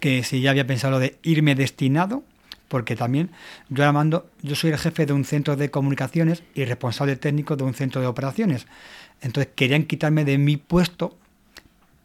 que 0.00 0.22
si 0.22 0.42
ya 0.42 0.50
había 0.50 0.66
pensado 0.66 0.98
de 0.98 1.18
irme 1.22 1.54
destinado 1.54 2.22
porque 2.68 2.96
también 2.96 3.30
yo 3.68 3.82
ahora 3.82 3.92
mando, 3.92 4.30
yo 4.42 4.54
soy 4.54 4.70
el 4.70 4.78
jefe 4.78 5.06
de 5.06 5.12
un 5.12 5.24
centro 5.24 5.56
de 5.56 5.70
comunicaciones 5.70 6.42
y 6.54 6.64
responsable 6.64 7.16
técnico 7.16 7.56
de 7.56 7.64
un 7.64 7.74
centro 7.74 8.00
de 8.00 8.06
operaciones. 8.06 8.66
Entonces 9.20 9.52
querían 9.54 9.84
quitarme 9.84 10.24
de 10.24 10.38
mi 10.38 10.56
puesto 10.56 11.16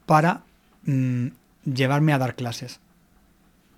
para 0.05 0.43
mm, 0.85 1.27
llevarme 1.65 2.13
a 2.13 2.17
dar 2.17 2.35
clases. 2.35 2.79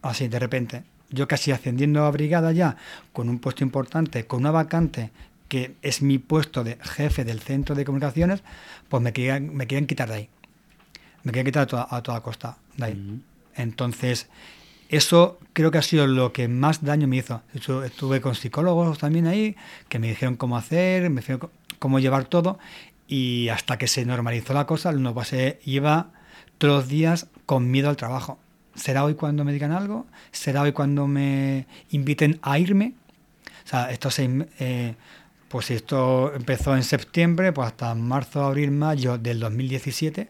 Así, 0.02 0.28
de 0.28 0.39
repente. 0.39 0.84
Yo 1.10 1.28
casi 1.28 1.52
ascendiendo 1.52 2.04
a 2.04 2.12
brigada 2.12 2.52
ya, 2.52 2.78
con 3.13 3.30
un 3.30 3.39
puesto 3.39 3.63
importante, 3.63 4.26
con 4.26 4.39
una 4.41 4.52
vacante 4.52 5.12
que 5.48 5.76
es 5.82 6.02
mi 6.02 6.17
puesto 6.17 6.63
de 6.63 6.78
jefe 6.82 7.24
del 7.24 7.39
centro 7.39 7.76
de 7.76 7.86
comunicaciones, 7.86 8.41
pues 8.89 9.02
me 9.04 9.13
querían, 9.13 9.54
me 9.56 9.67
querían 9.67 9.86
quitar 9.86 10.10
de 10.10 10.15
ahí. 10.15 10.30
Me 11.24 11.32
querían 11.32 11.45
quitar 11.45 11.67
a 11.89 12.02
toda, 12.02 12.21
costa 12.21 12.58
de 12.78 12.86
ahí. 12.86 13.21
Entonces, 13.56 14.28
eso 14.89 15.39
creo 15.54 15.71
que 15.71 15.78
ha 15.78 15.82
sido 15.82 16.08
lo 16.08 16.34
que 16.34 16.48
más 16.48 16.84
daño 16.84 17.08
me 17.08 17.17
hizo. 17.17 17.41
Estuve 17.54 18.21
con 18.21 18.36
psicólogos 18.36 19.00
también 19.00 19.28
ahí, 19.28 19.56
que 19.89 20.00
me 20.00 20.08
dijeron 20.08 20.36
cómo 20.36 20.58
hacer, 20.58 21.10
me 21.10 21.21
dijeron 21.21 21.50
cómo 21.80 22.00
llevar 22.00 22.26
todo, 22.26 22.60
y 23.08 23.50
hasta 23.50 23.78
que 23.78 23.88
se 23.88 24.06
normalizó 24.06 24.54
la 24.54 24.65
cosa, 24.65 24.91
no 24.91 25.13
pasé, 25.13 25.60
iba 25.65 26.12
todos 26.58 26.74
los 26.74 26.88
días 26.88 27.28
con 27.45 27.69
miedo 27.69 27.89
al 27.89 27.98
trabajo. 27.98 28.39
¿Será 28.76 29.04
hoy 29.06 29.15
cuando 29.15 29.45
me 29.45 29.54
digan 29.54 29.71
algo? 29.71 30.06
¿Será 30.32 30.62
hoy 30.62 30.74
cuando 30.74 31.08
me 31.08 31.65
inviten 31.91 32.39
a 32.41 32.60
irme? 32.60 32.93
O 33.65 33.67
sea, 33.67 33.89
esto 33.91 34.12
se, 34.12 34.48
eh, 34.60 34.95
pues 35.48 35.71
esto 35.71 36.34
empezó 36.36 36.76
en 36.76 36.84
septiembre, 36.84 37.54
pues 37.54 37.67
hasta 37.67 37.95
marzo, 37.95 38.43
abril, 38.43 38.71
mayo 38.71 39.17
del 39.17 39.39
2017, 39.39 40.30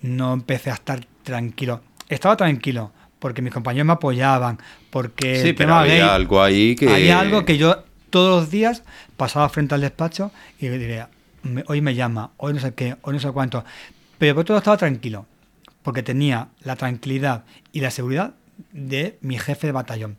no 0.00 0.32
empecé 0.32 0.70
a 0.70 0.74
estar 0.74 1.04
tranquilo. 1.22 1.82
Estaba 2.08 2.36
tranquilo, 2.36 2.92
porque 3.22 3.40
mis 3.40 3.52
compañeros 3.52 3.86
me 3.86 3.92
apoyaban, 3.92 4.58
porque... 4.90 5.40
Sí, 5.40 5.52
pero 5.52 5.76
había 5.76 6.12
algo 6.12 6.42
ahí 6.42 6.74
que... 6.74 6.92
Había 6.92 7.20
algo 7.20 7.44
que 7.44 7.56
yo 7.56 7.84
todos 8.10 8.40
los 8.40 8.50
días 8.50 8.82
pasaba 9.16 9.48
frente 9.48 9.76
al 9.76 9.80
despacho 9.80 10.32
y 10.58 10.66
diría, 10.66 11.08
hoy 11.68 11.80
me 11.80 11.94
llama, 11.94 12.32
hoy 12.36 12.52
no 12.52 12.58
sé 12.58 12.74
qué, 12.74 12.96
hoy 13.02 13.14
no 13.14 13.20
sé 13.20 13.30
cuánto. 13.30 13.64
Pero 14.18 14.34
por 14.34 14.44
todo 14.44 14.58
estaba 14.58 14.76
tranquilo, 14.76 15.26
porque 15.84 16.02
tenía 16.02 16.48
la 16.64 16.74
tranquilidad 16.74 17.44
y 17.70 17.80
la 17.80 17.92
seguridad 17.92 18.34
de 18.72 19.18
mi 19.20 19.38
jefe 19.38 19.68
de 19.68 19.72
batallón, 19.72 20.16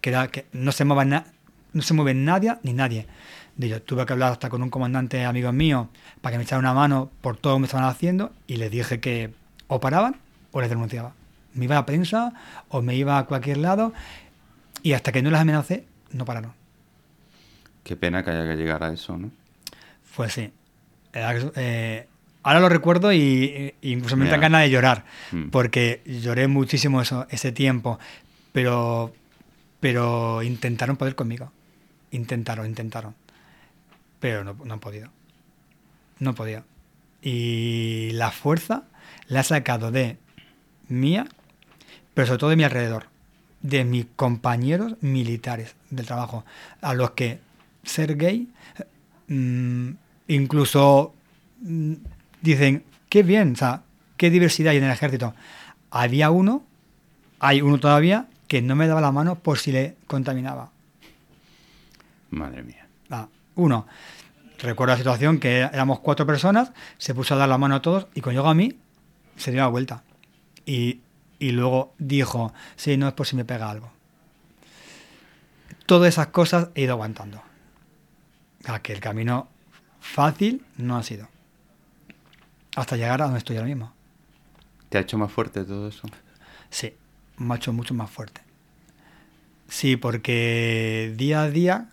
que 0.00 0.10
era 0.10 0.28
que 0.28 0.46
no 0.52 0.70
se 0.70 0.84
mueve, 0.84 1.24
no 1.72 1.82
se 1.82 1.92
mueve 1.92 2.14
nadie 2.14 2.54
ni 2.62 2.72
nadie. 2.72 3.08
De 3.56 3.68
yo 3.68 3.82
tuve 3.82 4.06
que 4.06 4.12
hablar 4.12 4.30
hasta 4.30 4.48
con 4.48 4.62
un 4.62 4.70
comandante 4.70 5.24
amigo 5.24 5.50
mío 5.50 5.88
para 6.20 6.34
que 6.34 6.38
me 6.38 6.44
echara 6.44 6.60
una 6.60 6.72
mano 6.72 7.10
por 7.20 7.36
todo 7.36 7.54
lo 7.54 7.56
que 7.56 7.60
me 7.62 7.66
estaban 7.66 7.88
haciendo 7.88 8.30
y 8.46 8.58
les 8.58 8.70
dije 8.70 9.00
que 9.00 9.32
o 9.66 9.80
paraban 9.80 10.14
o 10.52 10.60
les 10.60 10.70
denunciaba 10.70 11.14
me 11.54 11.64
iba 11.64 11.76
a 11.76 11.80
la 11.80 11.86
prensa 11.86 12.32
o 12.68 12.82
me 12.82 12.94
iba 12.96 13.18
a 13.18 13.26
cualquier 13.26 13.58
lado 13.58 13.92
y 14.82 14.92
hasta 14.92 15.12
que 15.12 15.22
no 15.22 15.30
las 15.30 15.40
amenacé, 15.40 15.86
no 16.12 16.24
pararon. 16.24 16.52
Qué 17.82 17.96
pena 17.96 18.22
que 18.22 18.30
haya 18.30 18.48
que 18.50 18.56
llegar 18.56 18.82
a 18.82 18.92
eso, 18.92 19.16
¿no? 19.16 19.30
Pues 20.16 20.32
sí. 20.32 20.50
Eh, 21.12 22.06
ahora 22.42 22.60
lo 22.60 22.68
recuerdo 22.68 23.12
y, 23.12 23.74
incluso 23.82 24.16
me 24.16 24.28
da 24.28 24.36
ganas 24.36 24.62
de 24.62 24.70
llorar, 24.70 25.04
mm. 25.32 25.48
porque 25.48 26.02
lloré 26.04 26.48
muchísimo 26.48 27.00
eso, 27.00 27.26
ese 27.30 27.52
tiempo, 27.52 27.98
pero, 28.52 29.14
pero 29.80 30.42
intentaron 30.42 30.96
poder 30.96 31.14
conmigo. 31.14 31.52
Intentaron, 32.10 32.66
intentaron. 32.66 33.14
Pero 34.20 34.44
no, 34.44 34.56
no 34.64 34.74
han 34.74 34.80
podido. 34.80 35.10
No 36.20 36.30
han 36.30 36.36
podido. 36.36 36.64
Y 37.22 38.10
la 38.12 38.30
fuerza 38.30 38.84
la 39.28 39.40
ha 39.40 39.44
sacado 39.44 39.90
de 39.90 40.18
mía 40.88 41.26
pero 42.14 42.26
sobre 42.26 42.38
todo 42.38 42.50
de 42.50 42.56
mi 42.56 42.64
alrededor, 42.64 43.06
de 43.60 43.84
mis 43.84 44.06
compañeros 44.16 44.94
militares 45.00 45.74
del 45.90 46.06
trabajo, 46.06 46.44
a 46.80 46.94
los 46.94 47.12
que 47.12 47.40
ser 47.82 48.16
gay, 48.16 48.48
mm, 49.28 49.90
incluso 50.28 51.14
mm, 51.60 51.94
dicen, 52.40 52.84
qué 53.08 53.22
bien, 53.22 53.52
o 53.52 53.56
sea, 53.56 53.82
qué 54.16 54.30
diversidad 54.30 54.70
hay 54.70 54.78
en 54.78 54.84
el 54.84 54.90
ejército. 54.90 55.34
había 55.90 56.30
uno, 56.30 56.64
hay 57.38 57.62
uno 57.62 57.78
todavía, 57.78 58.26
que 58.48 58.62
no 58.62 58.76
me 58.76 58.86
daba 58.86 59.00
la 59.00 59.12
mano 59.12 59.36
por 59.36 59.58
si 59.58 59.72
le 59.72 59.96
contaminaba. 60.06 60.70
Madre 62.30 62.62
mía. 62.62 62.86
Ah, 63.10 63.28
uno. 63.54 63.86
Recuerdo 64.58 64.94
la 64.94 64.98
situación 64.98 65.38
que 65.38 65.60
éramos 65.60 66.00
cuatro 66.00 66.26
personas, 66.26 66.72
se 66.98 67.14
puso 67.14 67.34
a 67.34 67.38
dar 67.38 67.48
la 67.48 67.58
mano 67.58 67.76
a 67.76 67.82
todos 67.82 68.06
y 68.14 68.20
cuando 68.20 68.40
llegó 68.40 68.50
a 68.50 68.54
mí, 68.54 68.76
se 69.36 69.50
dio 69.50 69.60
la 69.60 69.68
vuelta. 69.68 70.02
Y, 70.66 71.00
y 71.38 71.50
luego 71.52 71.94
dijo, 71.98 72.52
sí, 72.76 72.96
no 72.96 73.08
es 73.08 73.14
por 73.14 73.26
si 73.26 73.36
me 73.36 73.44
pega 73.44 73.70
algo. 73.70 73.90
Todas 75.86 76.08
esas 76.08 76.28
cosas 76.28 76.68
he 76.74 76.82
ido 76.82 76.92
aguantando. 76.94 77.42
A 78.66 78.80
que 78.80 78.92
el 78.92 79.00
camino 79.00 79.48
fácil 80.00 80.64
no 80.78 80.96
ha 80.96 81.02
sido. 81.02 81.28
Hasta 82.76 82.96
llegar 82.96 83.20
a 83.20 83.24
donde 83.24 83.38
estoy 83.38 83.56
ahora 83.56 83.68
mismo. 83.68 83.92
¿Te 84.88 84.98
ha 84.98 85.02
hecho 85.02 85.18
más 85.18 85.30
fuerte 85.30 85.64
todo 85.64 85.88
eso? 85.88 86.08
Sí, 86.70 86.94
me 87.36 87.54
ha 87.54 87.56
hecho 87.56 87.72
mucho 87.72 87.94
más 87.94 88.10
fuerte. 88.10 88.40
Sí, 89.68 89.96
porque 89.96 91.12
día 91.16 91.42
a 91.42 91.50
día, 91.50 91.88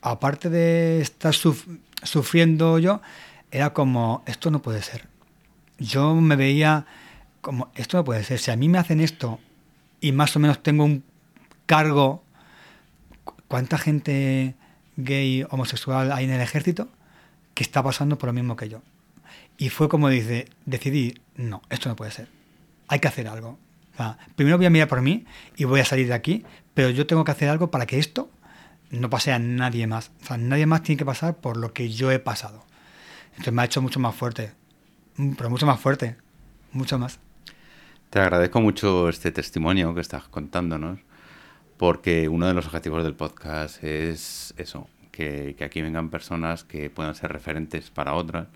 aparte 0.00 0.48
de 0.48 1.00
estar 1.00 1.32
suf- 1.34 1.66
sufriendo 2.02 2.78
yo, 2.78 3.00
era 3.50 3.72
como, 3.72 4.22
esto 4.26 4.50
no 4.50 4.62
puede 4.62 4.82
ser. 4.82 5.08
Yo 5.78 6.14
me 6.14 6.36
veía 6.36 6.86
como, 7.46 7.70
esto 7.76 7.96
no 7.96 8.04
puede 8.04 8.24
ser. 8.24 8.38
Si 8.40 8.50
a 8.50 8.56
mí 8.56 8.68
me 8.68 8.78
hacen 8.78 9.00
esto 9.00 9.38
y 10.00 10.10
más 10.12 10.34
o 10.34 10.40
menos 10.40 10.62
tengo 10.62 10.84
un 10.84 11.04
cargo, 11.66 12.24
¿cu- 13.24 13.34
¿cuánta 13.46 13.78
gente 13.78 14.54
gay, 14.96 15.46
homosexual 15.48 16.10
hay 16.10 16.24
en 16.24 16.32
el 16.32 16.40
ejército 16.40 16.88
que 17.54 17.62
está 17.62 17.82
pasando 17.84 18.18
por 18.18 18.26
lo 18.28 18.32
mismo 18.32 18.56
que 18.56 18.68
yo? 18.68 18.82
Y 19.58 19.68
fue 19.70 19.88
como 19.88 20.08
dice, 20.08 20.48
decidí, 20.64 21.14
no, 21.36 21.62
esto 21.70 21.88
no 21.88 21.94
puede 21.96 22.10
ser. 22.10 22.28
Hay 22.88 22.98
que 22.98 23.08
hacer 23.08 23.28
algo. 23.28 23.58
Primero 24.34 24.56
voy 24.58 24.66
a 24.66 24.70
mirar 24.70 24.88
por 24.88 25.00
mí 25.00 25.24
y 25.56 25.64
voy 25.64 25.80
a 25.80 25.84
salir 25.84 26.08
de 26.08 26.14
aquí, 26.14 26.44
pero 26.74 26.90
yo 26.90 27.06
tengo 27.06 27.24
que 27.24 27.30
hacer 27.30 27.48
algo 27.48 27.70
para 27.70 27.86
que 27.86 27.98
esto 27.98 28.28
no 28.90 29.08
pase 29.08 29.32
a 29.32 29.38
nadie 29.38 29.86
más. 29.86 30.10
O 30.22 30.26
sea, 30.26 30.36
nadie 30.36 30.66
más 30.66 30.82
tiene 30.82 30.98
que 30.98 31.04
pasar 31.06 31.36
por 31.36 31.56
lo 31.56 31.72
que 31.72 31.88
yo 31.90 32.10
he 32.10 32.18
pasado. 32.18 32.66
Entonces 33.30 33.52
me 33.54 33.62
ha 33.62 33.64
hecho 33.64 33.80
mucho 33.80 33.98
más 34.00 34.14
fuerte. 34.14 34.52
Mm, 35.16 35.32
Pero 35.36 35.48
mucho 35.48 35.64
más 35.64 35.80
fuerte. 35.80 36.16
Mucho 36.72 36.98
más. 36.98 37.18
Te 38.16 38.22
agradezco 38.22 38.62
mucho 38.62 39.10
este 39.10 39.30
testimonio 39.30 39.94
que 39.94 40.00
estás 40.00 40.26
contándonos, 40.26 41.00
porque 41.76 42.30
uno 42.30 42.46
de 42.46 42.54
los 42.54 42.64
objetivos 42.64 43.04
del 43.04 43.12
podcast 43.12 43.84
es 43.84 44.54
eso, 44.56 44.88
que, 45.12 45.54
aquí 45.62 45.82
vengan 45.82 46.08
personas 46.08 46.64
que 46.64 46.88
puedan 46.88 47.14
ser 47.14 47.30
referentes 47.30 47.90
para 47.90 48.14
otras. 48.14 48.48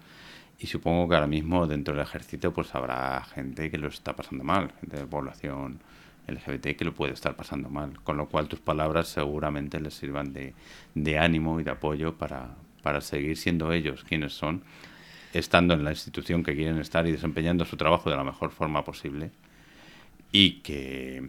Y 0.59 0.69
supongo 0.69 1.07
que 1.11 1.15
ahora 1.15 1.27
mismo 1.27 1.67
dentro 1.67 1.93
del 1.93 2.03
ejército 2.03 2.55
pues 2.55 2.75
habrá 2.75 3.23
gente 3.35 3.71
que 3.71 3.77
lo 3.77 3.89
está 3.89 4.17
pasando 4.17 4.45
mal, 4.45 4.73
gente 4.81 4.97
de 4.97 5.05
población 5.05 5.81
LGBT 6.27 6.75
que 6.75 6.87
lo 6.87 6.95
puede 6.95 7.13
estar 7.13 7.37
pasando 7.37 7.69
mal, 7.69 8.01
con 8.03 8.17
lo 8.17 8.31
cual 8.31 8.49
tus 8.49 8.61
palabras 8.61 9.09
seguramente 9.09 9.79
les 9.79 9.93
sirvan 9.93 10.33
de, 10.33 10.55
de 10.95 11.19
ánimo 11.19 11.61
y 11.61 11.65
de 11.65 11.73
apoyo 11.73 12.17
para, 12.17 12.55
para 12.83 13.03
seguir 13.03 13.37
siendo 13.37 13.75
ellos 13.75 14.05
quienes 14.09 14.33
son, 14.33 14.63
estando 15.35 15.75
en 15.75 15.85
la 15.85 15.91
institución 15.91 16.43
que 16.43 16.57
quieren 16.57 16.79
estar 16.79 17.07
y 17.07 17.13
desempeñando 17.13 17.67
su 17.67 17.77
trabajo 17.77 18.09
de 18.09 18.17
la 18.17 18.25
mejor 18.25 18.53
forma 18.53 18.85
posible 18.85 19.31
y 20.33 20.61
que 20.61 21.29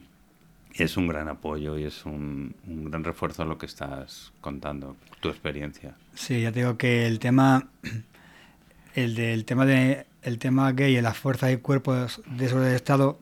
es 0.73 0.97
un 0.97 1.07
gran 1.07 1.27
apoyo 1.27 1.77
y 1.77 1.83
es 1.83 2.05
un, 2.05 2.55
un 2.67 2.85
gran 2.85 3.03
refuerzo 3.03 3.43
a 3.43 3.45
lo 3.45 3.57
que 3.57 3.65
estás 3.65 4.31
contando, 4.41 4.95
tu 5.19 5.29
experiencia. 5.29 5.95
Sí, 6.15 6.41
ya 6.41 6.51
te 6.51 6.59
digo 6.59 6.77
que 6.77 7.05
el 7.07 7.19
tema, 7.19 7.67
el 8.95 9.15
del 9.15 9.45
tema 9.45 9.65
de 9.65 10.05
el 10.23 10.37
tema 10.37 10.71
gay 10.73 10.95
en 10.97 11.03
las 11.03 11.17
fuerzas 11.17 11.51
y 11.51 11.57
cuerpos 11.57 12.21
de 12.27 12.47
seguridad 12.47 12.67
del 12.69 12.75
Estado 12.75 13.19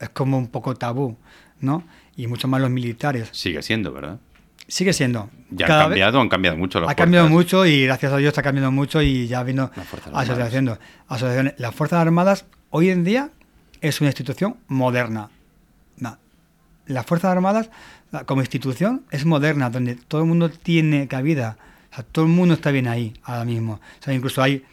es 0.00 0.10
como 0.10 0.36
un 0.36 0.48
poco 0.48 0.74
tabú, 0.74 1.16
¿no? 1.60 1.84
Y 2.16 2.26
mucho 2.26 2.46
más 2.46 2.60
los 2.60 2.70
militares. 2.70 3.28
Sigue 3.32 3.62
siendo, 3.62 3.92
¿verdad? 3.92 4.18
Sigue 4.68 4.92
siendo. 4.92 5.30
Ya 5.50 5.66
Cada 5.66 5.84
han 5.84 5.90
vez- 5.90 5.94
cambiado, 5.96 6.20
han 6.20 6.28
cambiado 6.28 6.56
mucho 6.58 6.80
las 6.80 6.90
ha 6.90 6.94
cambiado 6.94 7.28
mucho 7.28 7.64
y 7.66 7.84
gracias 7.84 8.12
a 8.12 8.16
Dios 8.18 8.28
está 8.28 8.42
cambiando 8.42 8.70
mucho 8.70 9.00
y 9.02 9.26
ya 9.28 9.42
vino 9.42 9.70
asociaciones. 10.12 10.78
asociaciones. 11.08 11.54
Las 11.58 11.74
Fuerzas 11.74 12.00
Armadas 12.00 12.44
hoy 12.70 12.90
en 12.90 13.02
día 13.04 13.30
es 13.82 14.00
una 14.00 14.08
institución 14.08 14.56
moderna. 14.68 15.28
Na- 15.98 16.18
Las 16.86 17.04
Fuerzas 17.04 17.32
Armadas 17.32 17.68
como 18.26 18.40
institución 18.40 19.04
es 19.10 19.24
moderna, 19.26 19.68
donde 19.70 19.96
todo 19.96 20.22
el 20.22 20.26
mundo 20.28 20.50
tiene 20.50 21.08
cabida. 21.08 21.56
Todo 22.12 22.24
el 22.24 22.30
mundo 22.30 22.54
está 22.54 22.70
bien 22.70 22.88
ahí 22.88 23.14
ahora 23.24 23.44
mismo. 23.44 23.80
Incluso 24.06 24.42
hay, 24.42 24.64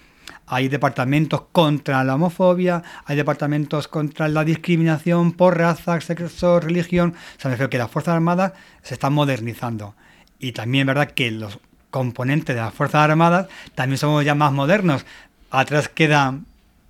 hay 0.48 0.70
departamentos 0.70 1.44
contra 1.52 2.04
la 2.04 2.16
homofobia, 2.16 2.82
hay 3.06 3.18
departamentos 3.18 3.88
contra 3.90 4.30
la 4.30 4.46
discriminación 4.46 5.34
por 5.34 5.58
raza, 5.58 6.00
sexo, 6.00 6.60
religión. 6.62 7.16
O 7.38 7.42
sea, 7.42 7.52
me 7.52 7.70
que 7.70 7.78
las 7.78 7.92
Fuerzas 7.92 8.16
Armadas 8.16 8.54
se 8.84 8.94
están 8.94 9.14
modernizando. 9.14 9.96
Y 10.40 10.54
también 10.54 10.84
es 10.84 10.96
verdad 10.96 11.12
que 11.12 11.32
los 11.32 11.60
componentes 11.90 12.56
de 12.56 12.62
las 12.62 12.74
Fuerzas 12.74 13.02
Armadas 13.10 13.48
también 13.76 13.98
somos 13.98 14.24
ya 14.24 14.36
más 14.36 14.54
modernos. 14.54 15.06
Atrás 15.52 15.90
quedan 15.90 16.46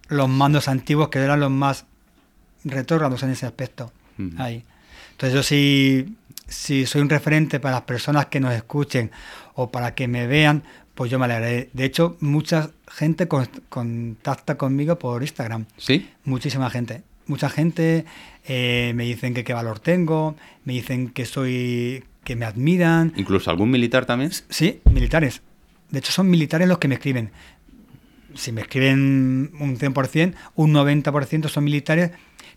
los 0.10 0.30
mandos 0.30 0.68
antiguos 0.68 1.10
que 1.10 1.20
eran 1.20 1.40
los 1.40 1.52
más 1.52 1.86
retrógrados 2.64 3.24
en 3.24 3.32
ese 3.32 3.46
aspecto. 3.46 3.92
Ahí. 4.38 4.64
Entonces 5.12 5.34
yo 5.34 5.44
sí, 5.44 6.16
si 6.48 6.86
soy 6.86 7.02
un 7.02 7.10
referente 7.10 7.60
para 7.60 7.76
las 7.76 7.84
personas 7.84 8.26
que 8.28 8.40
nos 8.40 8.54
escuchen 8.54 9.12
o 9.56 9.72
para 9.72 9.96
que 9.96 10.08
me 10.08 10.28
vean, 10.28 10.64
pues 10.96 11.10
yo 11.10 11.20
me 11.20 11.26
alegraré. 11.26 11.70
De 11.74 11.86
hecho, 11.86 12.18
mucha 12.20 12.72
gente 12.90 13.28
con- 13.30 13.48
contacta 13.70 14.56
conmigo 14.58 15.00
por 15.00 15.22
Instagram. 15.22 15.66
¿Sí? 15.78 16.10
Muchísima 16.26 16.70
gente. 16.70 17.04
Mucha 17.28 17.50
gente 17.50 18.06
eh, 18.46 18.92
me 18.96 19.04
dicen 19.06 19.34
que 19.34 19.44
qué 19.44 19.54
valor 19.54 19.80
tengo, 19.80 20.36
me 20.66 20.74
dicen 20.74 21.10
que 21.10 21.26
soy, 21.26 22.04
que 22.24 22.36
me 22.36 22.46
admiran. 22.46 23.14
¿Incluso 23.16 23.52
algún 23.52 23.70
militar 23.70 24.06
también? 24.06 24.32
Sí, 24.50 24.82
militares. 24.92 25.42
De 25.92 26.00
hecho, 26.00 26.12
son 26.12 26.30
militares 26.30 26.68
los 26.68 26.78
que 26.80 26.88
me 26.88 26.96
escriben. 26.96 27.32
Si 28.36 28.52
me 28.52 28.62
escriben 28.62 29.52
un 29.60 29.78
100%, 29.78 30.34
un 30.56 30.74
90% 30.74 31.48
son 31.50 31.64
militares 31.64 32.12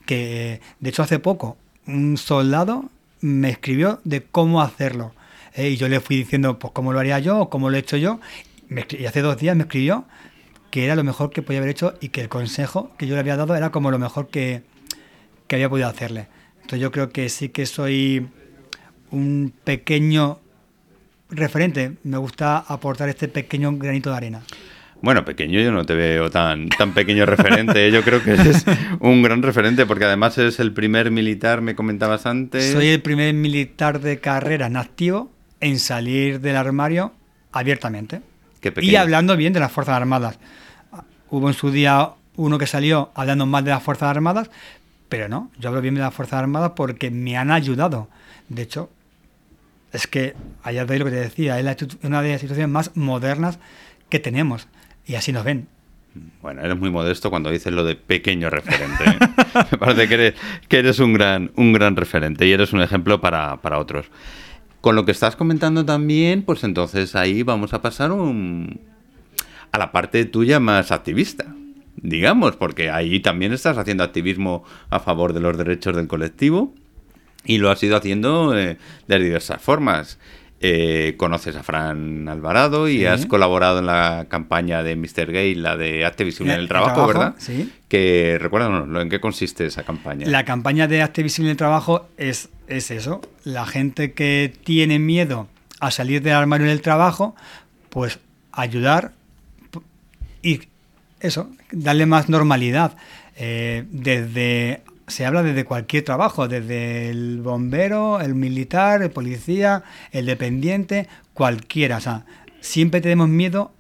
que, 0.06 0.60
de 0.80 0.90
hecho, 0.90 1.02
hace 1.02 1.18
poco 1.18 1.56
un 1.86 2.16
soldado 2.16 2.90
me 3.20 3.50
escribió 3.50 4.00
de 4.04 4.22
cómo 4.22 4.62
hacerlo. 4.62 5.12
Eh, 5.54 5.70
y 5.70 5.76
yo 5.76 5.88
le 5.88 6.00
fui 6.00 6.16
diciendo, 6.16 6.58
pues, 6.58 6.72
cómo 6.72 6.92
lo 6.92 6.98
haría 6.98 7.18
yo 7.18 7.48
cómo 7.48 7.70
lo 7.70 7.76
he 7.76 7.80
hecho 7.80 7.96
yo. 7.96 8.20
Me 8.68 8.86
y 8.90 9.06
hace 9.06 9.20
dos 9.20 9.36
días 9.36 9.56
me 9.56 9.64
escribió 9.64 10.06
que 10.70 10.86
era 10.86 10.96
lo 10.96 11.04
mejor 11.04 11.30
que 11.30 11.42
podía 11.42 11.58
haber 11.58 11.70
hecho 11.70 11.94
y 12.00 12.08
que 12.08 12.22
el 12.22 12.30
consejo 12.30 12.92
que 12.96 13.06
yo 13.06 13.14
le 13.14 13.20
había 13.20 13.36
dado 13.36 13.54
era 13.54 13.70
como 13.70 13.90
lo 13.90 13.98
mejor 13.98 14.28
que, 14.28 14.62
que 15.46 15.56
había 15.56 15.68
podido 15.68 15.88
hacerle. 15.88 16.28
Entonces 16.62 16.80
yo 16.80 16.90
creo 16.90 17.10
que 17.10 17.28
sí 17.28 17.50
que 17.50 17.66
soy 17.66 18.26
un 19.10 19.52
pequeño 19.64 20.40
referente. 21.28 21.96
Me 22.04 22.16
gusta 22.16 22.56
aportar 22.58 23.10
este 23.10 23.28
pequeño 23.28 23.76
granito 23.76 24.10
de 24.10 24.16
arena. 24.16 24.42
Bueno, 25.02 25.24
pequeño 25.24 25.60
yo 25.60 25.72
no 25.72 25.84
te 25.84 25.94
veo 25.94 26.30
tan, 26.30 26.68
tan 26.68 26.94
pequeño 26.94 27.26
referente. 27.26 27.90
Yo 27.90 28.02
creo 28.02 28.22
que 28.22 28.32
eres 28.32 28.64
un 29.00 29.22
gran 29.22 29.42
referente 29.42 29.84
porque 29.84 30.04
además 30.04 30.38
eres 30.38 30.60
el 30.60 30.72
primer 30.72 31.10
militar, 31.10 31.60
me 31.60 31.74
comentabas 31.74 32.24
antes. 32.24 32.72
Soy 32.72 32.88
el 32.88 33.02
primer 33.02 33.34
militar 33.34 34.00
de 34.00 34.20
carrera 34.20 34.66
en 34.66 34.76
activo 34.76 35.30
en 35.60 35.78
salir 35.78 36.40
del 36.40 36.56
armario 36.56 37.12
abiertamente. 37.50 38.22
Qué 38.60 38.72
Y 38.80 38.94
hablando 38.94 39.36
bien 39.36 39.52
de 39.52 39.60
las 39.60 39.72
Fuerzas 39.72 39.96
Armadas. 39.96 40.38
Hubo 41.30 41.48
en 41.48 41.54
su 41.54 41.72
día 41.72 42.10
uno 42.36 42.58
que 42.58 42.66
salió 42.66 43.10
hablando 43.14 43.44
mal 43.44 43.64
de 43.64 43.70
las 43.70 43.82
Fuerzas 43.82 44.08
Armadas, 44.08 44.50
pero 45.08 45.28
no, 45.28 45.50
yo 45.58 45.68
hablo 45.68 45.80
bien 45.80 45.94
de 45.94 46.00
las 46.00 46.14
Fuerzas 46.14 46.38
Armadas 46.38 46.72
porque 46.76 47.10
me 47.10 47.36
han 47.36 47.50
ayudado. 47.50 48.08
De 48.48 48.62
hecho, 48.62 48.88
es 49.92 50.06
que, 50.06 50.34
allá 50.62 50.84
de 50.84 50.98
lo 50.98 51.04
que 51.04 51.10
te 51.10 51.16
decía, 51.18 51.58
es 51.58 51.64
la 51.64 51.76
una 52.04 52.22
de 52.22 52.28
las 52.28 52.42
instituciones 52.42 52.68
más 52.68 52.96
modernas 52.96 53.58
que 54.08 54.20
tenemos. 54.20 54.68
Y 55.06 55.14
así 55.14 55.32
nos 55.32 55.44
ven. 55.44 55.68
Bueno, 56.42 56.60
eres 56.60 56.78
muy 56.78 56.90
modesto 56.90 57.30
cuando 57.30 57.50
dices 57.50 57.72
lo 57.72 57.84
de 57.84 57.96
pequeño 57.96 58.50
referente. 58.50 59.04
¿eh? 59.04 59.18
Me 59.72 59.78
parece 59.78 60.08
que 60.08 60.14
eres, 60.14 60.34
que 60.68 60.78
eres 60.78 60.98
un, 60.98 61.14
gran, 61.14 61.50
un 61.56 61.72
gran 61.72 61.96
referente 61.96 62.46
y 62.46 62.52
eres 62.52 62.72
un 62.72 62.82
ejemplo 62.82 63.20
para, 63.20 63.56
para 63.62 63.78
otros. 63.78 64.06
Con 64.80 64.96
lo 64.96 65.04
que 65.04 65.12
estás 65.12 65.36
comentando 65.36 65.84
también, 65.84 66.42
pues 66.42 66.64
entonces 66.64 67.14
ahí 67.14 67.42
vamos 67.42 67.72
a 67.72 67.80
pasar 67.80 68.12
un, 68.12 68.80
a 69.70 69.78
la 69.78 69.90
parte 69.92 70.24
tuya 70.26 70.60
más 70.60 70.92
activista, 70.92 71.54
digamos, 71.96 72.56
porque 72.56 72.90
ahí 72.90 73.20
también 73.20 73.52
estás 73.52 73.78
haciendo 73.78 74.04
activismo 74.04 74.64
a 74.90 75.00
favor 75.00 75.32
de 75.32 75.40
los 75.40 75.56
derechos 75.56 75.96
del 75.96 76.08
colectivo 76.08 76.74
y 77.44 77.58
lo 77.58 77.70
has 77.70 77.82
ido 77.82 77.96
haciendo 77.96 78.56
eh, 78.56 78.76
de 79.08 79.18
diversas 79.18 79.62
formas. 79.62 80.18
Eh, 80.64 81.14
conoces 81.16 81.56
a 81.56 81.64
Fran 81.64 82.28
Alvarado 82.28 82.88
y 82.88 82.98
Sí. 82.98 83.04
has 83.06 83.26
colaborado 83.26 83.80
en 83.80 83.86
la 83.86 84.26
campaña 84.28 84.84
de 84.84 84.94
Mr. 84.94 85.32
Gay, 85.32 85.56
la 85.56 85.76
de 85.76 86.04
Acte 86.06 86.22
Visible 86.22 86.52
en 86.52 86.58
el 86.58 86.62
El 86.64 86.68
trabajo, 86.68 86.94
trabajo, 86.94 87.18
¿verdad? 87.18 87.34
sí. 87.38 87.72
Que 87.88 88.38
recuérdanos, 88.40 89.02
¿en 89.02 89.08
qué 89.10 89.18
consiste 89.20 89.66
esa 89.66 89.82
campaña? 89.82 90.26
La 90.28 90.44
campaña 90.44 90.86
de 90.86 91.02
activismo 91.02 91.46
en 91.46 91.50
el 91.50 91.56
trabajo 91.56 92.06
es, 92.16 92.48
es 92.68 92.92
eso. 92.92 93.20
La 93.42 93.66
gente 93.66 94.12
que 94.12 94.52
tiene 94.64 94.98
miedo 95.00 95.48
a 95.80 95.90
salir 95.90 96.22
del 96.22 96.34
armario 96.34 96.66
en 96.66 96.72
el 96.72 96.80
trabajo, 96.80 97.34
pues 97.90 98.20
ayudar 98.52 99.12
y 100.42 100.60
eso, 101.20 101.50
darle 101.72 102.06
más 102.06 102.28
normalidad. 102.28 102.96
Eh, 103.36 103.84
desde 103.90 104.82
se 105.12 105.24
habla 105.24 105.42
desde 105.42 105.64
cualquier 105.64 106.04
trabajo, 106.04 106.48
desde 106.48 107.10
el 107.10 107.40
bombero, 107.40 108.20
el 108.20 108.34
militar, 108.34 109.02
el 109.02 109.10
policía, 109.10 109.84
el 110.10 110.26
dependiente, 110.26 111.08
cualquiera. 111.34 111.98
O 111.98 112.00
sea, 112.00 112.24
siempre 112.60 113.00
tenemos 113.00 113.28
miedo 113.28 113.72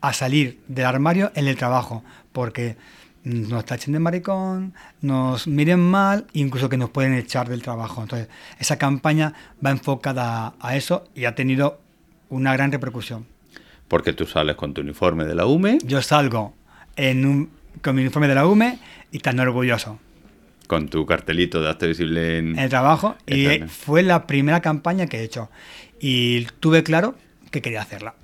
a 0.00 0.12
salir 0.12 0.60
del 0.68 0.86
armario 0.86 1.32
en 1.34 1.46
el 1.46 1.56
trabajo, 1.56 2.02
porque 2.32 2.76
nos 3.22 3.64
tachen 3.64 3.92
de 3.92 3.98
maricón, 3.98 4.74
nos 5.00 5.46
miren 5.46 5.80
mal, 5.80 6.26
incluso 6.32 6.68
que 6.68 6.76
nos 6.76 6.90
pueden 6.90 7.14
echar 7.14 7.48
del 7.48 7.62
trabajo. 7.62 8.02
Entonces, 8.02 8.28
esa 8.58 8.76
campaña 8.76 9.34
va 9.64 9.70
enfocada 9.70 10.54
a 10.60 10.76
eso 10.76 11.04
y 11.14 11.26
ha 11.26 11.34
tenido 11.34 11.80
una 12.28 12.52
gran 12.54 12.72
repercusión. 12.72 13.26
Porque 13.88 14.12
tú 14.12 14.26
sales 14.26 14.56
con 14.56 14.72
tu 14.72 14.80
uniforme 14.80 15.24
de 15.24 15.34
la 15.34 15.46
UME. 15.46 15.78
Yo 15.84 16.00
salgo 16.00 16.54
en 16.96 17.26
un, 17.26 17.50
con 17.82 17.94
mi 17.94 18.02
uniforme 18.02 18.28
de 18.28 18.34
la 18.34 18.46
UME 18.46 18.78
y 19.10 19.18
tan 19.18 19.38
orgulloso. 19.40 19.98
Con 20.70 20.86
tu 20.86 21.04
cartelito 21.04 21.60
de 21.60 21.68
acto 21.68 21.88
visible 21.88 22.38
en... 22.38 22.56
el 22.56 22.68
trabajo. 22.68 23.16
Y 23.26 23.58
fue 23.66 24.04
la 24.04 24.28
primera 24.28 24.60
campaña 24.60 25.08
que 25.08 25.18
he 25.18 25.24
hecho. 25.24 25.50
Y 25.98 26.44
tuve 26.60 26.84
claro 26.84 27.16
que 27.50 27.60
quería 27.60 27.82
hacerla. 27.82 28.14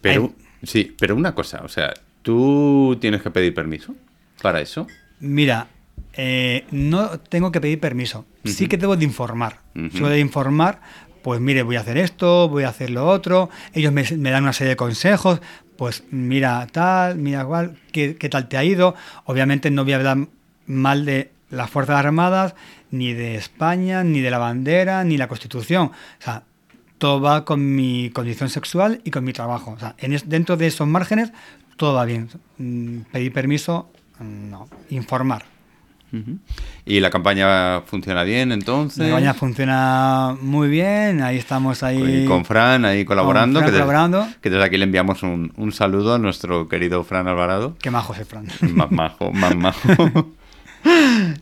Pero, 0.00 0.32
sí, 0.62 0.94
pero 1.00 1.16
una 1.16 1.34
cosa, 1.34 1.62
o 1.64 1.68
sea, 1.68 1.92
¿tú 2.22 2.96
tienes 3.00 3.22
que 3.22 3.32
pedir 3.32 3.54
permiso 3.54 3.96
para 4.40 4.60
eso? 4.60 4.86
Mira, 5.18 5.66
eh, 6.12 6.64
no 6.70 7.18
tengo 7.18 7.50
que 7.50 7.60
pedir 7.60 7.80
permiso. 7.80 8.24
Sí 8.44 8.68
que 8.68 8.76
debo 8.76 8.96
de 8.96 9.04
informar. 9.04 9.58
Uh 9.74 10.06
de 10.06 10.20
informar, 10.20 10.80
pues 11.24 11.40
mire, 11.40 11.64
voy 11.64 11.74
a 11.74 11.80
hacer 11.80 11.98
esto, 11.98 12.48
voy 12.48 12.62
a 12.62 12.68
hacer 12.68 12.90
lo 12.90 13.04
otro. 13.08 13.50
Ellos 13.72 13.92
me, 13.92 14.04
dan 14.30 14.44
una 14.44 14.52
serie 14.52 14.68
de 14.68 14.76
consejos. 14.76 15.40
Pues 15.76 16.04
mira 16.12 16.68
tal, 16.70 17.16
mira 17.16 17.48
¿qué, 17.90 18.14
¿qué, 18.14 18.28
tal 18.28 18.48
te 18.48 18.56
ha 18.56 18.62
ido? 18.62 18.94
Obviamente 19.24 19.72
no 19.72 19.82
voy 19.82 19.94
a 19.94 19.96
hablar 19.96 20.28
mal 20.66 21.04
de 21.04 21.32
las 21.50 21.70
Fuerzas 21.70 21.96
Armadas, 21.96 22.54
ni 22.90 23.12
de 23.12 23.36
España, 23.36 24.04
ni 24.04 24.20
de 24.20 24.30
la 24.30 24.38
bandera, 24.38 25.04
ni 25.04 25.16
la 25.16 25.28
Constitución. 25.28 25.88
O 25.88 26.22
sea, 26.22 26.44
todo 26.98 27.20
va 27.20 27.44
con 27.44 27.74
mi 27.74 28.10
condición 28.10 28.48
sexual 28.48 29.00
y 29.04 29.10
con 29.10 29.24
mi 29.24 29.32
trabajo. 29.32 29.72
O 29.72 29.78
sea, 29.78 29.94
en 29.98 30.16
dentro 30.26 30.56
de 30.56 30.66
esos 30.66 30.86
márgenes, 30.86 31.32
todo 31.76 31.94
va 31.94 32.04
bien. 32.04 32.28
Mm, 32.58 33.00
pedir 33.12 33.32
permiso, 33.32 33.90
no. 34.20 34.68
Informar. 34.90 35.44
¿Y 36.84 36.98
la 37.00 37.08
campaña 37.08 37.82
funciona 37.82 38.24
bien 38.24 38.50
entonces? 38.52 38.98
La 38.98 39.06
campaña 39.06 39.34
funciona 39.34 40.36
muy 40.40 40.68
bien, 40.68 41.22
ahí 41.22 41.36
estamos 41.36 41.82
ahí. 41.82 42.24
Con 42.26 42.44
Fran, 42.44 42.84
ahí 42.84 43.04
colaborando. 43.04 43.60
que, 43.60 43.70
colaborando. 43.70 44.26
que 44.40 44.50
desde 44.50 44.64
aquí 44.64 44.76
le 44.76 44.84
enviamos 44.84 45.22
un, 45.22 45.52
un, 45.56 45.72
saludo 45.72 46.14
a 46.14 46.18
nuestro 46.18 46.68
querido 46.68 47.04
Fran 47.04 47.28
Alvarado. 47.28 47.76
Qué 47.80 47.90
majo 47.90 48.12
es 48.14 48.26
Fran. 48.26 48.46
Más 48.74 48.90
majo, 48.90 49.32
más 49.32 49.54
majo. 49.54 50.34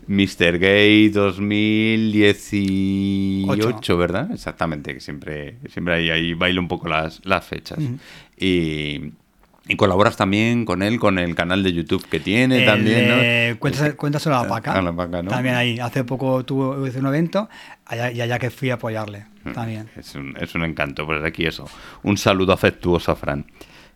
Mr. 0.07 0.59
Gay 0.59 1.09
2018, 1.11 3.97
¿verdad? 3.97 4.31
Exactamente, 4.33 4.95
que 4.95 5.01
siempre, 5.01 5.59
siempre 5.69 5.95
ahí, 5.95 6.11
ahí 6.11 6.35
bailo 6.35 6.61
un 6.61 6.69
poco 6.69 6.89
las, 6.89 7.21
las 7.25 7.45
fechas. 7.45 7.79
Y 8.37 9.13
y 9.71 9.77
colaboras 9.77 10.17
también 10.17 10.65
con 10.65 10.83
él, 10.83 10.99
con 10.99 11.19
el 11.19 11.35
canal 11.35 11.63
de 11.63 11.75
YouTube 11.75 12.03
que 12.09 12.21
tiene 12.21 12.63
también, 12.63 13.07
¿no? 13.07 13.17
cuéntaselo 13.97 14.39
a 14.39 14.43
la 14.43 14.49
Paca. 14.49 14.73
A 14.73 14.81
la 14.81 14.95
Paca 14.95 15.23
¿no? 15.23 15.31
También 15.31 15.55
ahí. 15.55 15.79
Hace 15.79 16.05
poco 16.05 16.43
tuve 16.43 16.99
un 16.99 17.07
evento 17.07 17.51
allá, 17.85 18.11
y 18.11 18.23
allá 18.23 18.39
que 18.39 18.51
fui 18.51 18.71
a 18.71 18.75
apoyarle 18.75 19.27
mm, 19.45 19.53
también. 19.53 19.91
Es 19.95 20.15
un, 20.15 20.35
es 20.41 20.55
un 20.55 20.65
encanto. 20.65 21.05
Pues 21.05 21.23
aquí 21.23 21.45
eso. 21.45 21.69
Un 22.03 22.17
saludo 22.17 22.55
afectuoso 22.55 23.13
a 23.13 23.17
Fran. 23.17 23.45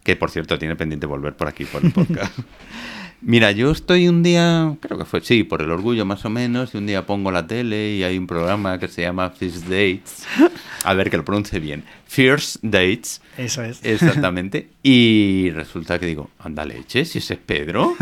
Que 0.03 0.17
por 0.17 0.31
cierto 0.31 0.59
tiene 0.59 0.77
pendiente 0.77 1.07
volver 1.07 1.35
por 1.35 1.49
aquí, 1.49 1.65
por 1.65 1.85
el 1.85 1.93
podcast. 1.93 2.39
Mira, 3.25 3.53
yo 3.53 3.71
estoy 3.71 4.09
un 4.09 4.25
día, 4.25 4.77
creo 4.81 4.99
que 4.99 5.05
fue, 5.05 5.21
sí, 5.21 5.45
por 5.45 5.63
el 5.63 5.71
orgullo 5.71 6.05
más 6.05 6.25
o 6.25 6.31
menos, 6.31 6.75
y 6.75 6.79
un 6.79 6.87
día 6.89 7.07
pongo 7.07 7.31
la 7.31 7.47
tele 7.47 7.95
y 7.95 8.03
hay 8.03 8.19
un 8.19 8.27
programa 8.27 8.81
que 8.81 8.89
se 8.89 9.03
llama 9.03 9.31
First 9.31 9.63
Dates. 9.69 10.27
A 10.85 10.95
ver 10.95 11.09
que 11.09 11.19
lo 11.19 11.25
pronuncie 11.25 11.61
bien. 11.61 11.85
First 12.09 12.57
Dates. 12.63 13.23
Eso 13.39 13.63
es. 13.63 13.79
Exactamente. 13.85 14.71
Y 14.83 15.51
resulta 15.51 16.01
que 16.01 16.07
digo, 16.07 16.31
anda 16.41 16.65
leche, 16.65 17.05
si 17.05 17.19
ese 17.19 17.35
es 17.35 17.41
Pedro. 17.41 17.95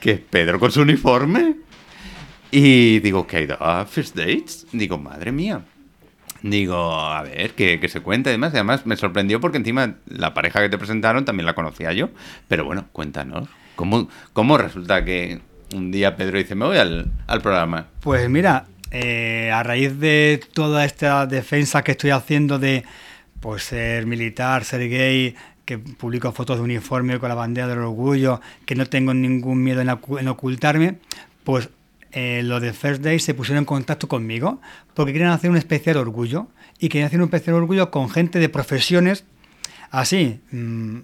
¿Qué 0.00 0.12
es 0.12 0.20
Pedro 0.20 0.60
con 0.60 0.70
su 0.70 0.82
uniforme? 0.82 1.56
Y 2.52 3.00
digo, 3.00 3.26
¿qué 3.26 3.38
ha 3.38 3.40
ido 3.42 3.56
a 3.60 3.84
First 3.84 4.14
Dates? 4.14 4.68
Digo, 4.70 4.96
madre 4.96 5.32
mía. 5.32 5.64
Digo, 6.42 6.94
a 6.94 7.22
ver, 7.22 7.52
que, 7.52 7.88
se 7.88 8.00
cuenta 8.00 8.30
y 8.30 8.32
demás. 8.32 8.52
además 8.54 8.86
me 8.86 8.96
sorprendió 8.96 9.40
porque 9.40 9.58
encima 9.58 9.94
la 10.06 10.34
pareja 10.34 10.60
que 10.60 10.68
te 10.68 10.78
presentaron 10.78 11.24
también 11.24 11.46
la 11.46 11.54
conocía 11.54 11.92
yo. 11.92 12.10
Pero 12.46 12.64
bueno, 12.64 12.86
cuéntanos. 12.92 13.48
¿Cómo, 13.76 14.08
cómo 14.32 14.58
resulta 14.58 15.04
que 15.04 15.40
un 15.74 15.90
día 15.90 16.16
Pedro 16.16 16.38
dice, 16.38 16.54
me 16.54 16.66
voy 16.66 16.78
al, 16.78 17.10
programa? 17.42 17.86
Pues 18.00 18.28
mira, 18.28 18.66
eh, 18.90 19.50
a 19.52 19.62
raíz 19.62 19.98
de 19.98 20.40
toda 20.52 20.84
esta 20.84 21.26
defensa 21.26 21.82
que 21.82 21.92
estoy 21.92 22.10
haciendo 22.10 22.58
de 22.58 22.84
pues, 23.40 23.64
ser 23.64 24.06
militar, 24.06 24.64
ser 24.64 24.88
gay, 24.88 25.34
que 25.64 25.78
publico 25.78 26.32
fotos 26.32 26.56
de 26.56 26.62
uniforme 26.62 27.18
con 27.18 27.28
la 27.28 27.34
bandera 27.34 27.68
del 27.68 27.78
orgullo, 27.80 28.40
que 28.64 28.74
no 28.74 28.86
tengo 28.86 29.12
ningún 29.12 29.62
miedo 29.62 29.82
en 29.82 30.28
ocultarme, 30.28 30.96
pues 31.44 31.68
eh, 32.12 32.42
los 32.44 32.62
de 32.62 32.72
First 32.72 33.02
Day 33.02 33.18
se 33.18 33.34
pusieron 33.34 33.58
en 33.58 33.64
contacto 33.64 34.08
conmigo 34.08 34.60
porque 34.94 35.12
querían 35.12 35.30
hacer 35.30 35.50
un 35.50 35.56
especial 35.56 35.96
orgullo 35.96 36.48
y 36.78 36.88
querían 36.88 37.06
hacer 37.06 37.20
un 37.20 37.24
especial 37.24 37.56
orgullo 37.56 37.90
con 37.90 38.10
gente 38.10 38.38
de 38.38 38.48
profesiones 38.48 39.24
así. 39.90 40.40
Mm, 40.50 40.98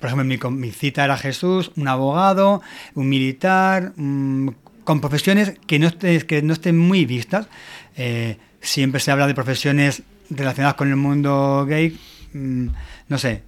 por 0.00 0.10
ejemplo, 0.10 0.50
mi, 0.50 0.70
cita 0.72 1.04
era 1.04 1.16
Jesús, 1.16 1.70
un 1.76 1.86
abogado, 1.86 2.60
un 2.94 3.08
militar, 3.08 3.92
mm, 3.96 4.48
con 4.84 5.00
profesiones 5.00 5.54
que 5.66 5.78
no, 5.78 5.86
estén, 5.86 6.20
que 6.22 6.42
no 6.42 6.52
estén 6.52 6.76
muy 6.76 7.06
vistas. 7.06 7.46
Eh, 7.96 8.36
siempre 8.60 9.00
se 9.00 9.10
habla 9.12 9.26
de 9.26 9.34
profesiones 9.34 10.02
relacionadas 10.28 10.74
con 10.74 10.88
el 10.88 10.96
mundo 10.96 11.64
gay. 11.68 11.96
Mm, 12.32 12.66
no 13.08 13.18
sé, 13.18 13.42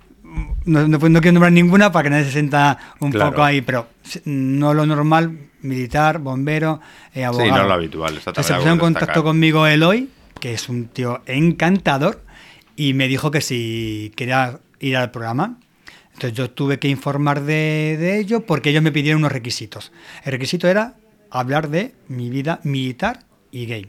no, 0.64 0.88
no, 0.88 0.98
quiero 0.98 1.32
nombrar 1.32 1.52
ninguna 1.52 1.92
para 1.92 2.04
que 2.04 2.10
nadie 2.10 2.24
se 2.24 2.32
sienta 2.32 2.78
un 3.00 3.12
poco 3.12 3.42
ahí, 3.42 3.60
pero 3.60 3.88
no 4.24 4.74
lo 4.74 4.86
normal, 4.86 5.38
militar, 5.64 6.18
bombero, 6.18 6.80
eh, 7.14 7.24
abogado. 7.24 7.50
Sí, 7.50 7.56
no 7.56 7.66
lo 7.66 7.74
habitual. 7.74 8.16
Está 8.16 8.42
se 8.42 8.54
puso 8.54 8.70
en 8.70 8.78
contacto 8.78 9.24
conmigo 9.24 9.66
Eloy, 9.66 10.08
que 10.40 10.54
es 10.54 10.68
un 10.68 10.88
tío 10.88 11.22
encantador, 11.26 12.22
y 12.76 12.94
me 12.94 13.08
dijo 13.08 13.30
que 13.30 13.40
si 13.40 14.12
quería 14.16 14.60
ir 14.80 14.96
al 14.96 15.10
programa. 15.10 15.58
Entonces 16.12 16.32
yo 16.34 16.50
tuve 16.50 16.78
que 16.78 16.88
informar 16.88 17.42
de, 17.42 17.96
de 17.98 18.20
ello 18.20 18.46
porque 18.46 18.70
ellos 18.70 18.82
me 18.82 18.92
pidieron 18.92 19.22
unos 19.22 19.32
requisitos. 19.32 19.90
El 20.22 20.32
requisito 20.32 20.68
era 20.68 20.94
hablar 21.30 21.68
de 21.68 21.94
mi 22.06 22.30
vida 22.30 22.60
militar 22.62 23.24
y 23.50 23.66
gay. 23.66 23.88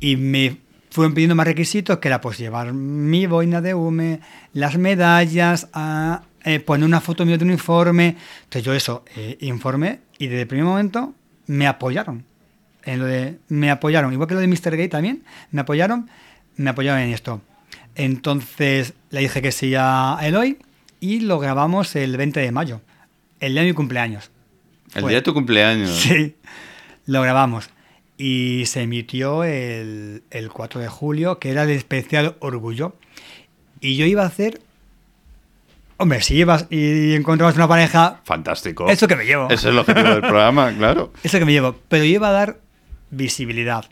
Y 0.00 0.16
me 0.16 0.58
fueron 0.90 1.14
pidiendo 1.14 1.34
más 1.34 1.46
requisitos, 1.46 1.98
que 1.98 2.08
era 2.08 2.20
pues 2.20 2.38
llevar 2.38 2.72
mi 2.72 3.26
boina 3.26 3.60
de 3.60 3.74
hume, 3.74 4.20
las 4.52 4.76
medallas, 4.78 5.68
a, 5.72 6.22
eh, 6.44 6.60
poner 6.60 6.86
una 6.86 7.00
foto 7.00 7.26
mío 7.26 7.36
de 7.36 7.44
uniforme. 7.44 8.16
Entonces 8.44 8.62
yo 8.62 8.74
eso 8.74 9.04
eh, 9.16 9.36
informé 9.40 10.03
y 10.18 10.26
desde 10.26 10.42
el 10.42 10.46
primer 10.46 10.66
momento 10.66 11.14
me 11.46 11.66
apoyaron. 11.66 12.24
En 12.84 12.98
lo 12.98 13.06
de, 13.06 13.38
me 13.48 13.70
apoyaron, 13.70 14.12
igual 14.12 14.28
que 14.28 14.34
lo 14.34 14.40
de 14.40 14.46
Mr. 14.46 14.76
Gay 14.76 14.88
también, 14.88 15.24
me 15.50 15.62
apoyaron, 15.62 16.10
me 16.56 16.70
apoyaron 16.70 17.00
en 17.00 17.10
esto. 17.10 17.40
Entonces 17.94 18.94
le 19.10 19.20
dije 19.20 19.40
que 19.40 19.52
sí 19.52 19.74
a 19.76 20.18
Eloy 20.22 20.58
y 21.00 21.20
lo 21.20 21.38
grabamos 21.38 21.96
el 21.96 22.16
20 22.16 22.40
de 22.40 22.52
mayo, 22.52 22.80
el 23.40 23.52
día 23.52 23.62
de 23.62 23.68
mi 23.68 23.74
cumpleaños. 23.74 24.30
¿El 24.94 25.06
día 25.06 25.16
de 25.16 25.22
tu 25.22 25.34
cumpleaños? 25.34 25.90
Sí, 25.90 26.36
lo 27.06 27.22
grabamos 27.22 27.70
y 28.16 28.64
se 28.66 28.82
emitió 28.82 29.44
el, 29.44 30.22
4 30.52 30.80
de 30.80 30.88
julio, 30.88 31.38
que 31.38 31.50
era 31.50 31.64
el 31.64 31.70
especial 31.70 32.36
Orgullo. 32.40 32.94
Y 33.80 33.96
yo 33.96 34.06
iba 34.06 34.22
a 34.22 34.26
hacer 34.26 34.60
Hombre, 35.96 36.20
si 36.22 36.34
llevas 36.34 36.66
y 36.70 37.14
encontramos 37.14 37.54
una 37.54 37.68
pareja. 37.68 38.20
Fantástico. 38.24 38.88
Eso 38.88 39.06
que 39.06 39.16
me 39.16 39.24
llevo. 39.24 39.46
Ese 39.46 39.54
es 39.54 39.64
el 39.66 39.78
objetivo 39.78 40.08
del 40.08 40.20
programa, 40.20 40.72
claro. 40.76 41.12
Eso 41.22 41.38
que 41.38 41.44
me 41.44 41.52
llevo. 41.52 41.76
Pero 41.88 42.04
iba 42.04 42.28
a 42.28 42.32
dar 42.32 42.58
visibilidad, 43.10 43.84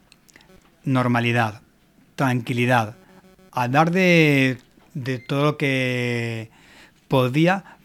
normalidad, 0.84 1.62
tranquilidad. 2.16 2.96
A 3.52 3.68
dar 3.68 3.90
de, 3.90 4.58
de 4.94 5.18
todo 5.18 5.44
lo 5.44 5.56
que 5.56 6.50
podía 7.08 7.76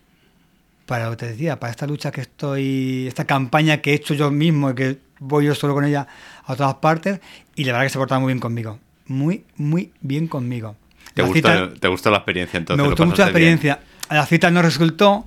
para 0.87 1.05
lo 1.05 1.11
que 1.11 1.17
te 1.17 1.27
decía, 1.27 1.59
para 1.59 1.71
esta 1.71 1.85
lucha 1.85 2.11
que 2.11 2.21
estoy. 2.21 3.05
Esta 3.07 3.25
campaña 3.25 3.77
que 3.77 3.91
he 3.91 3.93
hecho 3.95 4.13
yo 4.13 4.31
mismo 4.31 4.71
y 4.71 4.75
que 4.75 4.97
voy 5.19 5.45
yo 5.45 5.53
solo 5.53 5.73
con 5.73 5.85
ella 5.85 6.07
a 6.45 6.55
todas 6.55 6.75
partes 6.75 7.19
y 7.55 7.65
la 7.65 7.73
verdad 7.73 7.85
que 7.85 7.89
se 7.89 7.97
portaba 7.99 8.19
muy 8.19 8.33
bien 8.33 8.39
conmigo. 8.39 8.79
Muy, 9.05 9.45
muy 9.57 9.91
bien 10.01 10.27
conmigo. 10.27 10.75
¿Te, 11.13 11.21
gustó, 11.23 11.69
¿te 11.73 11.87
gustó 11.87 12.11
la 12.11 12.17
experiencia 12.17 12.57
entonces? 12.57 12.81
Me 12.81 12.89
gustó 12.89 13.05
mucho 13.05 13.21
la 13.21 13.29
experiencia. 13.29 13.79
La 14.09 14.25
cita 14.25 14.51
no 14.51 14.61
resultó, 14.61 15.25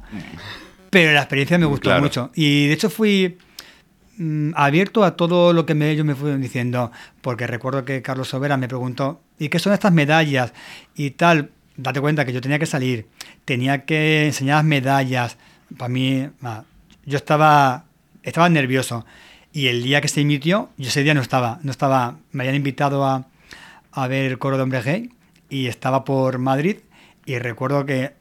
pero 0.90 1.12
la 1.12 1.20
experiencia 1.20 1.58
me 1.58 1.66
gustó 1.66 1.98
mucho. 2.00 2.30
Y 2.34 2.66
de 2.66 2.72
hecho 2.72 2.90
fui 2.90 3.38
mm, 4.16 4.52
abierto 4.54 5.04
a 5.04 5.16
todo 5.16 5.52
lo 5.52 5.66
que 5.66 5.74
me, 5.74 5.90
ellos 5.90 6.06
me 6.06 6.14
fueron 6.14 6.40
diciendo, 6.40 6.90
porque 7.20 7.46
recuerdo 7.46 7.84
que 7.84 8.02
Carlos 8.02 8.28
Sobera 8.28 8.56
me 8.56 8.68
preguntó, 8.68 9.20
¿y 9.38 9.48
qué 9.48 9.58
son 9.58 9.72
estas 9.72 9.92
medallas? 9.92 10.52
Y 10.94 11.10
tal, 11.12 11.50
date 11.76 12.00
cuenta 12.00 12.24
que 12.24 12.32
yo 12.32 12.40
tenía 12.40 12.58
que 12.58 12.66
salir, 12.66 13.06
tenía 13.44 13.84
que 13.84 14.26
enseñar 14.26 14.56
las 14.56 14.64
medallas. 14.64 15.36
Para 15.76 15.88
mí, 15.88 16.28
yo 17.06 17.16
estaba, 17.16 17.84
estaba 18.24 18.48
nervioso 18.48 19.06
Y 19.52 19.68
el 19.68 19.84
día 19.84 20.00
que 20.00 20.08
se 20.08 20.20
emitió, 20.20 20.70
yo 20.76 20.88
ese 20.88 21.02
día 21.02 21.14
no 21.14 21.20
estaba, 21.20 21.60
no 21.62 21.70
estaba, 21.70 22.16
me 22.32 22.42
habían 22.42 22.56
invitado 22.56 23.04
a, 23.04 23.26
a 23.92 24.06
ver 24.08 24.30
el 24.30 24.38
coro 24.38 24.56
de 24.56 24.62
hombre 24.62 24.82
gay 24.82 25.10
y 25.48 25.66
estaba 25.66 26.04
por 26.04 26.38
Madrid 26.38 26.78
y 27.26 27.38
recuerdo 27.38 27.84
que 27.84 28.12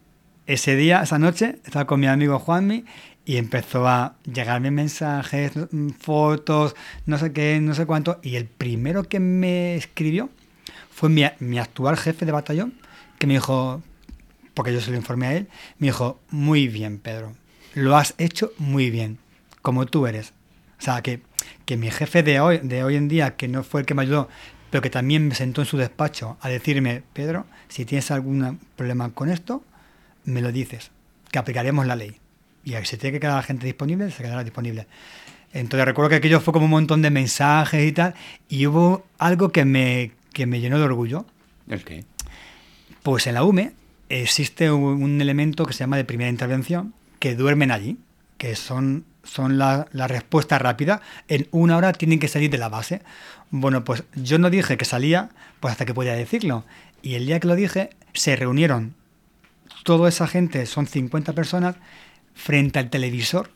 ese 0.49 0.75
día, 0.75 1.03
esa 1.03 1.19
noche, 1.19 1.59
estaba 1.63 1.85
con 1.85 1.99
mi 1.99 2.07
amigo 2.07 2.39
Juanmi 2.39 2.83
y 3.23 3.37
empezó 3.37 3.87
a 3.87 4.15
llegarme 4.25 4.71
mensajes, 4.71 5.51
mm, 5.69 5.89
fotos, 5.89 6.75
no 7.05 7.19
sé 7.19 7.31
qué, 7.31 7.59
no 7.61 7.75
sé 7.75 7.85
cuánto. 7.85 8.19
Y 8.23 8.35
el 8.35 8.45
primero 8.45 9.03
que 9.03 9.19
me 9.19 9.75
escribió 9.75 10.31
fue 10.89 11.09
mi, 11.09 11.23
actual 11.59 11.97
jefe 11.97 12.25
de 12.25 12.31
batallón, 12.31 12.73
que 13.19 13.27
me 13.27 13.33
dijo, 13.33 13.83
porque 14.55 14.73
yo 14.73 14.81
se 14.81 14.89
lo 14.89 14.97
informé 14.97 15.27
a 15.27 15.33
él, 15.35 15.47
me 15.77 15.87
dijo, 15.87 16.19
muy 16.31 16.67
bien, 16.67 16.97
Pedro, 16.97 17.35
lo 17.75 17.95
has 17.95 18.15
hecho 18.17 18.51
muy 18.57 18.89
bien, 18.89 19.19
como 19.61 19.85
tú 19.85 20.07
eres. 20.07 20.33
O 20.79 20.81
sea, 20.81 21.03
que, 21.03 21.21
que 21.65 21.77
mi 21.77 21.91
jefe 21.91 22.23
de 22.23 22.39
hoy, 22.39 22.57
de 22.63 22.83
hoy 22.83 22.95
en 22.95 23.07
día, 23.07 23.35
que 23.35 23.47
no 23.47 23.61
fue 23.63 23.81
el 23.81 23.85
que 23.85 23.93
me 23.93 24.01
ayudó, 24.01 24.29
pero 24.71 24.81
que 24.81 24.89
también 24.89 25.27
me 25.27 25.35
sentó 25.35 25.61
en 25.61 25.67
su 25.67 25.77
despacho 25.77 26.37
a 26.41 26.49
decirme, 26.49 27.03
Pedro, 27.13 27.45
si 27.67 27.85
tienes 27.85 28.09
algún 28.09 28.59
problema 28.75 29.11
con 29.11 29.29
esto, 29.29 29.63
me 30.29 30.41
lo 30.41 30.51
dices, 30.51 30.91
que 31.31 31.39
aplicaremos 31.39 31.85
la 31.85 31.95
ley. 31.95 32.17
Y 32.63 32.73
si 32.85 32.97
tiene 32.97 33.13
que 33.13 33.19
quedar 33.19 33.35
la 33.35 33.43
gente 33.43 33.65
disponible, 33.65 34.11
se 34.11 34.23
quedará 34.23 34.43
disponible. 34.43 34.87
Entonces 35.53 35.85
recuerdo 35.85 36.09
que 36.09 36.15
aquello 36.15 36.41
fue 36.41 36.53
como 36.53 36.65
un 36.65 36.71
montón 36.71 37.01
de 37.01 37.09
mensajes 37.09 37.87
y 37.87 37.91
tal, 37.91 38.13
y 38.47 38.67
hubo 38.67 39.05
algo 39.17 39.49
que 39.49 39.65
me, 39.65 40.11
que 40.33 40.45
me 40.45 40.59
llenó 40.59 40.77
de 40.77 40.85
orgullo. 40.85 41.25
¿El 41.67 41.83
qué? 41.83 42.05
Pues 43.03 43.27
en 43.27 43.33
la 43.33 43.43
UME 43.43 43.71
existe 44.09 44.71
un, 44.71 45.21
elemento 45.21 45.65
que 45.65 45.73
se 45.73 45.79
llama 45.79 45.97
de 45.97 46.05
primera 46.05 46.29
intervención, 46.29 46.93
que 47.19 47.35
duermen 47.35 47.71
allí, 47.71 47.97
que 48.37 48.55
son, 48.55 49.05
son 49.23 49.57
la, 49.57 49.87
la 49.91 50.07
respuesta 50.07 50.59
rápida. 50.59 51.01
En 51.27 51.47
una 51.51 51.77
hora 51.77 51.93
tienen 51.93 52.19
que 52.19 52.27
salir 52.27 52.49
de 52.49 52.57
la 52.57 52.69
base. 52.69 53.01
Bueno, 53.49 53.83
pues 53.83 54.03
yo 54.15 54.37
no 54.37 54.49
dije 54.49 54.77
que 54.77 54.85
salía, 54.85 55.29
pues 55.59 55.71
hasta 55.71 55.85
que 55.85 55.93
podía 55.93 56.13
decirlo. 56.13 56.65
Y 57.01 57.15
el 57.15 57.25
día 57.25 57.39
que 57.39 57.47
lo 57.47 57.55
dije, 57.55 57.89
se 58.13 58.35
reunieron 58.35 58.93
toda 59.83 60.09
esa 60.09 60.27
gente, 60.27 60.65
son 60.65 60.87
50 60.87 61.33
personas, 61.33 61.75
frente 62.33 62.79
al 62.79 62.89
televisor 62.89 63.49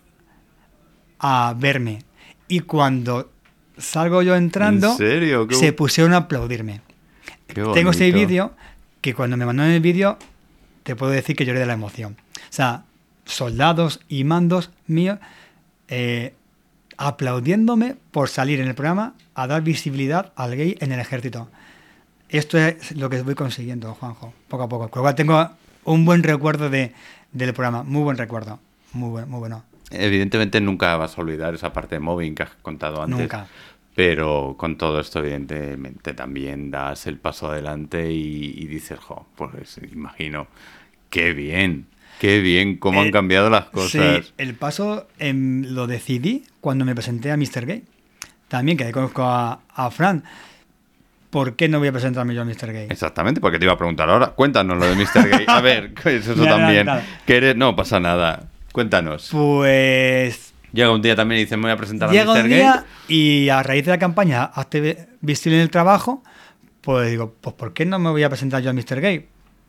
a 1.19 1.55
verme. 1.57 1.99
Y 2.47 2.61
cuando 2.61 3.32
salgo 3.78 4.21
yo 4.21 4.36
entrando, 4.36 4.91
¿En 4.91 4.97
serio? 4.97 5.47
Qué 5.47 5.55
se 5.55 5.74
pusieron 5.74 6.13
a 6.13 6.17
aplaudirme. 6.17 6.82
Tengo 7.47 7.91
ese 7.91 8.11
vídeo 8.11 8.53
que 9.01 9.13
cuando 9.13 9.38
me 9.38 9.45
mandaron 9.45 9.71
el 9.71 9.82
vídeo, 9.82 10.17
te 10.84 10.95
puedo 10.95 11.11
decir 11.11 11.36
que 11.36 11.45
lloré 11.45 11.59
de 11.59 11.65
la 11.65 11.74
emoción. 11.74 12.17
O 12.36 12.39
sea, 12.49 12.86
soldados 13.26 14.01
y 14.09 14.24
mandos 14.24 14.71
míos 14.88 15.19
eh, 15.88 16.34
aplaudiéndome 16.97 17.95
por 18.11 18.30
salir 18.30 18.59
en 18.59 18.67
el 18.67 18.76
programa 18.76 19.13
a 19.36 19.47
dar 19.47 19.61
visibilidad 19.61 20.34
al 20.36 20.55
gay 20.55 20.78
en 20.80 20.91
el 20.91 20.99
ejército. 20.99 21.49
Esto 22.30 22.57
es 22.57 22.95
lo 22.95 23.09
que 23.09 23.21
voy 23.21 23.36
consiguiendo, 23.36 23.93
Juanjo, 23.93 24.34
poco 24.47 24.63
a 24.63 24.69
poco. 24.69 24.89
Cual 24.89 25.15
tengo 25.15 25.49
un 25.86 26.05
buen 26.05 26.23
recuerdo 26.23 26.69
de, 26.69 26.91
del 27.31 27.53
programa, 27.53 27.84
muy 27.84 28.03
buen 28.03 28.17
recuerdo, 28.17 28.59
muy, 28.93 29.09
buen- 29.09 29.29
muy 29.29 29.39
bueno. 29.39 29.63
Evidentemente 29.91 30.59
nunca 30.61 30.95
vas 30.97 31.17
a 31.17 31.21
olvidar 31.21 31.53
esa 31.53 31.71
parte 31.73 31.95
de 31.95 31.99
mobbing 31.99 32.34
que 32.36 32.43
has 32.43 32.49
contado 32.61 33.01
antes. 33.03 33.19
Nunca. 33.19 33.47
Pero 33.95 34.55
con 34.57 34.75
todo 34.77 34.99
esto, 34.99 35.19
evidentemente, 35.19 36.13
también 36.15 36.71
das 36.71 37.05
el 37.05 37.17
paso 37.17 37.51
adelante 37.51 38.11
y, 38.11 38.53
y 38.57 38.65
dices, 38.65 38.97
jo, 38.99 39.27
pues 39.36 39.79
imagino, 39.91 40.47
qué 41.11 41.34
bien, 41.34 41.86
qué 42.19 42.39
bien, 42.39 42.77
cómo 42.77 43.01
han 43.01 43.07
Eh, 43.09 43.11
cambiado 43.11 43.51
las 43.51 43.65
cosas. 43.65 44.25
Sí, 44.25 44.34
el 44.39 44.55
paso 44.55 45.07
em, 45.19 45.63
lo 45.67 45.86
decidí 45.86 46.43
cuando 46.59 46.86
me 46.86 46.95
presenté 46.95 47.31
a 47.31 47.38
Mr. 47.38 47.67
Gay. 47.67 47.84
También, 48.47 48.77
que 48.79 48.91
conozco 48.91 49.23
a, 49.23 49.59
a 49.75 49.91
Fran. 49.91 50.23
¿Por 51.34 51.55
qué 51.55 51.67
no 51.67 51.79
voy 51.79 51.88
a 51.88 51.91
presentarme 51.91 52.36
yo 52.36 52.43
a 52.43 52.45
Mr. 52.45 52.71
Gay? 52.71 52.88
Exactamente, 52.91 53.41
porque 53.41 53.57
te 53.57 53.65
iba 53.65 53.73
a 53.73 53.77
preguntar 53.77 54.07
ahora. 54.07 54.27
Cuéntanos 54.27 54.77
lo 54.77 54.86
de 54.86 54.95
Mr. 54.95 55.29
Gay. 55.29 55.45
A 55.47 55.61
ver, 55.61 55.93
¿qué 55.95 56.15
es 56.17 56.27
eso 56.27 56.36
también. 56.45 56.88
adelantado. 56.88 57.01
Que 57.25 57.38
eres... 57.38 57.55
No 57.55 57.75
pasa 57.75 57.99
nada. 57.99 58.43
Cuéntanos. 58.71 59.29
Pues 59.31 60.53
Llega 60.73 60.91
un 60.91 61.01
día 61.01 61.15
también 61.15 61.39
y 61.39 61.43
dices, 61.45 61.57
me 61.57 61.63
voy 61.63 61.71
a 61.71 61.77
presentar 61.77 62.11
llega 62.11 62.31
a 62.31 62.36
Mr. 62.36 62.43
un 62.43 62.49
Gay. 62.49 62.59
día 62.59 62.86
y 63.07 63.49
a 63.49 63.63
raíz 63.63 63.84
de 63.86 63.91
la 63.91 63.97
campaña 63.97 64.43
Hazte 64.43 65.07
visible 65.21 65.57
en 65.57 65.63
el 65.63 65.69
trabajo, 65.71 66.23
pues 66.81 67.09
digo, 67.09 67.34
pues 67.41 67.55
¿por 67.55 67.73
qué 67.73 67.86
no 67.86 67.97
me 67.97 68.11
voy 68.11 68.21
a 68.23 68.29
presentar 68.29 68.61
yo 68.61 68.69
a 68.69 68.73
Mr. 68.73 69.01
Gay? 69.01 69.27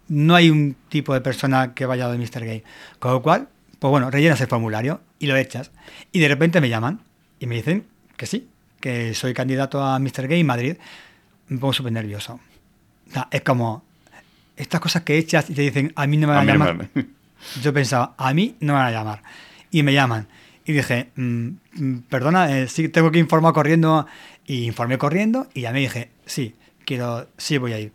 No 0.09 0.35
hay 0.35 0.51
un 0.51 0.77
tipo 0.91 1.15
de 1.15 1.23
persona 1.23 1.73
que 1.75 1.87
vaya 1.87 2.09
de 2.09 2.19
Mr. 2.19 2.45
Gay. 2.45 2.63
Con 2.99 3.13
lo 3.13 3.23
cual, 3.23 3.49
pues 3.79 3.91
bueno, 3.91 4.11
rellenas 4.11 4.39
el 4.43 4.49
formulario 4.49 5.01
y 5.19 5.29
lo 5.29 5.37
echas. 5.37 5.71
Y 6.13 6.21
de 6.21 6.29
repente 6.29 6.61
me 6.61 6.69
llaman 6.69 7.01
y 7.41 7.47
me 7.47 7.55
dicen 7.55 7.87
que 8.19 8.27
sí, 8.27 8.49
que 8.81 9.15
soy 9.15 9.33
candidato 9.33 9.83
a 9.83 9.99
Mr. 9.99 10.29
Gay 10.29 10.41
en 10.41 10.47
Madrid. 10.47 10.77
Me 11.49 11.59
pongo 11.59 11.73
súper 11.73 11.93
nervioso. 11.93 12.41
Es 13.31 13.43
como 13.43 13.85
estas 14.57 14.81
cosas 14.81 15.03
que 15.03 15.19
echas 15.19 15.51
y 15.51 15.55
te 15.55 15.63
dicen, 15.63 15.93
a 15.97 16.07
mí 16.07 16.17
no 16.17 16.27
me 16.29 16.33
A 16.35 16.37
van 16.37 16.51
a, 16.51 16.55
no 16.55 16.65
llamar. 16.67 16.89
me- 16.95 17.07
Yo 17.63 17.73
pensaba, 17.73 18.15
a 18.17 18.33
mí 18.33 18.57
no 18.61 18.73
me 18.73 18.79
van 18.79 18.89
a 18.89 18.91
llamar. 18.91 19.23
Y 19.71 19.83
me 19.83 19.93
llaman. 19.93 20.27
Y 20.65 20.73
dije, 20.73 21.11
mm, 21.17 21.49
mm, 21.75 21.99
perdona, 22.09 22.59
eh, 22.59 22.69
sí, 22.69 22.89
tengo 22.89 23.11
que 23.11 23.19
informar 23.19 23.53
corriendo. 23.53 24.07
Y 24.47 24.65
informé 24.65 24.99
corriendo 24.99 25.49
y 25.55 25.63
ya 25.63 25.73
me 25.73 25.81
dije, 25.81 26.11
sí, 26.27 26.55
quiero, 26.85 27.29
sí 27.39 27.59
voy 27.59 27.73
a 27.73 27.81
ir. 27.81 27.93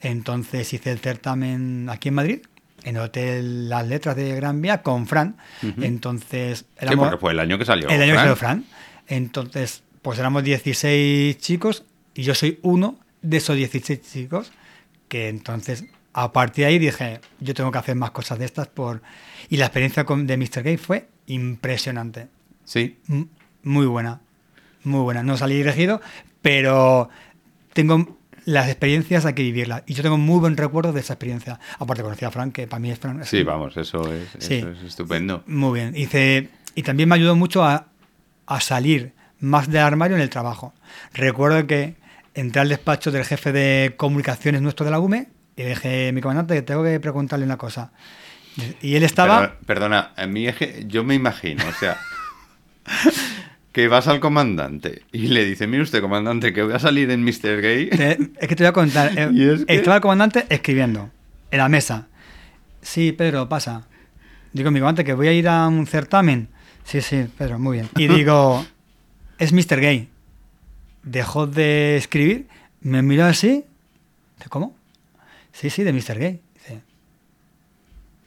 Entonces 0.00 0.72
hice 0.72 0.90
el 0.90 0.98
certamen 0.98 1.88
aquí 1.90 2.08
en 2.08 2.14
Madrid, 2.14 2.40
en 2.84 2.96
el 2.96 3.02
Hotel 3.02 3.68
Las 3.68 3.86
Letras 3.86 4.16
de 4.16 4.34
Gran 4.34 4.60
Vía, 4.60 4.82
con 4.82 5.06
Fran. 5.06 5.36
Ujú. 5.62 5.82
Entonces, 5.82 6.60
Sí, 6.60 6.64
éramos- 6.80 7.08
porque 7.08 7.20
fue 7.20 7.32
el 7.32 7.40
año 7.40 7.56
que 7.58 7.64
salió. 7.64 7.88
el 7.88 8.02
año 8.02 8.12
que 8.12 8.18
Fran. 8.18 8.24
salió 8.24 8.36
Fran. 8.36 8.64
Entonces, 9.06 9.82
pues 10.02 10.18
éramos 10.18 10.42
16 10.44 11.38
chicos 11.38 11.84
y 12.14 12.22
yo 12.22 12.34
soy 12.34 12.58
uno 12.62 12.98
de 13.22 13.36
esos 13.38 13.56
16 13.56 14.00
chicos 14.02 14.52
que 15.08 15.28
entonces 15.28 15.84
a 16.14 16.32
partir 16.32 16.64
de 16.64 16.70
ahí 16.70 16.78
dije, 16.78 17.20
yo 17.40 17.54
tengo 17.54 17.70
que 17.72 17.78
hacer 17.78 17.94
más 17.96 18.10
cosas 18.10 18.38
de 18.38 18.44
estas 18.44 18.68
por... 18.68 19.00
Y 19.48 19.56
la 19.56 19.66
experiencia 19.66 20.04
con, 20.04 20.26
de 20.26 20.36
Mr. 20.36 20.62
Gay 20.62 20.76
fue 20.76 21.08
impresionante. 21.26 22.28
Sí. 22.64 22.98
M- 23.08 23.26
Muy 23.62 23.86
buena. 23.86 24.20
Muy 24.84 25.00
buena. 25.00 25.22
No 25.22 25.36
salí 25.36 25.60
elegido, 25.60 26.00
pero 26.42 27.08
tengo 27.72 28.18
las 28.44 28.66
experiencias 28.68 29.24
hay 29.24 29.34
que 29.34 29.42
vivirlas. 29.42 29.84
Y 29.86 29.94
yo 29.94 30.02
tengo 30.02 30.18
muy 30.18 30.40
buen 30.40 30.56
recuerdo 30.56 30.92
de 30.92 31.00
esa 31.00 31.14
experiencia. 31.14 31.60
Aparte 31.78 32.02
conocí 32.02 32.24
a 32.24 32.30
Fran, 32.30 32.50
que 32.52 32.66
para 32.66 32.80
mí 32.80 32.90
es 32.90 32.98
Fran. 32.98 33.20
es 33.22 33.28
Sí, 33.28 33.42
vamos, 33.44 33.76
eso 33.76 34.12
es, 34.12 34.28
Sí. 34.38 34.56
eso 34.56 34.70
es 34.70 34.82
estupendo. 34.82 35.44
muy 35.46 35.80
bien. 35.80 35.96
Hice, 35.96 36.48
y 36.74 36.82
también 36.82 37.08
me 37.08 37.14
ayudó 37.14 37.36
mucho 37.36 37.64
a, 37.64 37.86
a 38.46 38.60
salir 38.60 39.12
más 39.40 39.68
del 39.70 39.82
armario 39.82 40.16
en 40.16 40.22
el 40.22 40.30
trabajo. 40.30 40.74
Recuerdo 41.14 41.66
que 41.66 41.96
entré 42.34 42.60
al 42.60 42.68
despacho 42.68 43.10
del 43.10 43.24
jefe 43.24 43.52
de 43.52 43.94
comunicaciones 43.96 44.62
nuestro 44.62 44.84
de 44.84 44.90
la 44.92 44.98
UME 45.00 45.28
y 45.56 45.62
le 45.62 45.68
dije, 45.70 46.12
mi 46.12 46.20
comandante, 46.20 46.60
tengo 46.62 46.82
que 46.82 46.98
preguntarle 47.00 47.44
una 47.44 47.56
cosa. 47.58 47.92
Y 48.80 48.94
él 48.96 49.02
estaba... 49.02 49.40
Perdona, 49.40 49.58
perdona, 49.66 50.12
a 50.16 50.26
mí 50.26 50.46
es 50.46 50.56
que 50.56 50.84
yo 50.86 51.04
me 51.04 51.14
imagino, 51.14 51.64
o 51.68 51.72
sea, 51.72 51.98
que 53.72 53.88
vas 53.88 54.06
al 54.08 54.20
comandante 54.20 55.02
y 55.12 55.28
le 55.28 55.44
dice, 55.44 55.66
mire 55.66 55.82
usted, 55.82 56.00
comandante, 56.00 56.52
que 56.52 56.62
voy 56.62 56.74
a 56.74 56.78
salir 56.78 57.10
en 57.10 57.22
Mr. 57.24 57.60
Gay. 57.62 57.90
Te- 57.90 58.18
es 58.40 58.48
que 58.48 58.56
te 58.56 58.62
voy 58.64 58.68
a 58.68 58.72
contar. 58.72 59.18
Eh, 59.18 59.30
Y 59.32 59.48
es 59.48 59.64
que- 59.64 59.74
Estaba 59.76 59.96
el 59.96 60.02
comandante 60.02 60.46
escribiendo 60.50 61.10
en 61.50 61.58
la 61.58 61.68
mesa. 61.68 62.08
Sí, 62.82 63.12
Pedro, 63.12 63.48
pasa. 63.48 63.86
Digo, 64.52 64.70
mi 64.70 64.80
comandante, 64.80 65.04
que 65.04 65.14
voy 65.14 65.28
a 65.28 65.32
ir 65.32 65.48
a 65.48 65.66
un 65.68 65.86
certamen. 65.86 66.48
Sí, 66.84 67.00
sí, 67.00 67.26
Pedro, 67.38 67.58
muy 67.58 67.78
bien. 67.78 67.88
Y 67.96 68.08
digo, 68.14 68.66
es 69.38 69.52
Mr. 69.52 69.80
Gay. 69.80 70.08
Dejó 71.02 71.46
de 71.46 71.96
escribir, 71.96 72.48
me 72.80 73.02
miró 73.02 73.24
así. 73.24 73.64
Dice, 74.36 74.48
¿Cómo? 74.48 74.74
Sí, 75.52 75.70
sí, 75.70 75.82
de 75.82 75.92
Mr. 75.92 76.18
Gay. 76.18 76.40
Dice, 76.54 76.82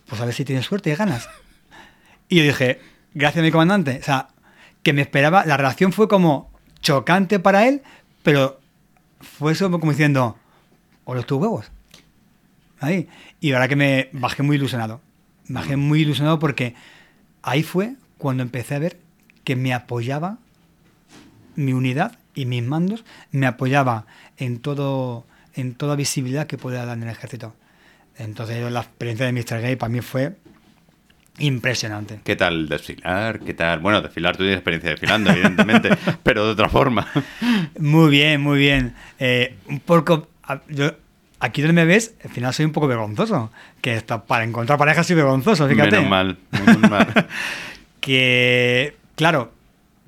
pues 0.07 0.21
a 0.21 0.25
ver 0.25 0.33
si 0.33 0.45
tienes 0.45 0.65
suerte 0.65 0.91
y 0.91 0.95
ganas. 0.95 1.29
Y 2.27 2.37
yo 2.37 2.43
dije, 2.43 2.81
gracias 3.13 3.43
mi 3.43 3.51
comandante. 3.51 3.99
O 4.01 4.03
sea, 4.03 4.29
que 4.81 4.93
me 4.93 5.03
esperaba, 5.03 5.45
la 5.45 5.57
relación 5.57 5.93
fue 5.93 6.07
como 6.07 6.51
chocante 6.79 7.39
para 7.39 7.67
él, 7.67 7.83
pero 8.23 8.59
fue 9.21 9.51
eso 9.51 9.69
como 9.69 9.91
diciendo, 9.91 10.37
o 11.03 11.13
los 11.13 11.25
tus 11.27 11.39
huevos. 11.39 11.71
Ahí. 12.79 13.07
Y 13.39 13.51
verdad 13.51 13.69
que 13.69 13.75
me 13.75 14.09
bajé 14.11 14.43
muy 14.43 14.57
ilusionado. 14.57 15.01
Bajé 15.47 15.77
muy 15.77 16.01
ilusionado 16.01 16.39
porque 16.39 16.75
ahí 17.43 17.63
fue 17.63 17.95
cuando 18.17 18.43
empecé 18.43 18.75
a 18.75 18.79
ver 18.79 18.99
que 19.43 19.55
me 19.55 19.73
apoyaba 19.73 20.39
mi 21.55 21.73
unidad 21.73 22.17
y 22.35 22.45
mis 22.45 22.63
mandos, 22.63 23.05
me 23.31 23.47
apoyaba 23.47 24.05
en 24.37 24.59
todo 24.59 25.25
en 25.55 25.73
toda 25.73 25.95
visibilidad 25.95 26.47
que 26.47 26.57
podía 26.57 26.85
dar 26.85 26.97
en 26.97 27.03
el 27.03 27.09
ejército. 27.09 27.55
Entonces 28.17 28.59
yo, 28.59 28.69
la 28.69 28.81
experiencia 28.81 29.25
de 29.25 29.31
Mr. 29.31 29.61
Gay 29.61 29.75
para 29.75 29.89
mí 29.89 30.01
fue 30.01 30.35
impresionante. 31.39 32.19
¿Qué 32.23 32.35
tal 32.35 32.69
desfilar? 32.69 33.39
¿Qué 33.39 33.53
tal? 33.53 33.79
Bueno, 33.79 34.01
desfilar, 34.01 34.35
tú 34.35 34.43
tienes 34.43 34.57
experiencia 34.57 34.91
desfilando, 34.91 35.31
evidentemente, 35.31 35.89
pero 36.23 36.45
de 36.45 36.51
otra 36.51 36.69
forma. 36.69 37.07
Muy 37.79 38.09
bien, 38.09 38.41
muy 38.41 38.59
bien. 38.59 38.93
Eh, 39.19 39.55
un 39.67 39.79
poco. 39.79 40.27
Yo, 40.69 40.91
aquí 41.39 41.61
donde 41.61 41.73
me 41.73 41.85
ves, 41.85 42.15
al 42.23 42.29
final 42.31 42.53
soy 42.53 42.65
un 42.65 42.71
poco 42.71 42.87
vergonzoso. 42.87 43.51
Que 43.81 43.95
está, 43.95 44.23
para 44.25 44.43
encontrar 44.43 44.77
parejas 44.77 45.07
soy 45.07 45.15
vergonzoso, 45.15 45.67
fíjate. 45.67 45.91
Menos 45.91 46.09
mal, 46.09 46.37
menos 46.51 46.89
mal. 46.89 47.27
Que, 47.99 48.95
claro, 49.15 49.51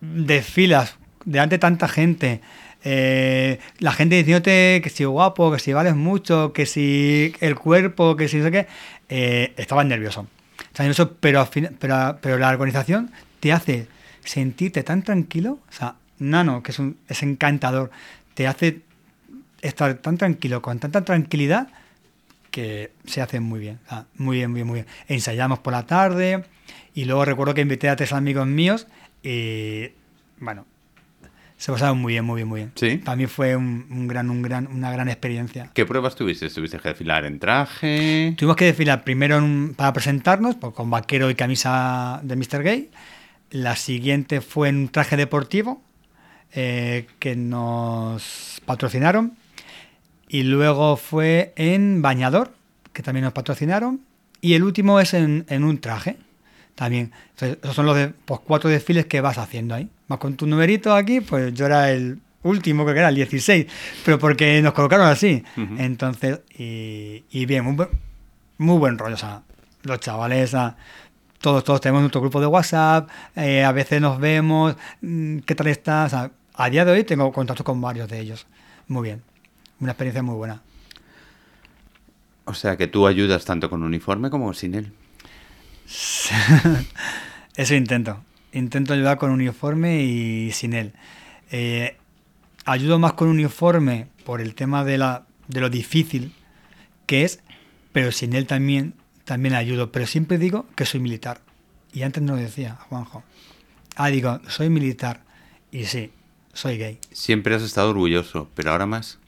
desfilas 0.01 0.97
delante 1.27 1.55
de 1.55 1.59
tanta 1.59 1.87
gente, 1.87 2.41
eh, 2.83 3.59
la 3.79 3.91
gente 3.91 4.15
diciéndote 4.15 4.79
que 4.81 4.89
si 4.89 5.03
guapo, 5.03 5.51
que 5.51 5.59
si 5.59 5.73
vales 5.73 5.95
mucho, 5.95 6.53
que 6.53 6.65
si 6.65 7.33
el 7.41 7.55
cuerpo, 7.55 8.15
que 8.15 8.27
si 8.27 8.37
no 8.37 8.45
sé 8.45 8.51
qué, 8.51 8.67
eh, 9.09 9.53
nervioso. 9.57 10.27
Estaba 10.61 10.83
nervioso, 10.83 11.11
pero, 11.19 11.41
al 11.41 11.47
fin- 11.47 11.75
pero, 11.79 12.17
pero 12.21 12.37
la 12.37 12.49
organización 12.49 13.11
te 13.39 13.51
hace 13.51 13.87
sentirte 14.23 14.83
tan 14.83 15.03
tranquilo, 15.03 15.59
o 15.69 15.71
sea, 15.71 15.95
Nano, 16.19 16.63
que 16.63 16.71
es, 16.71 16.79
un, 16.79 16.97
es 17.07 17.21
encantador, 17.23 17.91
te 18.33 18.47
hace 18.47 18.81
estar 19.61 19.93
tan 19.95 20.17
tranquilo, 20.17 20.61
con 20.61 20.79
tanta 20.79 21.03
tranquilidad, 21.03 21.67
que 22.51 22.91
se 23.05 23.21
hace 23.21 23.39
muy 23.39 23.59
bien, 23.59 23.79
muy 24.15 24.37
bien, 24.37 24.49
muy 24.49 24.59
bien, 24.59 24.67
muy 24.67 24.73
bien. 24.75 24.87
Ensayamos 25.07 25.59
por 25.59 25.73
la 25.73 25.85
tarde 25.85 26.43
y 26.95 27.05
luego 27.05 27.25
recuerdo 27.25 27.53
que 27.53 27.61
invité 27.61 27.89
a 27.89 27.95
tres 27.95 28.13
amigos 28.13 28.47
míos 28.47 28.87
y, 29.21 29.89
bueno, 30.39 30.65
se 31.57 31.71
pasaron 31.71 31.97
muy 31.99 32.13
bien, 32.13 32.23
muy 32.23 32.35
bien, 32.37 32.47
muy 32.47 32.59
bien. 32.61 32.71
Sí. 32.75 32.97
Para 33.03 33.15
mí 33.15 33.25
fue 33.25 33.55
un, 33.55 33.87
un 33.89 34.07
gran, 34.07 34.29
un 34.29 34.41
gran, 34.41 34.67
una 34.67 34.91
gran 34.91 35.09
experiencia. 35.09 35.71
¿Qué 35.73 35.85
pruebas 35.85 36.15
tuviste? 36.15 36.49
¿Tuviste 36.49 36.77
que 36.79 36.89
desfilar 36.89 37.25
en 37.25 37.39
traje? 37.39 38.35
Tuvimos 38.37 38.55
que 38.55 38.65
desfilar 38.65 39.03
primero 39.03 39.37
en- 39.37 39.73
para 39.75 39.91
presentarnos, 39.93 40.55
pues, 40.55 40.73
con 40.73 40.89
vaquero 40.89 41.29
y 41.31 41.35
camisa 41.35 42.19
de 42.23 42.35
Mr. 42.35 42.63
Gay. 42.63 42.89
La 43.49 43.75
siguiente 43.75 44.41
fue 44.41 44.69
en 44.69 44.77
un 44.77 44.89
traje 44.89 45.17
deportivo 45.17 45.81
eh, 46.53 47.07
que 47.19 47.35
nos 47.35 48.61
patrocinaron. 48.65 49.33
Y 50.29 50.43
luego 50.43 50.97
fue 50.97 51.53
en 51.55 52.01
bañador, 52.01 52.51
que 52.93 53.01
también 53.03 53.23
nos 53.23 53.33
patrocinaron. 53.33 54.01
Y 54.41 54.53
el 54.53 54.63
último 54.63 54.99
es 54.99 55.13
en, 55.13 55.45
en 55.49 55.63
un 55.63 55.79
traje, 55.79 56.17
también. 56.75 57.11
Entonces, 57.31 57.57
esos 57.63 57.75
son 57.75 57.85
los 57.85 57.95
de, 57.95 58.09
pues, 58.09 58.41
cuatro 58.41 58.69
desfiles 58.69 59.05
que 59.05 59.21
vas 59.21 59.37
haciendo 59.37 59.73
ahí. 59.75 59.89
Vas 60.07 60.19
con 60.19 60.35
tu 60.35 60.47
numerito 60.47 60.93
aquí, 60.93 61.21
pues 61.21 61.53
yo 61.53 61.65
era 61.65 61.91
el 61.91 62.19
último, 62.43 62.83
creo 62.83 62.93
que 62.93 62.99
era 62.99 63.09
el 63.09 63.15
16, 63.15 63.65
pero 64.05 64.17
porque 64.19 64.61
nos 64.61 64.73
colocaron 64.73 65.07
así. 65.07 65.43
Entonces, 65.77 66.39
y, 66.57 67.23
y 67.31 67.45
bien, 67.45 67.63
muy, 67.65 67.75
buen- 67.75 67.89
muy 68.57 68.77
buen 68.77 68.97
rollo. 68.97 69.15
O 69.15 69.17
sea, 69.17 69.41
los 69.83 69.99
chavales, 69.99 70.55
todos, 71.41 71.63
todos 71.63 71.81
tenemos 71.81 72.01
nuestro 72.01 72.21
grupo 72.21 72.39
de 72.39 72.47
WhatsApp, 72.47 73.09
eh, 73.35 73.63
a 73.63 73.71
veces 73.71 73.99
nos 74.01 74.19
vemos, 74.19 74.75
mm, 75.01 75.39
¿qué 75.39 75.55
tal 75.55 75.67
estás? 75.67 76.13
O 76.13 76.17
sea, 76.17 76.31
a 76.55 76.69
día 76.69 76.85
de 76.85 76.91
hoy 76.93 77.03
tengo 77.03 77.31
contacto 77.31 77.63
con 77.63 77.79
varios 77.81 78.07
de 78.09 78.19
ellos. 78.19 78.47
Muy 78.87 79.03
bien, 79.03 79.21
una 79.79 79.91
experiencia 79.91 80.23
muy 80.23 80.35
buena. 80.35 80.61
O 82.45 82.53
sea 82.53 82.77
que 82.77 82.87
tú 82.87 83.05
ayudas 83.07 83.43
tanto 83.43 83.69
con 83.69 83.83
uniforme 83.83 84.29
como 84.29 84.53
sin 84.53 84.73
él. 84.75 84.93
Eso 87.55 87.75
intento. 87.75 88.23
Intento 88.57 88.93
ayudar 88.93 89.17
con 89.17 89.31
uniforme 89.31 90.01
y 90.03 90.51
sin 90.51 90.73
él. 90.73 90.93
Eh, 91.51 91.95
ayudo 92.65 92.99
más 92.99 93.13
con 93.13 93.27
uniforme 93.27 94.07
por 94.25 94.41
el 94.41 94.55
tema 94.55 94.83
de, 94.83 94.97
la, 94.97 95.25
de 95.47 95.61
lo 95.61 95.69
difícil 95.69 96.33
que 97.05 97.23
es, 97.23 97.39
pero 97.93 98.11
sin 98.11 98.33
él 98.33 98.47
también, 98.47 98.93
también 99.25 99.53
ayudo. 99.53 99.91
Pero 99.91 100.05
siempre 100.07 100.37
digo 100.37 100.65
que 100.75 100.85
soy 100.85 100.99
militar. 100.99 101.39
Y 101.93 102.01
antes 102.03 102.21
no 102.23 102.35
lo 102.35 102.41
decía, 102.41 102.75
Juanjo. 102.89 103.23
Ah, 103.95 104.09
digo, 104.09 104.39
soy 104.47 104.69
militar. 104.69 105.21
Y 105.71 105.85
sí, 105.85 106.11
soy 106.53 106.77
gay. 106.77 106.99
Siempre 107.11 107.55
has 107.55 107.61
estado 107.61 107.89
orgulloso, 107.91 108.49
pero 108.55 108.71
ahora 108.71 108.85
más. 108.85 109.19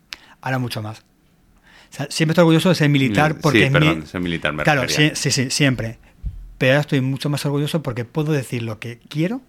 Ahora 0.42 0.60
mucho 0.60 0.82
más. 0.82 1.00
O 1.00 1.96
sea, 1.96 2.08
siempre 2.10 2.34
estoy 2.34 2.42
orgulloso 2.44 2.70
de 2.70 2.76
ser 2.76 2.90
militar 2.90 3.38
porque 3.42 3.60
sí, 3.60 3.64
es 3.66 3.72
mi- 3.72 4.06
ser 4.06 4.22
militar 4.22 4.54
me 4.54 4.64
Claro, 4.64 4.88
sí, 4.88 5.12
sí, 5.16 5.50
siempre. 5.50 5.98
Pero 6.60 6.74
ahora 6.74 6.82
estoy 6.82 7.02
mucho 7.02 7.30
más 7.30 7.46
orgulloso 7.46 7.82
porque 7.82 8.06
puedo 8.06 8.34
decir 8.34 8.64
lo 8.64 8.80
que 8.80 9.00
quiero, 9.08 9.42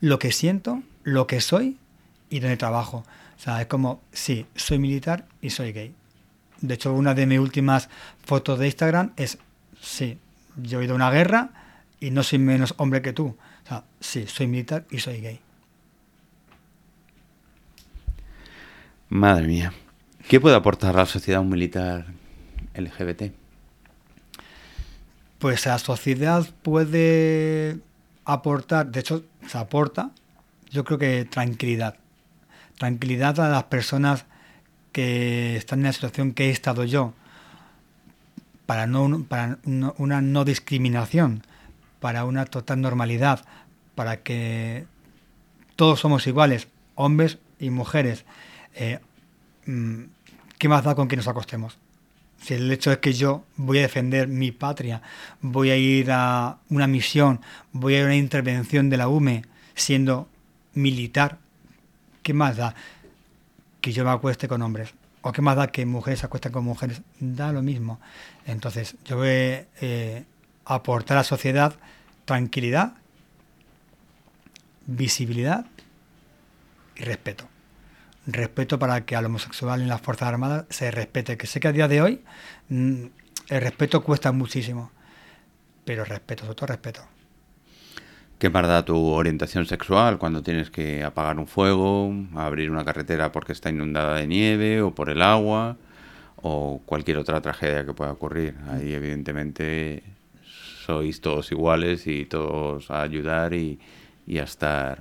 lo 0.00 0.18
que 0.18 0.32
siento, 0.32 0.82
lo 1.04 1.26
que 1.28 1.40
soy 1.40 1.78
y 2.28 2.40
donde 2.40 2.56
trabajo. 2.56 3.04
O 3.38 3.42
sea, 3.42 3.60
es 3.62 3.68
como, 3.68 4.02
sí, 4.12 4.46
soy 4.56 4.80
militar 4.80 5.26
y 5.40 5.50
soy 5.50 5.72
gay. 5.72 5.94
De 6.60 6.74
hecho, 6.74 6.92
una 6.92 7.14
de 7.14 7.24
mis 7.26 7.38
últimas 7.38 7.88
fotos 8.24 8.58
de 8.58 8.66
Instagram 8.66 9.12
es, 9.16 9.38
sí, 9.80 10.18
yo 10.56 10.80
he 10.80 10.84
ido 10.84 10.94
a 10.94 10.96
una 10.96 11.10
guerra 11.10 11.50
y 12.00 12.10
no 12.10 12.24
soy 12.24 12.40
menos 12.40 12.74
hombre 12.78 13.00
que 13.00 13.12
tú. 13.12 13.36
O 13.64 13.68
sea, 13.68 13.84
sí, 14.00 14.26
soy 14.26 14.48
militar 14.48 14.84
y 14.90 14.98
soy 14.98 15.20
gay. 15.20 15.40
Madre 19.08 19.46
mía. 19.46 19.72
¿Qué 20.28 20.40
puede 20.40 20.56
aportar 20.56 20.96
a 20.96 20.98
la 20.98 21.06
sociedad 21.06 21.40
un 21.40 21.48
militar 21.48 22.06
LGBT? 22.74 23.39
Pues 25.40 25.64
la 25.64 25.78
sociedad 25.78 26.46
puede 26.62 27.78
aportar, 28.26 28.88
de 28.92 29.00
hecho, 29.00 29.24
se 29.48 29.56
aporta, 29.56 30.10
yo 30.70 30.84
creo 30.84 30.98
que 30.98 31.24
tranquilidad. 31.24 31.96
Tranquilidad 32.76 33.40
a 33.40 33.48
las 33.48 33.64
personas 33.64 34.26
que 34.92 35.56
están 35.56 35.78
en 35.78 35.86
la 35.86 35.92
situación 35.94 36.34
que 36.34 36.48
he 36.48 36.50
estado 36.50 36.84
yo, 36.84 37.14
para, 38.66 38.86
no, 38.86 39.24
para 39.24 39.58
una 39.64 40.20
no 40.20 40.44
discriminación, 40.44 41.42
para 42.00 42.26
una 42.26 42.44
total 42.44 42.82
normalidad, 42.82 43.46
para 43.94 44.18
que 44.18 44.84
todos 45.74 46.00
somos 46.00 46.26
iguales, 46.26 46.68
hombres 46.96 47.38
y 47.58 47.70
mujeres. 47.70 48.26
Eh, 48.74 48.98
mm, 49.64 50.02
¿Qué 50.58 50.68
más 50.68 50.84
da 50.84 50.94
con 50.94 51.08
que 51.08 51.16
nos 51.16 51.28
acostemos? 51.28 51.78
Si 52.42 52.54
el 52.54 52.70
hecho 52.72 52.90
es 52.90 52.98
que 52.98 53.12
yo 53.12 53.44
voy 53.56 53.78
a 53.78 53.82
defender 53.82 54.26
mi 54.26 54.50
patria, 54.50 55.02
voy 55.42 55.70
a 55.70 55.76
ir 55.76 56.10
a 56.10 56.58
una 56.70 56.86
misión, 56.86 57.40
voy 57.72 57.94
a 57.94 57.98
ir 57.98 58.02
a 58.04 58.06
una 58.06 58.16
intervención 58.16 58.88
de 58.88 58.96
la 58.96 59.08
UME 59.08 59.44
siendo 59.74 60.28
militar, 60.72 61.38
¿qué 62.22 62.32
más 62.32 62.56
da 62.56 62.74
que 63.80 63.92
yo 63.92 64.04
me 64.04 64.10
acueste 64.10 64.48
con 64.48 64.62
hombres? 64.62 64.94
¿O 65.22 65.32
qué 65.32 65.42
más 65.42 65.56
da 65.56 65.66
que 65.66 65.84
mujeres 65.84 66.20
se 66.20 66.26
acuesten 66.26 66.52
con 66.52 66.64
mujeres? 66.64 67.02
Da 67.18 67.52
lo 67.52 67.60
mismo. 67.60 68.00
Entonces, 68.46 68.96
yo 69.04 69.18
voy 69.18 69.28
a 69.28 69.66
eh, 69.82 70.24
aportar 70.64 71.18
a 71.18 71.20
la 71.20 71.24
sociedad 71.24 71.74
tranquilidad, 72.24 72.94
visibilidad 74.86 75.66
y 76.96 77.04
respeto 77.04 77.49
respeto 78.26 78.78
para 78.78 79.04
que 79.04 79.16
al 79.16 79.26
homosexual 79.26 79.80
en 79.80 79.88
las 79.88 80.00
Fuerzas 80.00 80.28
Armadas 80.28 80.66
se 80.68 80.90
respete. 80.90 81.36
Que 81.36 81.46
sé 81.46 81.60
que 81.60 81.68
a 81.68 81.72
día 81.72 81.88
de 81.88 82.02
hoy 82.02 82.20
mm, 82.68 83.04
el 83.48 83.60
respeto 83.60 84.02
cuesta 84.02 84.32
muchísimo, 84.32 84.90
pero 85.84 86.04
respeto, 86.04 86.44
sobre 86.44 86.54
todo 86.54 86.66
respeto. 86.66 87.00
¿Qué 88.38 88.48
más 88.48 88.66
da 88.66 88.84
tu 88.84 88.96
orientación 88.96 89.66
sexual 89.66 90.16
cuando 90.16 90.42
tienes 90.42 90.70
que 90.70 91.04
apagar 91.04 91.38
un 91.38 91.46
fuego, 91.46 92.10
abrir 92.34 92.70
una 92.70 92.86
carretera 92.86 93.32
porque 93.32 93.52
está 93.52 93.68
inundada 93.68 94.14
de 94.14 94.26
nieve 94.26 94.80
o 94.80 94.94
por 94.94 95.10
el 95.10 95.20
agua 95.20 95.76
o 96.36 96.80
cualquier 96.86 97.18
otra 97.18 97.42
tragedia 97.42 97.84
que 97.84 97.92
pueda 97.92 98.12
ocurrir? 98.12 98.56
Ahí 98.70 98.94
evidentemente 98.94 100.02
sois 100.86 101.20
todos 101.20 101.52
iguales 101.52 102.06
y 102.06 102.24
todos 102.24 102.90
a 102.90 103.02
ayudar 103.02 103.52
y, 103.52 103.78
y 104.26 104.38
a 104.38 104.44
estar 104.44 104.98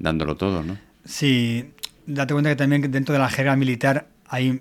dándolo 0.00 0.36
todo, 0.36 0.64
¿no? 0.64 0.76
Sí, 1.04 1.72
date 2.08 2.32
cuenta 2.34 2.50
que 2.50 2.56
también 2.56 2.90
dentro 2.90 3.12
de 3.12 3.18
la 3.18 3.28
jerga 3.28 3.54
militar 3.56 4.08
hay 4.26 4.60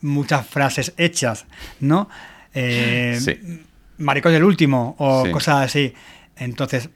muchas 0.00 0.46
frases 0.46 0.92
hechas, 0.96 1.46
¿no? 1.80 2.08
Eh, 2.54 3.18
Sí. 3.20 3.62
Maricón 3.98 4.32
el 4.34 4.44
último 4.44 4.96
o 4.98 5.26
Sí. 5.26 5.30
cosas 5.30 5.64
así. 5.66 5.92
Entonces, 6.36 6.88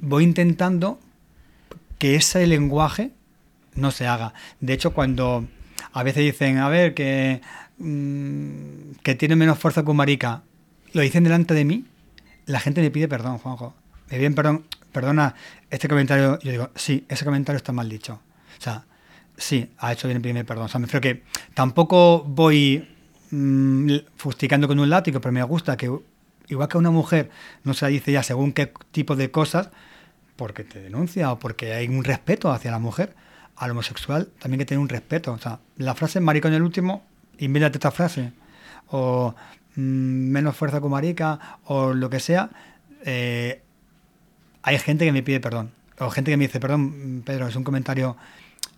voy 0.00 0.22
intentando 0.24 1.00
que 1.98 2.14
ese 2.14 2.46
lenguaje 2.46 3.10
no 3.74 3.90
se 3.90 4.06
haga. 4.06 4.32
De 4.60 4.72
hecho, 4.72 4.92
cuando 4.94 5.46
a 5.92 6.02
veces 6.04 6.22
dicen, 6.22 6.58
a 6.58 6.68
ver, 6.68 6.94
que, 6.94 7.40
mm, 7.78 8.92
que 9.02 9.14
tiene 9.16 9.34
menos 9.36 9.58
fuerza 9.58 9.82
que 9.84 9.90
un 9.90 9.96
marica, 9.96 10.42
lo 10.92 11.02
dicen 11.02 11.24
delante 11.24 11.52
de 11.54 11.64
mí, 11.64 11.84
la 12.46 12.60
gente 12.60 12.80
me 12.80 12.90
pide 12.90 13.08
perdón, 13.08 13.38
Juanjo. 13.38 13.74
Me 14.10 14.16
piden 14.18 14.34
perdón, 14.34 14.64
perdona 14.92 15.34
este 15.70 15.88
comentario. 15.88 16.38
Yo 16.40 16.50
digo, 16.52 16.70
sí, 16.76 17.04
ese 17.08 17.24
comentario 17.24 17.56
está 17.56 17.72
mal 17.72 17.88
dicho. 17.88 18.20
O 18.58 18.62
sea, 18.62 18.84
sí, 19.40 19.70
ha 19.78 19.92
hecho 19.92 20.06
bien 20.08 20.16
en 20.16 20.22
pedirme 20.22 20.44
perdón. 20.44 20.66
O 20.66 20.68
sea, 20.68 20.78
me 20.78 20.86
refiero 20.86 21.02
que 21.02 21.22
tampoco 21.54 22.22
voy 22.24 22.88
mm, 23.30 23.94
fustigando 24.16 24.68
con 24.68 24.78
un 24.78 24.90
látigo, 24.90 25.20
pero 25.20 25.32
me 25.32 25.42
gusta 25.42 25.76
que, 25.76 25.90
igual 26.48 26.68
que 26.68 26.78
una 26.78 26.90
mujer 26.90 27.30
no 27.64 27.74
se 27.74 27.86
la 27.86 27.88
dice 27.90 28.12
ya 28.12 28.22
según 28.22 28.52
qué 28.52 28.72
tipo 28.92 29.16
de 29.16 29.30
cosas, 29.30 29.70
porque 30.36 30.64
te 30.64 30.80
denuncia 30.80 31.32
o 31.32 31.38
porque 31.38 31.72
hay 31.74 31.88
un 31.88 32.04
respeto 32.04 32.50
hacia 32.52 32.70
la 32.70 32.78
mujer, 32.78 33.14
al 33.56 33.72
homosexual 33.72 34.28
también 34.38 34.60
hay 34.60 34.64
que 34.64 34.68
tener 34.68 34.80
un 34.80 34.88
respeto. 34.88 35.32
O 35.32 35.38
sea, 35.38 35.60
la 35.76 35.94
frase 35.94 36.20
maricón 36.20 36.52
el 36.54 36.62
último, 36.62 37.04
invéntate 37.38 37.78
esta 37.78 37.90
frase. 37.90 38.32
O 38.88 39.34
mm, 39.76 39.80
menos 39.80 40.56
fuerza 40.56 40.80
con 40.80 40.90
marica, 40.90 41.58
o 41.64 41.92
lo 41.94 42.10
que 42.10 42.20
sea. 42.20 42.50
eh, 43.04 43.62
hay 44.62 44.78
gente 44.78 45.04
que 45.06 45.12
me 45.12 45.22
pide 45.22 45.40
perdón. 45.40 45.72
O 45.98 46.10
gente 46.10 46.30
que 46.30 46.36
me 46.36 46.46
dice, 46.46 46.60
perdón, 46.60 47.22
Pedro, 47.26 47.46
es 47.48 47.56
un 47.56 47.64
comentario 47.64 48.16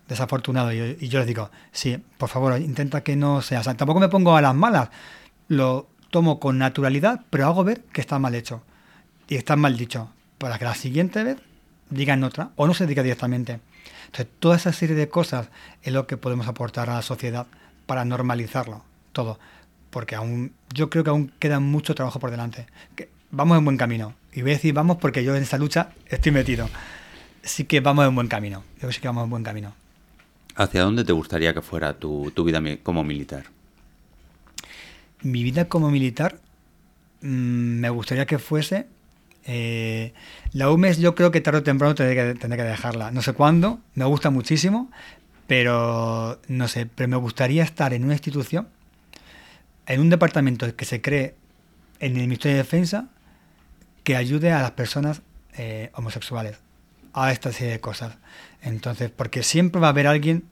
desafortunado. 0.07 0.71
Y 0.71 0.77
yo, 0.77 0.85
y 0.85 1.07
yo 1.09 1.19
les 1.19 1.27
digo, 1.27 1.49
sí, 1.71 2.01
por 2.17 2.29
favor, 2.29 2.59
intenta 2.59 3.03
que 3.03 3.15
no 3.15 3.41
sea. 3.41 3.61
Tampoco 3.61 3.99
me 3.99 4.09
pongo 4.09 4.35
a 4.35 4.41
las 4.41 4.55
malas. 4.55 4.89
Lo 5.47 5.87
tomo 6.09 6.39
con 6.39 6.57
naturalidad, 6.57 7.21
pero 7.29 7.45
hago 7.45 7.63
ver 7.63 7.81
que 7.85 8.01
está 8.01 8.19
mal 8.19 8.35
hecho. 8.35 8.61
Y 9.27 9.35
está 9.35 9.55
mal 9.55 9.77
dicho. 9.77 10.09
Para 10.37 10.59
que 10.59 10.65
la 10.65 10.75
siguiente 10.75 11.23
vez 11.23 11.37
digan 11.89 12.23
otra. 12.23 12.51
O 12.55 12.67
no 12.67 12.73
se 12.73 12.87
diga 12.87 13.03
directamente. 13.03 13.59
Entonces, 14.05 14.27
toda 14.39 14.57
esa 14.57 14.73
serie 14.73 14.95
de 14.95 15.09
cosas 15.09 15.49
es 15.81 15.93
lo 15.93 16.05
que 16.07 16.17
podemos 16.17 16.47
aportar 16.47 16.89
a 16.89 16.95
la 16.95 17.01
sociedad 17.01 17.47
para 17.85 18.05
normalizarlo 18.05 18.83
todo. 19.11 19.39
Porque 19.89 20.15
aún, 20.15 20.53
yo 20.73 20.89
creo 20.89 21.03
que 21.03 21.09
aún 21.09 21.31
queda 21.39 21.59
mucho 21.59 21.95
trabajo 21.95 22.19
por 22.19 22.31
delante. 22.31 22.67
Vamos 23.31 23.57
en 23.57 23.65
buen 23.65 23.77
camino. 23.77 24.15
Y 24.33 24.41
voy 24.41 24.51
a 24.51 24.55
decir 24.55 24.73
vamos 24.73 24.97
porque 24.97 25.23
yo 25.23 25.35
en 25.35 25.43
esa 25.43 25.57
lucha 25.57 25.89
estoy 26.07 26.31
metido. 26.31 26.69
Sí 27.43 27.65
que 27.65 27.79
vamos 27.79 28.07
en 28.07 28.15
buen 28.15 28.27
camino. 28.27 28.63
Yo 28.81 28.91
sí 28.91 28.99
que 29.01 29.07
vamos 29.07 29.23
en 29.23 29.29
buen 29.29 29.43
camino. 29.43 29.73
¿Hacia 30.55 30.83
dónde 30.83 31.03
te 31.03 31.13
gustaría 31.13 31.53
que 31.53 31.61
fuera 31.61 31.93
tu, 31.93 32.31
tu 32.31 32.43
vida 32.43 32.61
como 32.83 33.03
militar? 33.03 33.45
Mi 35.21 35.43
vida 35.43 35.65
como 35.65 35.89
militar 35.89 36.39
mm, 37.21 37.79
me 37.79 37.89
gustaría 37.89 38.25
que 38.25 38.39
fuese... 38.39 38.87
Eh, 39.45 40.13
la 40.53 40.69
UMES 40.69 40.99
yo 40.99 41.15
creo 41.15 41.31
que 41.31 41.41
tarde 41.41 41.59
o 41.59 41.63
temprano 41.63 41.95
tendré 41.95 42.15
que, 42.15 42.39
tendré 42.39 42.57
que 42.57 42.63
dejarla. 42.63 43.11
No 43.11 43.21
sé 43.21 43.33
cuándo, 43.33 43.79
me 43.93 44.05
gusta 44.05 44.29
muchísimo, 44.29 44.89
pero 45.47 46.39
no 46.47 46.67
sé, 46.69 46.85
pero 46.85 47.09
me 47.09 47.17
gustaría 47.17 47.63
estar 47.63 47.93
en 47.93 48.05
una 48.05 48.13
institución, 48.13 48.69
en 49.85 49.99
un 49.99 50.09
departamento 50.09 50.73
que 50.75 50.85
se 50.85 51.01
cree 51.01 51.35
en 51.99 52.13
el 52.15 52.21
Ministerio 52.21 52.55
de 52.55 52.63
Defensa, 52.63 53.09
que 54.05 54.15
ayude 54.15 54.53
a 54.53 54.61
las 54.61 54.71
personas 54.71 55.21
eh, 55.57 55.89
homosexuales 55.93 56.59
a 57.13 57.31
esta 57.31 57.51
serie 57.51 57.73
de 57.73 57.79
cosas. 57.79 58.17
Entonces, 58.61 59.11
porque 59.11 59.43
siempre 59.43 59.81
va 59.81 59.87
a 59.87 59.89
haber 59.91 60.07
alguien, 60.07 60.45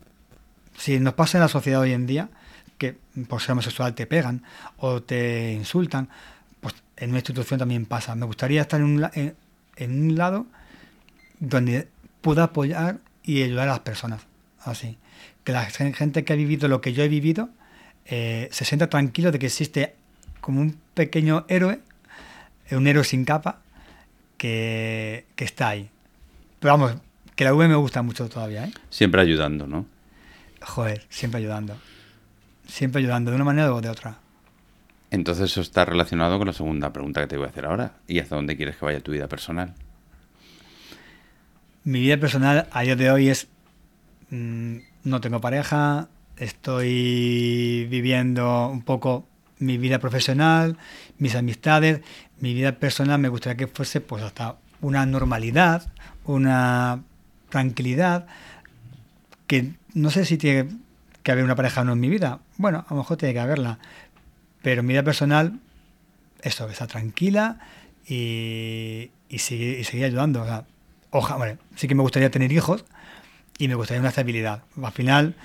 si 0.78 1.00
nos 1.00 1.14
pasa 1.14 1.38
en 1.38 1.44
la 1.44 1.48
sociedad 1.48 1.82
hoy 1.82 1.94
en 1.94 2.08
día, 2.08 2.30
que 2.78 2.98
por 3.28 3.42
ser 3.42 3.52
homosexual 3.52 3.94
te 3.94 4.08
pegan 4.08 4.44
o 4.78 5.02
te 5.02 5.54
insultan, 5.54 6.10
pues 6.60 6.76
en 6.98 7.10
una 7.10 7.20
institución 7.20 7.60
también 7.60 7.86
pasa. 7.86 8.16
Me 8.16 8.26
gustaría 8.26 8.62
estar 8.62 8.80
en 8.80 8.86
un, 8.86 9.10
en 9.14 10.02
un 10.02 10.16
lado 10.16 10.48
donde 11.40 11.88
pueda 12.22 12.44
apoyar 12.44 13.00
y 13.24 13.44
ayudar 13.44 13.68
a 13.68 13.72
las 13.72 13.80
personas 13.82 14.22
así. 14.64 14.98
Que 15.44 15.52
la 15.52 15.66
gente 15.66 16.24
que 16.24 16.34
ha 16.34 16.36
vivido 16.36 16.68
lo 16.68 16.82
que 16.82 16.94
yo 16.94 17.04
he 17.04 17.08
vivido 17.08 17.50
eh, 18.06 18.50
se 18.52 18.66
sienta 18.66 18.90
tranquilo 18.90 19.32
de 19.32 19.40
que 19.40 19.48
existe 19.48 19.96
como 20.40 20.62
un 20.62 20.80
pequeño 20.94 21.46
héroe, 21.48 21.80
un 22.72 22.88
héroe 22.88 23.04
sin 23.04 23.26
capa, 23.26 23.62
que, 24.38 25.26
está 25.38 25.70
ahí. 25.70 25.90
Pero 26.62 26.78
vamos, 26.78 26.96
que 27.36 27.44
la 27.44 27.54
V 27.54 27.68
me 27.68 27.76
gusta 27.76 28.02
mucho 28.02 28.30
todavía. 28.30 28.64
¿eh? 28.64 28.72
Siempre 28.90 29.20
ayudando, 29.20 29.68
¿no? 29.68 29.86
Joder, 30.62 31.06
siempre 31.10 31.40
ayudando. 31.40 31.76
Siempre 32.66 33.02
ayudando, 33.02 33.32
de 33.32 33.36
una 33.36 33.44
manera 33.44 33.74
o 33.74 33.82
de 33.82 33.90
otra. 33.90 34.20
Entonces 35.10 35.52
eso 35.52 35.60
está 35.60 35.84
relacionado 35.84 36.38
con 36.38 36.48
la 36.48 36.54
segunda 36.54 36.94
pregunta 36.94 37.20
que 37.20 37.28
te 37.28 37.36
voy 37.36 37.48
a 37.48 37.50
hacer 37.50 37.66
ahora. 37.66 37.96
¿Y 38.08 38.20
hasta 38.20 38.38
dónde 38.38 38.56
quieres 38.56 38.78
que 38.78 38.86
vaya 38.86 39.02
tu 39.02 39.12
vida 39.12 39.28
personal? 39.28 39.74
Mi 41.84 42.00
vida 42.00 42.16
personal 42.16 42.70
a 42.72 42.82
día 42.84 42.96
de 42.96 43.12
hoy 43.12 43.28
es 43.28 43.50
Mm, 44.32 44.78
no 45.04 45.20
tengo 45.20 45.42
pareja, 45.42 46.08
estoy 46.38 47.86
viviendo 47.90 48.70
un 48.70 48.82
poco 48.82 49.28
mi 49.60 49.78
vida 49.78 50.00
profesional, 50.00 50.78
mis 51.18 51.36
amistades, 51.36 52.02
mi 52.40 52.54
vida 52.54 52.80
personal 52.80 53.20
me 53.20 53.28
gustaría 53.28 53.58
que 53.58 53.68
fuese 53.68 54.00
pues 54.00 54.24
hasta 54.24 54.56
una 54.80 55.06
normalidad, 55.06 55.92
una 56.26 57.04
tranquilidad, 57.50 58.28
que 59.48 59.74
no 59.94 60.10
sé 60.10 60.26
si 60.26 60.38
tiene 60.38 60.70
que 61.24 61.32
haber 61.32 61.44
una 61.44 61.56
pareja 61.56 61.82
o 61.82 61.84
no 61.84 61.94
en 61.94 62.00
mi 62.00 62.10
vida. 62.10 62.40
Bueno, 62.58 62.86
a 62.88 62.94
lo 62.94 62.98
mejor 62.98 63.18
tiene 63.18 63.34
que 63.34 63.40
haberla, 63.40 63.80
pero 64.62 64.84
mi 64.84 64.94
vida 64.94 65.04
personal, 65.04 65.60
eso, 66.42 66.70
está 66.70 66.88
tranquila 66.88 67.60
y, 68.08 69.12
y, 69.30 69.40
seguir, 69.40 70.06
ayudando. 70.06 70.42
O 70.42 70.46
sea, 70.46 70.66
sí 71.76 71.88
que 71.88 71.96
me 71.96 72.02
gustaría 72.02 72.32
tener 72.32 72.52
hijos, 72.52 72.86
y 73.62 73.68
me 73.68 73.76
gustaría 73.76 74.00
una 74.00 74.10
estabilidad. 74.10 74.64
Al 74.82 74.92
final, 74.92 75.36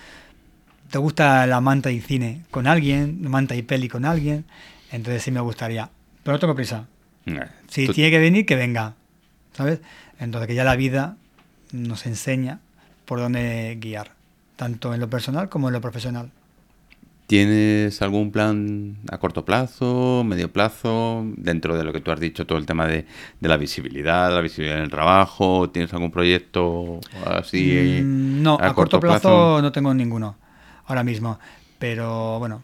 te 0.90 0.98
gusta 0.98 1.46
la 1.46 1.60
manta 1.60 1.90
y 1.90 2.00
cine 2.00 2.42
con 2.50 2.66
alguien, 2.66 3.20
manta 3.28 3.54
y 3.54 3.62
peli 3.62 3.88
con 3.88 4.06
alguien, 4.06 4.46
entonces 4.90 5.22
sí 5.22 5.30
me 5.30 5.40
gustaría. 5.40 5.90
Pero 6.22 6.36
no 6.36 6.38
tengo 6.38 6.54
prisa. 6.54 6.86
Eh, 7.26 7.40
si 7.68 7.88
tiene 7.88 8.10
que 8.10 8.18
venir, 8.18 8.46
que 8.46 8.56
venga. 8.56 8.94
¿Sabes? 9.52 9.80
Entonces 10.18 10.48
que 10.48 10.54
ya 10.54 10.64
la 10.64 10.76
vida 10.76 11.16
nos 11.72 12.06
enseña 12.06 12.60
por 13.04 13.18
dónde 13.18 13.76
guiar, 13.80 14.12
tanto 14.56 14.94
en 14.94 15.00
lo 15.00 15.08
personal 15.08 15.48
como 15.48 15.68
en 15.68 15.74
lo 15.74 15.80
profesional. 15.80 16.30
¿Tienes 17.26 18.02
algún 18.02 18.30
plan 18.30 18.98
a 19.10 19.18
corto 19.18 19.44
plazo, 19.44 20.22
medio 20.24 20.52
plazo, 20.52 21.24
dentro 21.36 21.76
de 21.76 21.82
lo 21.82 21.92
que 21.92 22.00
tú 22.00 22.12
has 22.12 22.20
dicho, 22.20 22.46
todo 22.46 22.56
el 22.56 22.66
tema 22.66 22.86
de, 22.86 23.04
la 23.40 23.56
visibilidad, 23.56 24.32
la 24.32 24.40
visibilidad 24.40 24.78
en 24.78 24.84
el 24.84 24.90
trabajo? 24.90 25.68
¿Tienes 25.70 25.92
algún 25.92 26.12
proyecto 26.12 27.00
así? 27.24 28.00
Mm, 28.00 28.42
no, 28.42 28.58
a, 28.60 28.72
corto, 28.74 29.00
plazo, 29.00 29.60
no 29.60 29.72
tengo 29.72 29.92
ninguno 29.92 30.36
ahora 30.86 31.02
mismo. 31.02 31.40
Pero 31.80 32.38
bueno, 32.38 32.62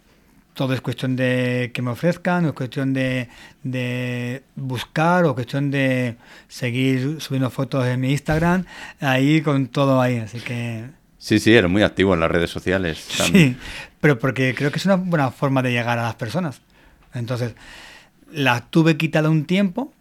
todo 0.55 0.75
es 0.75 0.81
cuestión 0.81 1.17
de 1.17 1.71
que 1.73 1.83
me 1.83 1.91
ofrezcan, 1.91 2.47
es 2.47 2.53
cuestión 2.53 2.93
de, 2.93 3.29
de, 3.63 4.43
buscar 4.55 5.25
o 5.25 5.35
cuestión 5.35 5.71
de 5.71 6.17
seguir 6.49 7.21
subiendo 7.21 7.51
fotos 7.51 7.87
en 7.87 8.01
mi 8.01 8.11
Instagram, 8.13 8.65
ahí 9.01 9.41
con 9.41 9.69
todo 9.69 10.01
ahí, 10.01 10.19
así 10.19 10.41
que... 10.41 10.85
Sí, 11.19 11.39
sí, 11.39 11.55
eres 11.55 11.71
muy 11.71 11.83
activo 11.83 12.15
en 12.15 12.21
las 12.21 12.31
redes 12.31 12.51
sociales. 12.51 13.07
Sí, 13.11 13.57
pero 14.01 14.19
porque 14.19 14.55
creo 14.55 14.71
que 14.73 14.79
es 14.79 14.87
una 14.87 14.97
buena 14.97 15.31
forma 15.31 15.63
de 15.63 15.71
llegar 15.71 15.99
a 15.99 16.03
las 16.03 16.17
personas. 16.17 16.61
Entonces, 17.15 17.55
la 18.33 18.63
tuve 18.69 18.97
quitada 18.97 19.31
un 19.31 19.45
tiempo, 19.45 19.93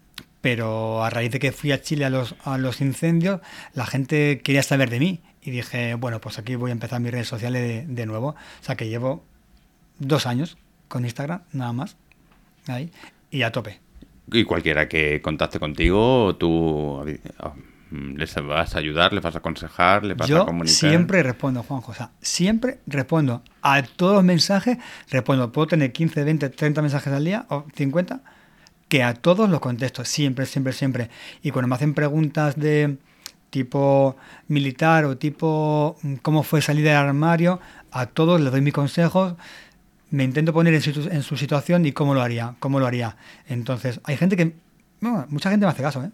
pero 0.41 1.03
a 1.03 1.09
raíz 1.09 1.31
de 1.31 1.39
que 1.39 1.51
fui 1.51 1.71
a 1.71 1.81
Chile 1.81 2.05
a 2.05 2.09
los, 2.09 2.35
a 2.43 2.57
los 2.57 2.81
incendios, 2.81 3.41
la 3.73 3.85
gente 3.85 4.41
quería 4.43 4.63
saber 4.63 4.89
de 4.89 4.99
mí. 4.99 5.21
Y 5.43 5.51
dije, 5.51 5.95
bueno, 5.95 6.21
pues 6.21 6.37
aquí 6.37 6.55
voy 6.55 6.69
a 6.69 6.73
empezar 6.73 6.99
mis 6.99 7.11
redes 7.11 7.27
sociales 7.27 7.85
de, 7.87 8.05
nuevo. 8.05 8.29
O 8.29 8.63
sea 8.63 8.75
que 8.75 8.89
llevo 8.89 9.23
dos 10.01 10.25
años 10.27 10.57
con 10.87 11.05
Instagram, 11.05 11.43
nada 11.53 11.73
más. 11.73 11.97
Ahí. 12.67 12.91
Y 13.29 13.43
a 13.43 13.51
tope. 13.51 13.79
Y 14.31 14.43
cualquiera 14.43 14.87
que 14.87 15.21
contacte 15.21 15.59
contigo, 15.59 16.35
tú 16.35 17.03
Mm, 17.91 18.15
¿Les 18.15 18.33
vas 18.35 18.75
a 18.75 18.79
ayudar? 18.79 19.11
¿Les 19.11 19.21
vas 19.21 19.35
a 19.35 19.39
aconsejar? 19.39 20.05
¿Les 20.05 20.15
vas 20.15 20.31
a 20.31 20.45
comunicar? 20.45 20.73
Siempre 20.73 21.21
respondo, 21.23 21.61
Juanjo. 21.61 21.91
O 21.91 21.95
sea, 21.95 22.11
siempre 22.21 22.79
respondo 22.87 23.43
a 23.61 23.83
todos 23.83 24.15
los 24.15 24.23
mensajes. 24.23 24.77
Respondo. 25.09 25.51
Puedo 25.51 25.67
tener 25.67 25.91
15, 25.91 26.23
20, 26.23 26.49
30 26.49 26.81
mensajes 26.81 27.13
al 27.13 27.25
día 27.25 27.45
o 27.49 27.65
50 27.75 28.21
que 28.87 29.03
a 29.03 29.13
todos 29.13 29.49
los 29.49 29.59
contesto. 29.59 30.05
Siempre, 30.05 30.45
siempre, 30.45 30.73
siempre. 30.73 31.09
Y 31.43 31.51
cuando 31.51 31.67
me 31.67 31.75
hacen 31.75 31.93
preguntas 31.93 32.57
de 32.57 32.97
tipo 33.49 34.15
militar 34.47 35.03
o 35.03 35.17
tipo 35.17 35.97
mm, 36.01 36.15
cómo 36.15 36.43
fue 36.43 36.61
salir 36.61 36.85
del 36.85 36.95
armario, 36.95 37.59
a 37.91 38.05
todos 38.05 38.39
les 38.39 38.51
doy 38.51 38.61
mis 38.61 38.73
consejos. 38.73 39.35
Me 40.11 40.23
intento 40.23 40.53
poner 40.53 40.73
en 40.73 40.81
su, 40.81 41.09
en 41.09 41.23
su 41.23 41.35
situación 41.37 41.85
y 41.85 41.91
cómo 41.91 42.13
lo 42.13 42.21
haría, 42.21 42.55
cómo 42.59 42.79
lo 42.79 42.85
haría. 42.85 43.17
Entonces, 43.47 43.99
hay 44.03 44.17
gente 44.17 44.37
que, 44.37 44.53
mucha 44.99 45.49
gente 45.49 45.65
me 45.65 45.71
hace 45.71 45.81
caso, 45.81 46.03
¿eh? 46.03 46.11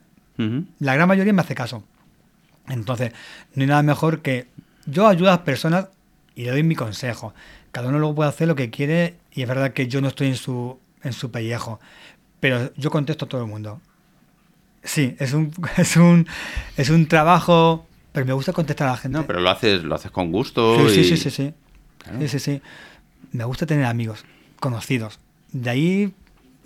La 0.80 0.94
gran 0.94 1.08
mayoría 1.08 1.34
me 1.34 1.42
hace 1.42 1.56
caso. 1.56 1.84
Entonces, 2.68 3.12
no 3.56 3.64
hay 3.64 3.68
nada 3.68 3.82
mejor 3.82 4.22
que 4.22 4.48
yo 4.86 5.08
ayudo 5.08 5.30
a 5.30 5.32
las 5.32 5.42
personas 5.42 5.88
y 6.36 6.44
le 6.44 6.52
doy 6.52 6.64
mi 6.64 6.76
consejo. 6.76 7.34
Cada 7.72 7.90
uno 7.90 8.00
luego 8.00 8.16
puede 8.16 8.30
hacer 8.30 8.48
lo 8.48 8.56
que 8.56 8.70
quiere 8.70 9.16
y 9.34 9.42
es 9.42 9.48
verdad 9.48 9.74
que 9.74 9.88
yo 9.88 10.02
no 10.02 10.08
estoy 10.08 10.28
en 10.28 10.36
su, 10.36 10.80
en 11.04 11.14
su 11.14 11.32
pellejo, 11.32 11.80
pero 12.40 12.74
yo 12.76 12.92
contesto 12.92 13.26
a 13.26 13.28
todo 13.28 13.42
el 13.42 13.48
mundo. 13.48 13.82
Sí, 14.84 15.16
es 15.20 15.34
un, 15.34 15.52
es 15.78 15.98
un, 15.98 16.28
es 16.78 16.90
un 16.90 17.08
trabajo, 17.08 17.86
pero 18.12 18.26
me 18.26 18.34
gusta 18.34 18.54
contestar 18.54 18.88
a 18.88 18.92
la 18.92 18.98
gente. 18.98 19.18
No, 19.18 19.26
pero 19.26 19.40
lo 19.40 19.50
haces, 19.50 19.84
lo 19.84 19.96
haces 19.96 20.12
con 20.12 20.32
gusto. 20.32 20.88
Sí, 20.90 21.04
sí, 21.04 21.18
sí, 21.18 21.30
sí. 21.30 21.54
Sí, 22.20 22.28
sí, 22.28 22.40
sí. 22.40 22.62
Me 23.32 23.44
gusta 23.44 23.66
tener 23.66 23.86
amigos, 23.86 24.26
conocidos. 24.60 25.20
De 25.52 25.70
ahí 25.70 26.14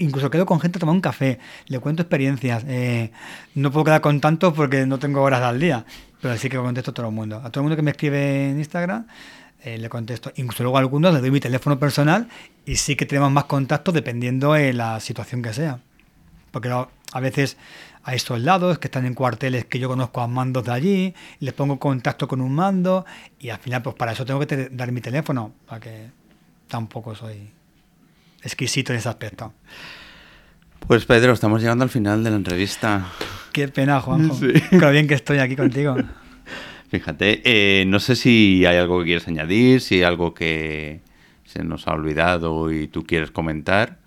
incluso 0.02 0.30
quedo 0.30 0.46
con 0.46 0.60
gente 0.60 0.78
a 0.78 0.80
tomar 0.80 0.96
un 0.96 1.02
café, 1.02 1.40
le 1.68 1.80
cuento 1.80 2.02
experiencias. 2.02 2.64
Eh, 2.68 3.12
no 3.56 3.72
puedo 3.72 3.86
quedar 3.86 4.02
con 4.02 4.20
tantos 4.20 4.54
porque 4.54 4.86
no 4.86 5.00
tengo 5.00 5.22
horas 5.22 5.42
al 5.42 5.60
día, 5.60 5.86
pero 6.22 6.36
sí 6.38 6.50
que 6.50 6.58
contesto 6.58 6.92
a 6.92 6.94
todo 6.94 7.08
el 7.08 7.14
mundo. 7.14 7.38
A 7.38 7.50
todo 7.50 7.62
el 7.62 7.64
mundo 7.64 7.76
que 7.76 7.82
me 7.82 7.92
escribe 7.92 8.50
en 8.50 8.58
Instagram 8.58 9.06
eh, 9.64 9.78
le 9.78 9.90
contesto. 9.90 10.32
Incluso 10.36 10.64
luego 10.64 10.78
a 10.78 10.80
algunos 10.80 11.14
le 11.14 11.22
doy 11.22 11.32
mi 11.32 11.40
teléfono 11.40 11.80
personal 11.80 12.28
y 12.66 12.76
sí 12.76 12.96
que 12.96 13.06
tenemos 13.06 13.32
más 13.32 13.46
contacto 13.46 13.92
dependiendo 13.92 14.54
de 14.54 14.74
la 14.74 15.00
situación 15.00 15.42
que 15.42 15.54
sea. 15.54 15.80
Porque 16.52 16.70
a 16.70 17.20
veces 17.20 17.58
hay 18.04 18.20
soldados 18.20 18.80
que 18.80 18.88
están 18.88 19.06
en 19.06 19.14
cuarteles 19.14 19.66
que 19.66 19.80
yo 19.80 19.88
conozco 19.88 20.22
a 20.22 20.28
mandos 20.28 20.66
de 20.66 20.72
allí, 20.72 21.14
les 21.40 21.54
pongo 21.54 21.80
contacto 21.80 22.28
con 22.28 22.42
un 22.42 22.54
mando 22.54 23.06
y 23.40 23.50
al 23.50 23.60
final 23.60 23.84
pues 23.84 23.96
para 23.96 24.12
eso 24.14 24.26
tengo 24.26 24.46
que 24.46 24.70
dar 24.72 24.92
mi 24.92 25.00
teléfono, 25.00 25.54
para 25.68 25.80
que 25.80 26.21
tampoco 26.72 27.14
soy 27.14 27.52
exquisito 28.42 28.94
en 28.94 29.00
ese 29.00 29.10
aspecto. 29.10 29.54
Pues 30.88 31.06
Pedro, 31.06 31.34
estamos 31.34 31.62
llegando 31.62 31.84
al 31.84 31.90
final 31.90 32.24
de 32.24 32.32
la 32.32 32.38
entrevista. 32.38 33.12
Qué 33.52 33.68
pena, 33.68 34.00
Juanjo. 34.00 34.34
Sí. 34.36 34.54
Pero 34.72 34.90
bien 34.92 35.08
que 35.08 35.14
estoy 35.14 35.40
aquí 35.40 35.56
contigo. 35.56 35.96
Fíjate, 36.90 37.42
eh, 37.44 37.86
no 37.86 38.00
sé 38.00 38.16
si 38.16 38.66
hay 38.66 38.78
algo 38.78 39.00
que 39.00 39.06
quieres 39.06 39.28
añadir, 39.28 39.82
si 39.82 39.96
hay 39.96 40.04
algo 40.04 40.34
que 40.34 41.02
se 41.44 41.64
nos 41.64 41.88
ha 41.88 41.92
olvidado 41.92 42.72
y 42.72 42.88
tú 42.88 43.04
quieres 43.04 43.32
comentar. 43.32 44.00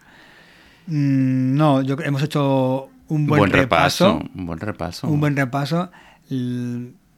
Mm, 0.86 1.54
no, 1.54 1.82
yo 1.82 1.96
hemos 2.00 2.22
hecho 2.22 2.88
un 3.08 3.26
buen, 3.26 3.50
repaso, 3.50 4.20
Un 4.34 4.46
buen 4.46 4.58
repaso. 4.58 5.06
Un 5.06 5.20
buen 5.20 5.36
repaso. 5.36 5.90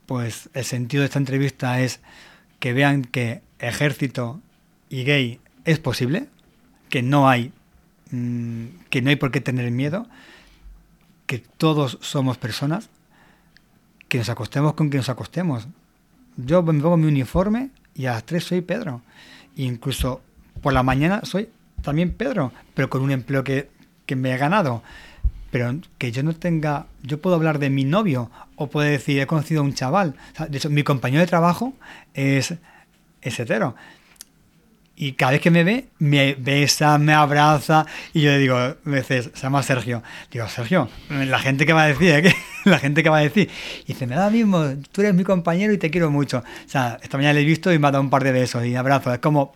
pues 0.07 0.51
el 0.55 0.65
sentido 0.65 1.03
de 1.03 1.07
esta 1.07 1.19
entrevista 1.19 1.81
es 1.81 2.01
que 2.59 2.73
vean 2.73 3.03
que 3.03 3.43
ejército 3.59 4.41
y 4.89 5.05
gay 5.05 5.41
es 5.65 5.79
posible, 5.79 6.29
que 6.89 7.03
no 7.03 7.29
hay 7.29 7.53
mm, 8.11 8.67
que 8.91 9.03
no 9.03 9.11
hay 9.11 9.17
por 9.17 9.31
qué 9.31 9.41
tener 9.41 9.71
miedo, 9.71 10.07
que 11.27 11.39
todos 11.39 11.99
somos 12.01 12.39
personas, 12.39 12.89
que 14.09 14.19
nos 14.19 14.29
acostemos 14.29 14.75
con 14.75 14.89
quien 14.89 15.01
nos 15.01 15.09
acostemos. 15.09 15.67
Yo 16.37 16.63
me 16.63 16.81
pongo 16.81 16.97
mi 16.97 17.09
uniforme 17.09 17.71
y 17.95 18.07
a 18.07 18.13
las 18.13 18.25
3 18.25 18.45
soy 18.45 18.61
Pedro. 18.61 19.03
Incluso 19.57 20.21
por 20.63 20.73
la 20.73 20.83
mañana 20.83 21.23
soy 21.25 21.49
también 21.83 22.13
Pedro, 22.13 22.53
pero 22.75 22.91
con 22.91 23.03
un 23.03 23.11
empleo 23.11 23.43
que, 23.43 23.71
que 24.07 24.17
me 24.17 24.33
he 24.33 24.37
ganado. 24.37 24.83
Pero 25.51 25.79
que 25.99 26.13
yo 26.13 26.23
no 26.23 26.35
tenga, 26.35 26.87
yo 27.03 27.21
puedo 27.21 27.37
hablar 27.37 27.59
de 27.59 27.71
mi 27.71 27.85
novio 27.85 28.31
o 28.57 28.69
puedo 28.69 28.89
decir, 28.89 29.21
he 29.21 29.27
conocido 29.27 29.61
a 29.63 29.65
un 29.65 29.75
chaval. 29.75 30.15
de 30.49 30.59
hecho, 30.59 30.71
mi 30.71 30.83
compañero 30.83 31.21
de 31.21 31.27
trabajo 31.27 31.73
es, 32.15 32.55
es 33.23 33.41
hetero. 33.41 33.75
Y 34.99 35.13
cada 35.13 35.33
vez 35.33 35.43
que 35.43 35.51
me 35.51 35.63
ve, 35.63 35.89
me 35.99 36.35
besa, 36.35 36.97
me 36.97 37.13
abraza. 37.13 37.85
Y 38.15 38.23
yo 38.23 38.31
le 38.31 38.39
digo, 38.39 38.57
a 38.57 38.77
veces, 38.85 39.31
se 39.35 39.43
llama 39.43 39.63
Sergio. 39.63 40.03
Digo, 40.31 40.49
Sergio, 40.49 40.89
la 41.11 41.39
gente 41.39 41.67
que 41.67 41.75
va 41.75 41.83
a 41.83 41.89
decir, 41.89 42.27
¿eh? 42.27 42.35
la 42.65 42.79
gente 42.79 43.03
que 43.03 43.11
va 43.11 43.19
a 43.19 43.21
decir. 43.21 43.51
Y 43.85 43.93
dice, 43.93 44.07
me 44.07 44.17
da 44.17 44.31
mismo, 44.31 44.65
tú 44.93 45.03
eres 45.03 45.15
mi 45.15 45.23
compañero 45.23 45.75
y 45.75 45.79
te 45.79 45.91
quiero 45.91 46.11
mucho. 46.11 46.39
O 46.39 46.69
sea, 46.69 46.99
esta 47.03 47.19
mañana 47.19 47.35
le 47.35 47.43
he 47.43 47.45
visto 47.45 47.71
y 47.73 47.79
me 47.79 47.89
ha 47.89 47.91
dado 47.91 48.03
un 48.03 48.09
par 48.09 48.25
de 48.25 48.33
besos 48.33 48.65
y 48.65 48.75
abrazos. 48.75 49.13
Es 49.13 49.19
como, 49.19 49.53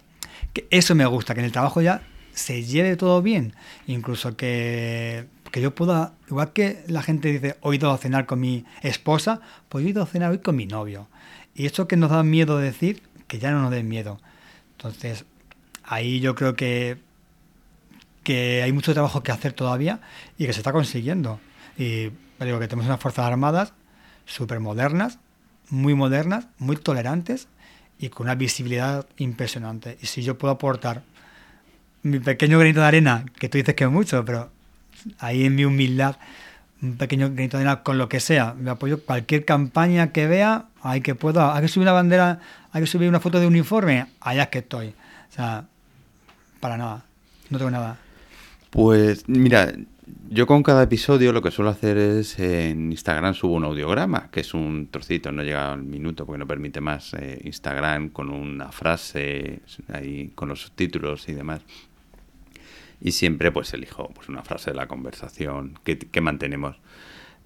eso 0.68 0.94
me 0.94 1.06
gusta, 1.06 1.32
que 1.32 1.40
en 1.40 1.46
el 1.46 1.52
trabajo 1.52 1.80
ya 1.80 2.02
se 2.32 2.62
lleve 2.62 2.96
todo 2.96 3.22
bien. 3.22 3.54
Incluso 3.86 4.36
que, 4.36 5.26
que 5.50 5.62
yo 5.62 5.74
pueda, 5.74 6.12
igual 6.28 6.52
que 6.52 6.84
la 6.86 7.02
gente 7.02 7.32
dice, 7.32 7.56
hoy 7.62 7.76
he 7.76 7.78
ido 7.78 7.90
a 7.90 7.96
cenar 7.96 8.26
con 8.26 8.40
mi 8.40 8.66
esposa, 8.82 9.40
pues 9.70 9.86
he 9.86 9.88
ido 9.88 10.02
a 10.02 10.06
cenar 10.06 10.32
hoy 10.32 10.38
con 10.38 10.56
mi 10.56 10.66
novio. 10.66 11.08
Y 11.54 11.64
eso 11.64 11.88
que 11.88 11.96
nos 11.96 12.10
da 12.10 12.22
miedo 12.22 12.58
decir, 12.58 13.02
que 13.26 13.38
ya 13.38 13.50
no 13.52 13.62
nos 13.62 13.70
den 13.70 13.88
miedo. 13.88 14.20
Entonces, 14.72 15.24
ahí 15.90 16.20
yo 16.20 16.36
creo 16.36 16.54
que, 16.54 16.98
que 18.22 18.62
hay 18.62 18.72
mucho 18.72 18.94
trabajo 18.94 19.24
que 19.24 19.32
hacer 19.32 19.52
todavía 19.52 20.00
y 20.38 20.46
que 20.46 20.52
se 20.52 20.60
está 20.60 20.72
consiguiendo. 20.72 21.40
Y 21.76 22.10
digo 22.38 22.60
que 22.60 22.68
tenemos 22.68 22.86
unas 22.86 23.00
Fuerzas 23.00 23.26
Armadas 23.26 23.74
súper 24.24 24.60
modernas, 24.60 25.18
muy 25.68 25.94
modernas, 25.94 26.46
muy 26.58 26.76
tolerantes 26.76 27.48
y 27.98 28.08
con 28.08 28.26
una 28.26 28.36
visibilidad 28.36 29.04
impresionante. 29.18 29.98
Y 30.00 30.06
si 30.06 30.22
yo 30.22 30.38
puedo 30.38 30.54
aportar 30.54 31.02
mi 32.02 32.20
pequeño 32.20 32.58
granito 32.60 32.80
de 32.80 32.86
arena, 32.86 33.24
que 33.38 33.48
tú 33.48 33.58
dices 33.58 33.74
que 33.74 33.84
es 33.84 33.90
mucho, 33.90 34.24
pero 34.24 34.48
ahí 35.18 35.44
en 35.44 35.56
mi 35.56 35.64
humildad, 35.64 36.16
un 36.80 36.98
pequeño 36.98 37.30
granito 37.30 37.56
de 37.56 37.64
arena 37.64 37.82
con 37.82 37.98
lo 37.98 38.08
que 38.08 38.20
sea, 38.20 38.54
me 38.54 38.70
apoyo 38.70 39.04
cualquier 39.04 39.44
campaña 39.44 40.12
que 40.12 40.28
vea, 40.28 40.66
hay 40.82 41.00
que 41.00 41.16
puedo, 41.16 41.52
hay 41.52 41.62
que 41.62 41.68
subir 41.68 41.86
una 41.86 41.92
bandera, 41.92 42.38
hay 42.70 42.82
que 42.82 42.86
subir 42.86 43.08
una 43.08 43.18
foto 43.18 43.40
de 43.40 43.48
uniforme, 43.48 44.06
allá 44.20 44.44
es 44.44 44.48
que 44.50 44.60
estoy. 44.60 44.94
O 45.30 45.32
sea, 45.32 45.66
para 46.60 46.76
nada, 46.76 47.04
no 47.48 47.58
tengo 47.58 47.70
nada. 47.70 47.98
Pues 48.70 49.28
mira, 49.28 49.72
yo 50.28 50.46
con 50.46 50.62
cada 50.62 50.82
episodio 50.82 51.32
lo 51.32 51.42
que 51.42 51.50
suelo 51.50 51.70
hacer 51.70 51.98
es 51.98 52.38
en 52.38 52.92
Instagram 52.92 53.34
subo 53.34 53.54
un 53.54 53.64
audiograma, 53.64 54.28
que 54.30 54.40
es 54.40 54.54
un 54.54 54.88
trocito, 54.90 55.32
no 55.32 55.42
llega 55.42 55.72
al 55.72 55.82
minuto 55.82 56.24
porque 56.24 56.38
no 56.38 56.46
permite 56.46 56.80
más 56.80 57.14
eh, 57.14 57.40
Instagram 57.44 58.10
con 58.10 58.30
una 58.30 58.70
frase 58.70 59.60
ahí 59.92 60.30
con 60.34 60.48
los 60.48 60.62
subtítulos 60.62 61.28
y 61.28 61.32
demás. 61.32 61.62
Y 63.00 63.12
siempre 63.12 63.50
pues 63.50 63.72
elijo 63.74 64.10
pues 64.14 64.28
una 64.28 64.42
frase 64.42 64.70
de 64.70 64.76
la 64.76 64.86
conversación 64.86 65.78
que, 65.84 65.98
que 65.98 66.20
mantenemos. 66.20 66.76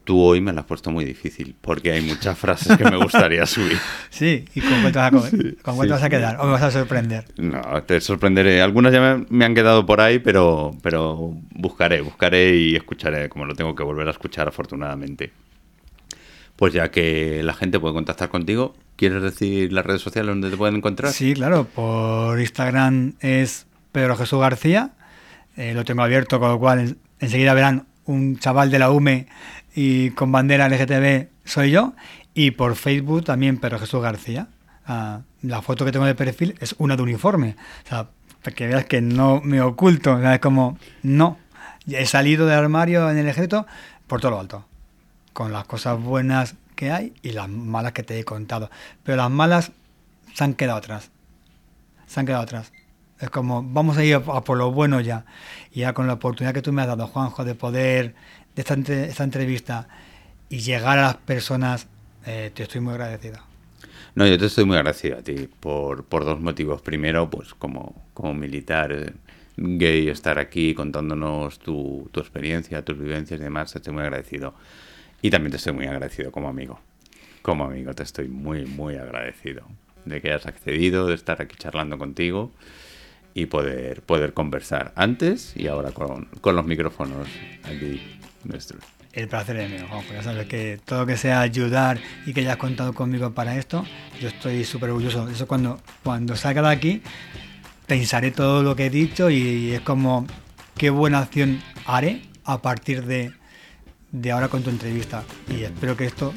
Tú 0.05 0.21
hoy 0.21 0.43
me 0.43 0.53
la 0.53 0.61
has 0.61 0.67
puesto 0.67 0.91
muy 0.91 1.05
difícil 1.07 1.57
porque 1.59 1.93
hay 1.93 2.03
muchas 2.03 2.39
frases 2.39 2.77
que 2.77 2.85
me 2.85 2.97
gustaría 2.97 3.47
subir. 3.47 3.79
Sí, 4.11 4.45
¿y 4.55 4.61
con 4.61 4.83
cuánto 4.83 5.01
vas 5.01 5.33
a, 5.33 5.87
vas 5.87 6.03
a 6.03 6.11
quedar? 6.11 6.37
¿O 6.41 6.45
me 6.45 6.53
vas 6.53 6.63
a 6.63 6.71
sorprender? 6.71 7.25
No, 7.39 7.83
te 7.85 8.01
sorprenderé. 8.03 8.61
Algunas 8.61 8.93
ya 8.93 9.25
me, 9.29 9.45
han 9.45 9.55
quedado 9.55 9.87
por 9.87 10.03
ahí, 10.03 10.19
pero, 10.19 10.77
pero 10.83 11.35
buscaré, 11.53 12.03
buscaré 12.03 12.55
y 12.55 12.77
escucharé, 12.77 13.31
como 13.31 13.47
lo 13.47 13.55
tengo 13.55 13.75
que 13.75 13.83
volver 13.83 14.07
a 14.09 14.11
escuchar 14.11 14.47
afortunadamente. 14.47 15.33
Pues 16.57 16.75
ya 16.75 16.91
que 16.91 17.43
la 17.43 17.55
gente 17.55 17.81
puede 17.81 17.95
contactar 17.95 18.29
contigo, 18.29 18.75
¿quieres 18.97 19.23
decir 19.23 19.73
las 19.73 19.87
redes 19.87 20.03
sociales 20.03 20.29
donde 20.29 20.51
te 20.51 20.57
pueden 20.57 20.77
encontrar? 20.77 21.13
Sí, 21.13 21.33
claro, 21.33 21.65
por 21.65 22.39
Instagram 22.39 23.15
es 23.21 23.67
Pedro 23.91 24.17
Jesús 24.17 24.39
García, 24.39 24.91
eh, 25.57 25.73
lo 25.73 25.85
tengo 25.85 26.03
abierto, 26.03 26.39
con 26.39 26.51
lo 26.51 26.59
cual 26.59 26.97
enseguida 27.21 27.55
verán 27.55 27.87
un 28.07 28.39
chaval 28.39 28.71
de 28.71 28.79
la 28.79 28.91
UME 28.91 29.27
y 29.75 30.11
con 30.11 30.31
bandera 30.33 30.69
LGTB 30.69 31.29
soy 31.45 31.71
yo. 31.71 31.95
Y 32.33 32.53
por 32.53 32.77
Facebook 32.77 33.25
también 33.25 33.59
Pedro 33.59 33.79
Jesús 33.79 34.03
García. 34.03 34.49
Ah, 34.87 35.21
la 35.43 35.63
foto 35.63 35.85
que 35.85 35.93
tengo 35.93 36.07
de 36.07 36.15
perfil 36.15 36.57
es 36.61 36.75
una 36.79 36.97
de 36.97 37.03
uniforme. 37.03 37.57
O 37.85 37.89
sea, 37.89 38.09
para 38.43 38.55
que 38.55 38.67
veas 38.67 38.85
que 38.85 39.01
no 39.01 39.41
me 39.43 39.61
oculto. 39.61 40.21
es 40.23 40.41
como, 40.41 40.79
no. 41.03 41.39
He 41.87 42.07
salido 42.07 42.47
del 42.47 42.59
armario 42.59 43.11
en 43.11 43.19
el 43.19 43.29
ejército 43.29 43.67
por 44.07 44.21
todo 44.21 44.33
lo 44.33 44.41
alto. 44.41 44.67
Con 45.33 45.53
las 45.53 45.65
cosas 45.65 46.01
buenas 46.01 46.55
que 46.77 46.91
hay 46.91 47.15
y 47.23 47.31
las 47.33 47.49
malas 47.49 47.93
que 47.93 48.03
te 48.03 48.19
he 48.19 48.25
contado. 48.25 48.71
Pero 49.03 49.17
las 49.17 49.31
malas 49.31 49.73
se 50.35 50.45
han 50.45 50.55
quedado 50.55 50.79
atrás. 50.79 51.11
Se 52.07 52.21
han 52.21 52.27
quedado 52.27 52.43
atrás. 52.43 52.73
Es 53.21 53.31
como, 53.31 53.63
vamos 53.63 53.97
a 53.97 54.05
ir 54.05 54.17
a, 54.17 54.21
por 54.21 54.59
lo 54.59 54.73
bueno 54.73 55.01
ya. 55.01 55.25
Y 55.73 55.81
ya 55.81 55.93
con 55.95 56.07
la 56.07 56.15
oportunidad 56.15 56.53
que 56.53 56.63
tú 56.63 56.73
me 56.73 56.83
has 56.83 56.89
dado, 56.89 57.07
Juanjo, 57.07 57.45
de 57.45 57.55
poder 57.55 58.15
de 58.55 58.63
esta, 58.63 58.75
esta 58.75 59.25
entrevista 59.25 59.89
y 60.49 60.61
llegar 60.61 60.99
a 60.99 61.03
las 61.03 61.17
personas, 61.17 61.87
eh, 62.27 62.51
te 62.55 62.63
estoy 62.63 62.81
muy 62.81 62.93
agradecido. 62.95 63.39
No, 64.15 64.27
yo 64.27 64.39
te 64.39 64.47
estoy 64.47 64.65
muy 64.65 64.77
agradecido 64.77 65.19
a 65.19 65.23
ti 65.23 65.49
por, 65.61 66.05
por 66.05 66.25
dos 66.25 66.41
motivos. 66.41 66.81
Primero, 66.83 67.29
pues 67.29 67.55
como, 67.55 68.07
como 68.15 68.35
militar 68.35 68.93
eh, 68.93 69.13
gay, 69.57 70.09
estar 70.09 70.39
aquí 70.39 70.75
contándonos 70.75 71.59
tu, 71.59 72.09
tu 72.13 72.21
experiencia, 72.21 72.85
tus 72.85 72.99
vivencias 72.99 73.41
y 73.41 73.43
demás, 73.43 73.73
te 73.73 73.79
estoy 73.79 73.93
muy 73.93 74.03
agradecido. 74.03 74.55
Y 75.21 75.31
también 75.31 75.51
te 75.51 75.57
estoy 75.57 75.73
muy 75.73 75.87
agradecido 75.87 76.31
como 76.31 76.49
amigo. 76.49 76.79
Como 77.43 77.65
amigo, 77.65 77.93
te 77.95 78.05
estoy 78.05 78.29
muy, 78.29 78.67
muy 78.67 78.97
agradecido 78.97 79.67
de 80.05 80.21
que 80.21 80.29
hayas 80.29 80.47
accedido, 80.47 81.07
de 81.07 81.15
estar 81.15 81.41
aquí 81.43 81.57
charlando 81.57 81.99
contigo 81.99 82.53
y 83.33 83.47
poder, 83.47 84.03
poder 84.03 84.33
conversar 84.33 84.93
antes 84.97 85.57
y 85.57 85.67
ahora 85.67 85.93
con, 85.93 86.27
con 86.41 86.55
los 86.55 86.67
micrófonos 86.67 87.27
aquí 87.65 88.01
el 89.15 89.29
placer 89.29 89.57
es 89.57 89.71
mío, 89.71 89.87
Juanjo. 89.89 90.13
Ya 90.13 90.23
sabes 90.23 90.47
que 90.47 90.81
todo 90.85 91.01
lo 91.01 91.07
que 91.07 91.17
sea 91.17 91.41
ayudar 91.41 91.99
y 92.27 92.33
que 92.33 92.41
hayas 92.41 92.57
contado 92.57 92.93
conmigo 92.93 93.33
para 93.33 93.57
esto, 93.57 93.85
yo 94.21 94.29
estoy 94.29 94.65
súper 94.65 94.91
orgulloso. 94.91 95.29
Eso 95.29 95.47
cuando, 95.47 95.81
cuando 96.03 96.35
salga 96.35 96.63
de 96.63 96.69
aquí, 96.69 97.03
pensaré 97.87 98.33
todo 98.33 98.63
lo 98.63 98.75
que 98.75 98.87
he 98.87 98.91
dicho 98.91 99.31
y 99.31 99.73
es 99.73 99.81
como 99.81 100.27
qué 100.77 100.91
buena 100.91 101.21
acción 101.21 101.63
haré 101.87 102.23
a 102.45 102.61
partir 102.61 103.05
de, 103.05 103.33
de 104.11 104.33
ahora 104.33 104.49
con 104.49 104.63
tu 104.63 104.71
entrevista. 104.71 105.23
Y 105.49 105.63
espero 105.63 105.97
que 105.97 106.07
esto 106.07 106.35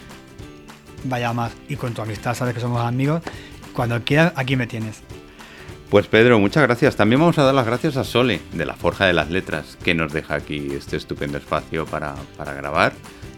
vaya 1.05 1.33
más. 1.33 1.53
Y 1.67 1.77
con 1.77 1.93
tu 1.93 2.01
amistad, 2.03 2.35
sabes 2.35 2.53
que 2.53 2.61
somos 2.61 2.85
amigos. 2.85 3.23
Cuando 3.73 4.03
quieras, 4.03 4.33
aquí 4.35 4.55
me 4.55 4.67
tienes. 4.67 5.01
Pues 5.89 6.05
Pedro, 6.07 6.37
muchas 6.37 6.63
gracias. 6.63 6.97
También 6.97 7.21
vamos 7.21 7.37
a 7.37 7.43
dar 7.43 7.55
las 7.55 7.65
gracias 7.65 7.95
a 7.95 8.03
Sole, 8.03 8.41
de 8.51 8.65
la 8.65 8.73
Forja 8.73 9.05
de 9.05 9.13
las 9.13 9.29
Letras, 9.29 9.77
que 9.81 9.95
nos 9.95 10.11
deja 10.11 10.35
aquí 10.35 10.67
este 10.73 10.97
estupendo 10.97 11.37
espacio 11.37 11.85
para, 11.85 12.17
grabar. 12.37 12.91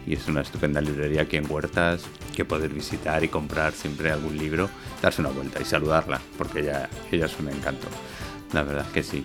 Y 0.04 0.14
es 0.14 0.26
una 0.26 0.40
estupenda 0.40 0.80
librería 0.80 1.22
aquí 1.22 1.36
en 1.36 1.48
Huertas, 1.48 2.02
que 2.34 2.44
poder 2.44 2.70
visitar 2.70 3.22
y 3.22 3.28
comprar 3.28 3.72
siempre 3.72 4.10
algún 4.10 4.36
libro, 4.36 4.68
darse 5.00 5.20
una 5.20 5.30
vuelta 5.30 5.62
y 5.62 5.64
saludarla, 5.64 6.20
porque 6.36 6.60
ella, 6.60 6.90
ella 7.12 7.26
es 7.26 7.38
un 7.38 7.50
encanto. 7.50 7.86
La 8.52 8.64
verdad 8.64 8.86
que 8.92 9.04
sí. 9.04 9.24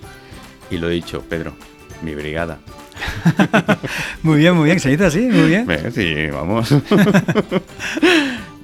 Y 0.70 0.78
lo 0.78 0.88
he 0.90 0.94
dicho, 0.94 1.24
Pedro, 1.28 1.56
mi 2.04 2.14
brigada. 2.14 2.60
muy 4.22 4.38
bien, 4.38 4.54
muy 4.54 4.66
bien, 4.66 4.80
se 4.80 4.90
dice 4.90 5.06
así, 5.06 5.22
muy 5.22 5.50
bien. 5.50 5.68
Sí, 5.92 6.28
vamos. 6.28 6.70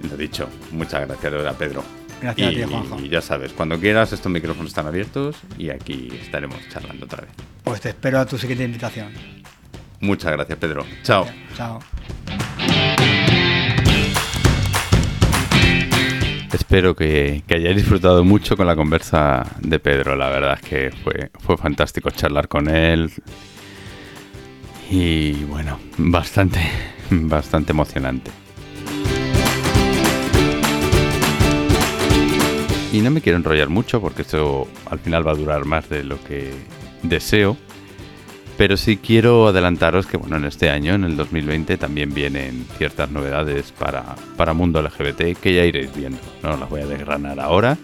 lo 0.07 0.17
dicho, 0.17 0.47
muchas 0.71 1.07
gracias 1.07 1.31
de 1.31 1.37
verdad, 1.37 1.55
Pedro. 1.57 2.00
Gracias 2.21 2.47
a 2.47 2.51
ti, 2.51 2.63
Juanjo. 2.63 2.99
Y 2.99 3.09
ya 3.09 3.21
sabes, 3.21 3.51
cuando 3.53 3.79
quieras, 3.79 4.13
estos 4.13 4.31
micrófonos 4.31 4.69
están 4.69 4.85
abiertos 4.85 5.37
y 5.57 5.69
aquí 5.69 6.09
estaremos 6.21 6.57
charlando 6.69 7.05
otra 7.05 7.21
vez. 7.21 7.31
Pues 7.63 7.81
te 7.81 7.89
espero 7.89 8.19
a 8.19 8.25
tu 8.25 8.37
siguiente 8.37 8.63
invitación. 8.63 9.11
Muchas 9.99 10.31
gracias, 10.31 10.57
Pedro. 10.57 10.85
Chao. 11.03 11.25
chao. 11.55 11.79
Espero 16.51 16.95
que, 16.95 17.43
que, 17.47 17.55
hayáis 17.55 17.77
disfrutado 17.77 18.23
mucho 18.23 18.57
con 18.57 18.67
la 18.67 18.75
conversa 18.75 19.45
de 19.59 19.79
Pedro. 19.79 20.15
La 20.15 20.29
verdad 20.29 20.59
es 20.61 20.67
que 20.67 20.91
fue, 21.03 21.31
fue 21.39 21.57
fantástico 21.57 22.11
charlar 22.11 22.47
con 22.47 22.69
él. 22.69 23.11
Y 24.89 25.43
bueno, 25.45 25.79
bastante, 25.97 26.59
bastante 27.09 27.71
emocionante. 27.71 28.31
Y 32.91 32.99
no 32.99 33.09
me 33.09 33.21
quiero 33.21 33.37
enrollar 33.37 33.69
mucho 33.69 34.01
porque 34.01 34.23
esto 34.23 34.67
al 34.89 34.99
final 34.99 35.25
va 35.25 35.31
a 35.31 35.35
durar 35.35 35.63
más 35.63 35.87
de 35.87 36.03
lo 36.03 36.21
que 36.23 36.51
deseo. 37.03 37.55
Pero 38.57 38.75
sí 38.75 38.97
quiero 38.97 39.47
adelantaros 39.47 40.05
que 40.05 40.17
bueno, 40.17 40.35
en 40.35 40.45
este 40.45 40.69
año, 40.69 40.93
en 40.93 41.05
el 41.05 41.15
2020, 41.15 41.77
también 41.77 42.13
vienen 42.13 42.65
ciertas 42.77 43.09
novedades 43.09 43.71
para, 43.71 44.15
para 44.35 44.53
Mundo 44.53 44.81
LGBT 44.81 45.39
que 45.41 45.55
ya 45.55 45.65
iréis 45.65 45.95
viendo. 45.95 46.19
No 46.43 46.57
las 46.57 46.69
voy 46.69 46.81
a 46.81 46.85
desgranar 46.85 47.39
ahora. 47.39 47.77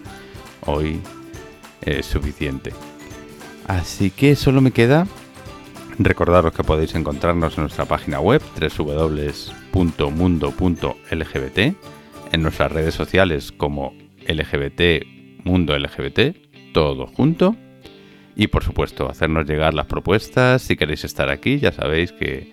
Hoy 0.66 1.00
es 1.80 2.04
suficiente. 2.04 2.74
Así 3.66 4.10
que 4.10 4.36
solo 4.36 4.60
me 4.60 4.72
queda 4.72 5.06
recordaros 5.98 6.52
que 6.52 6.62
podéis 6.62 6.94
encontrarnos 6.94 7.56
en 7.56 7.62
nuestra 7.62 7.86
página 7.86 8.20
web 8.20 8.42
www.mundo.lgbt, 8.60 11.58
en 12.32 12.42
nuestras 12.42 12.70
redes 12.70 12.94
sociales 12.94 13.52
como 13.52 13.94
LGBT 14.28 15.18
Mundo 15.44 15.76
LGBT, 15.78 16.36
todo 16.72 17.06
junto. 17.06 17.56
Y 18.36 18.48
por 18.48 18.62
supuesto, 18.62 19.10
hacernos 19.10 19.48
llegar 19.48 19.74
las 19.74 19.86
propuestas. 19.86 20.62
Si 20.62 20.76
queréis 20.76 21.04
estar 21.04 21.30
aquí, 21.30 21.58
ya 21.58 21.72
sabéis 21.72 22.12
que 22.12 22.52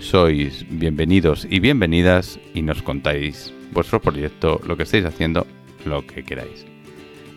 sois 0.00 0.66
bienvenidos 0.68 1.46
y 1.48 1.60
bienvenidas 1.60 2.38
y 2.52 2.62
nos 2.62 2.82
contáis 2.82 3.52
vuestro 3.72 4.00
proyecto, 4.00 4.60
lo 4.66 4.76
que 4.76 4.82
estáis 4.82 5.04
haciendo, 5.04 5.46
lo 5.84 6.06
que 6.06 6.22
queráis. 6.22 6.66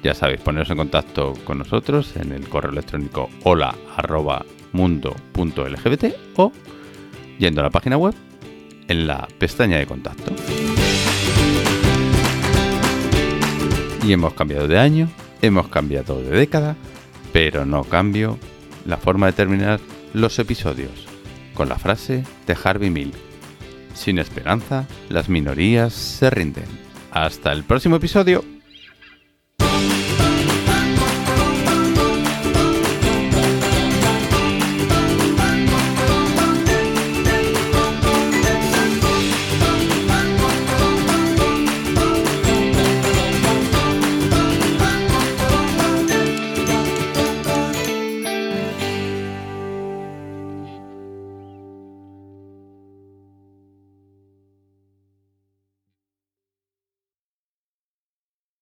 Ya 0.03 0.13
sabéis, 0.13 0.41
poneros 0.41 0.70
en 0.70 0.78
contacto 0.78 1.34
con 1.45 1.59
nosotros 1.59 2.15
en 2.17 2.32
el 2.32 2.47
correo 2.49 2.72
electrónico 2.72 3.30
hola 3.43 3.76
o 6.36 6.51
yendo 7.38 7.61
a 7.61 7.63
la 7.63 7.70
página 7.70 7.97
web 7.97 8.13
en 8.88 9.07
la 9.07 9.28
pestaña 9.39 9.78
de 9.78 9.86
contacto. 9.86 10.34
Y 14.04 14.14
hemos 14.14 14.34
cambiado 14.34 14.68
de 14.68 14.80
año, 14.80 15.10
hemos 15.41 15.68
cambiado 15.68 16.22
de 16.22 16.30
década, 16.32 16.76
pero 17.34 17.66
no 17.66 17.84
cambio 17.84 18.38
la 18.86 18.97
forma 18.97 19.28
de 19.28 19.34
terminar 19.34 19.80
los 20.14 20.39
episodios 20.39 20.91
con 21.54 21.70
la 21.70 21.78
frase 21.78 22.24
de 22.47 22.58
Harvey 22.64 22.89
Milk. 22.89 23.14
Sin 23.93 24.18
esperanza, 24.18 24.88
las 25.10 25.30
minorías 25.30 25.93
se 25.93 26.30
rinden. 26.30 26.66
Hasta 27.12 27.52
el 27.52 27.64
próximo 27.64 27.97
episodio. 27.97 28.43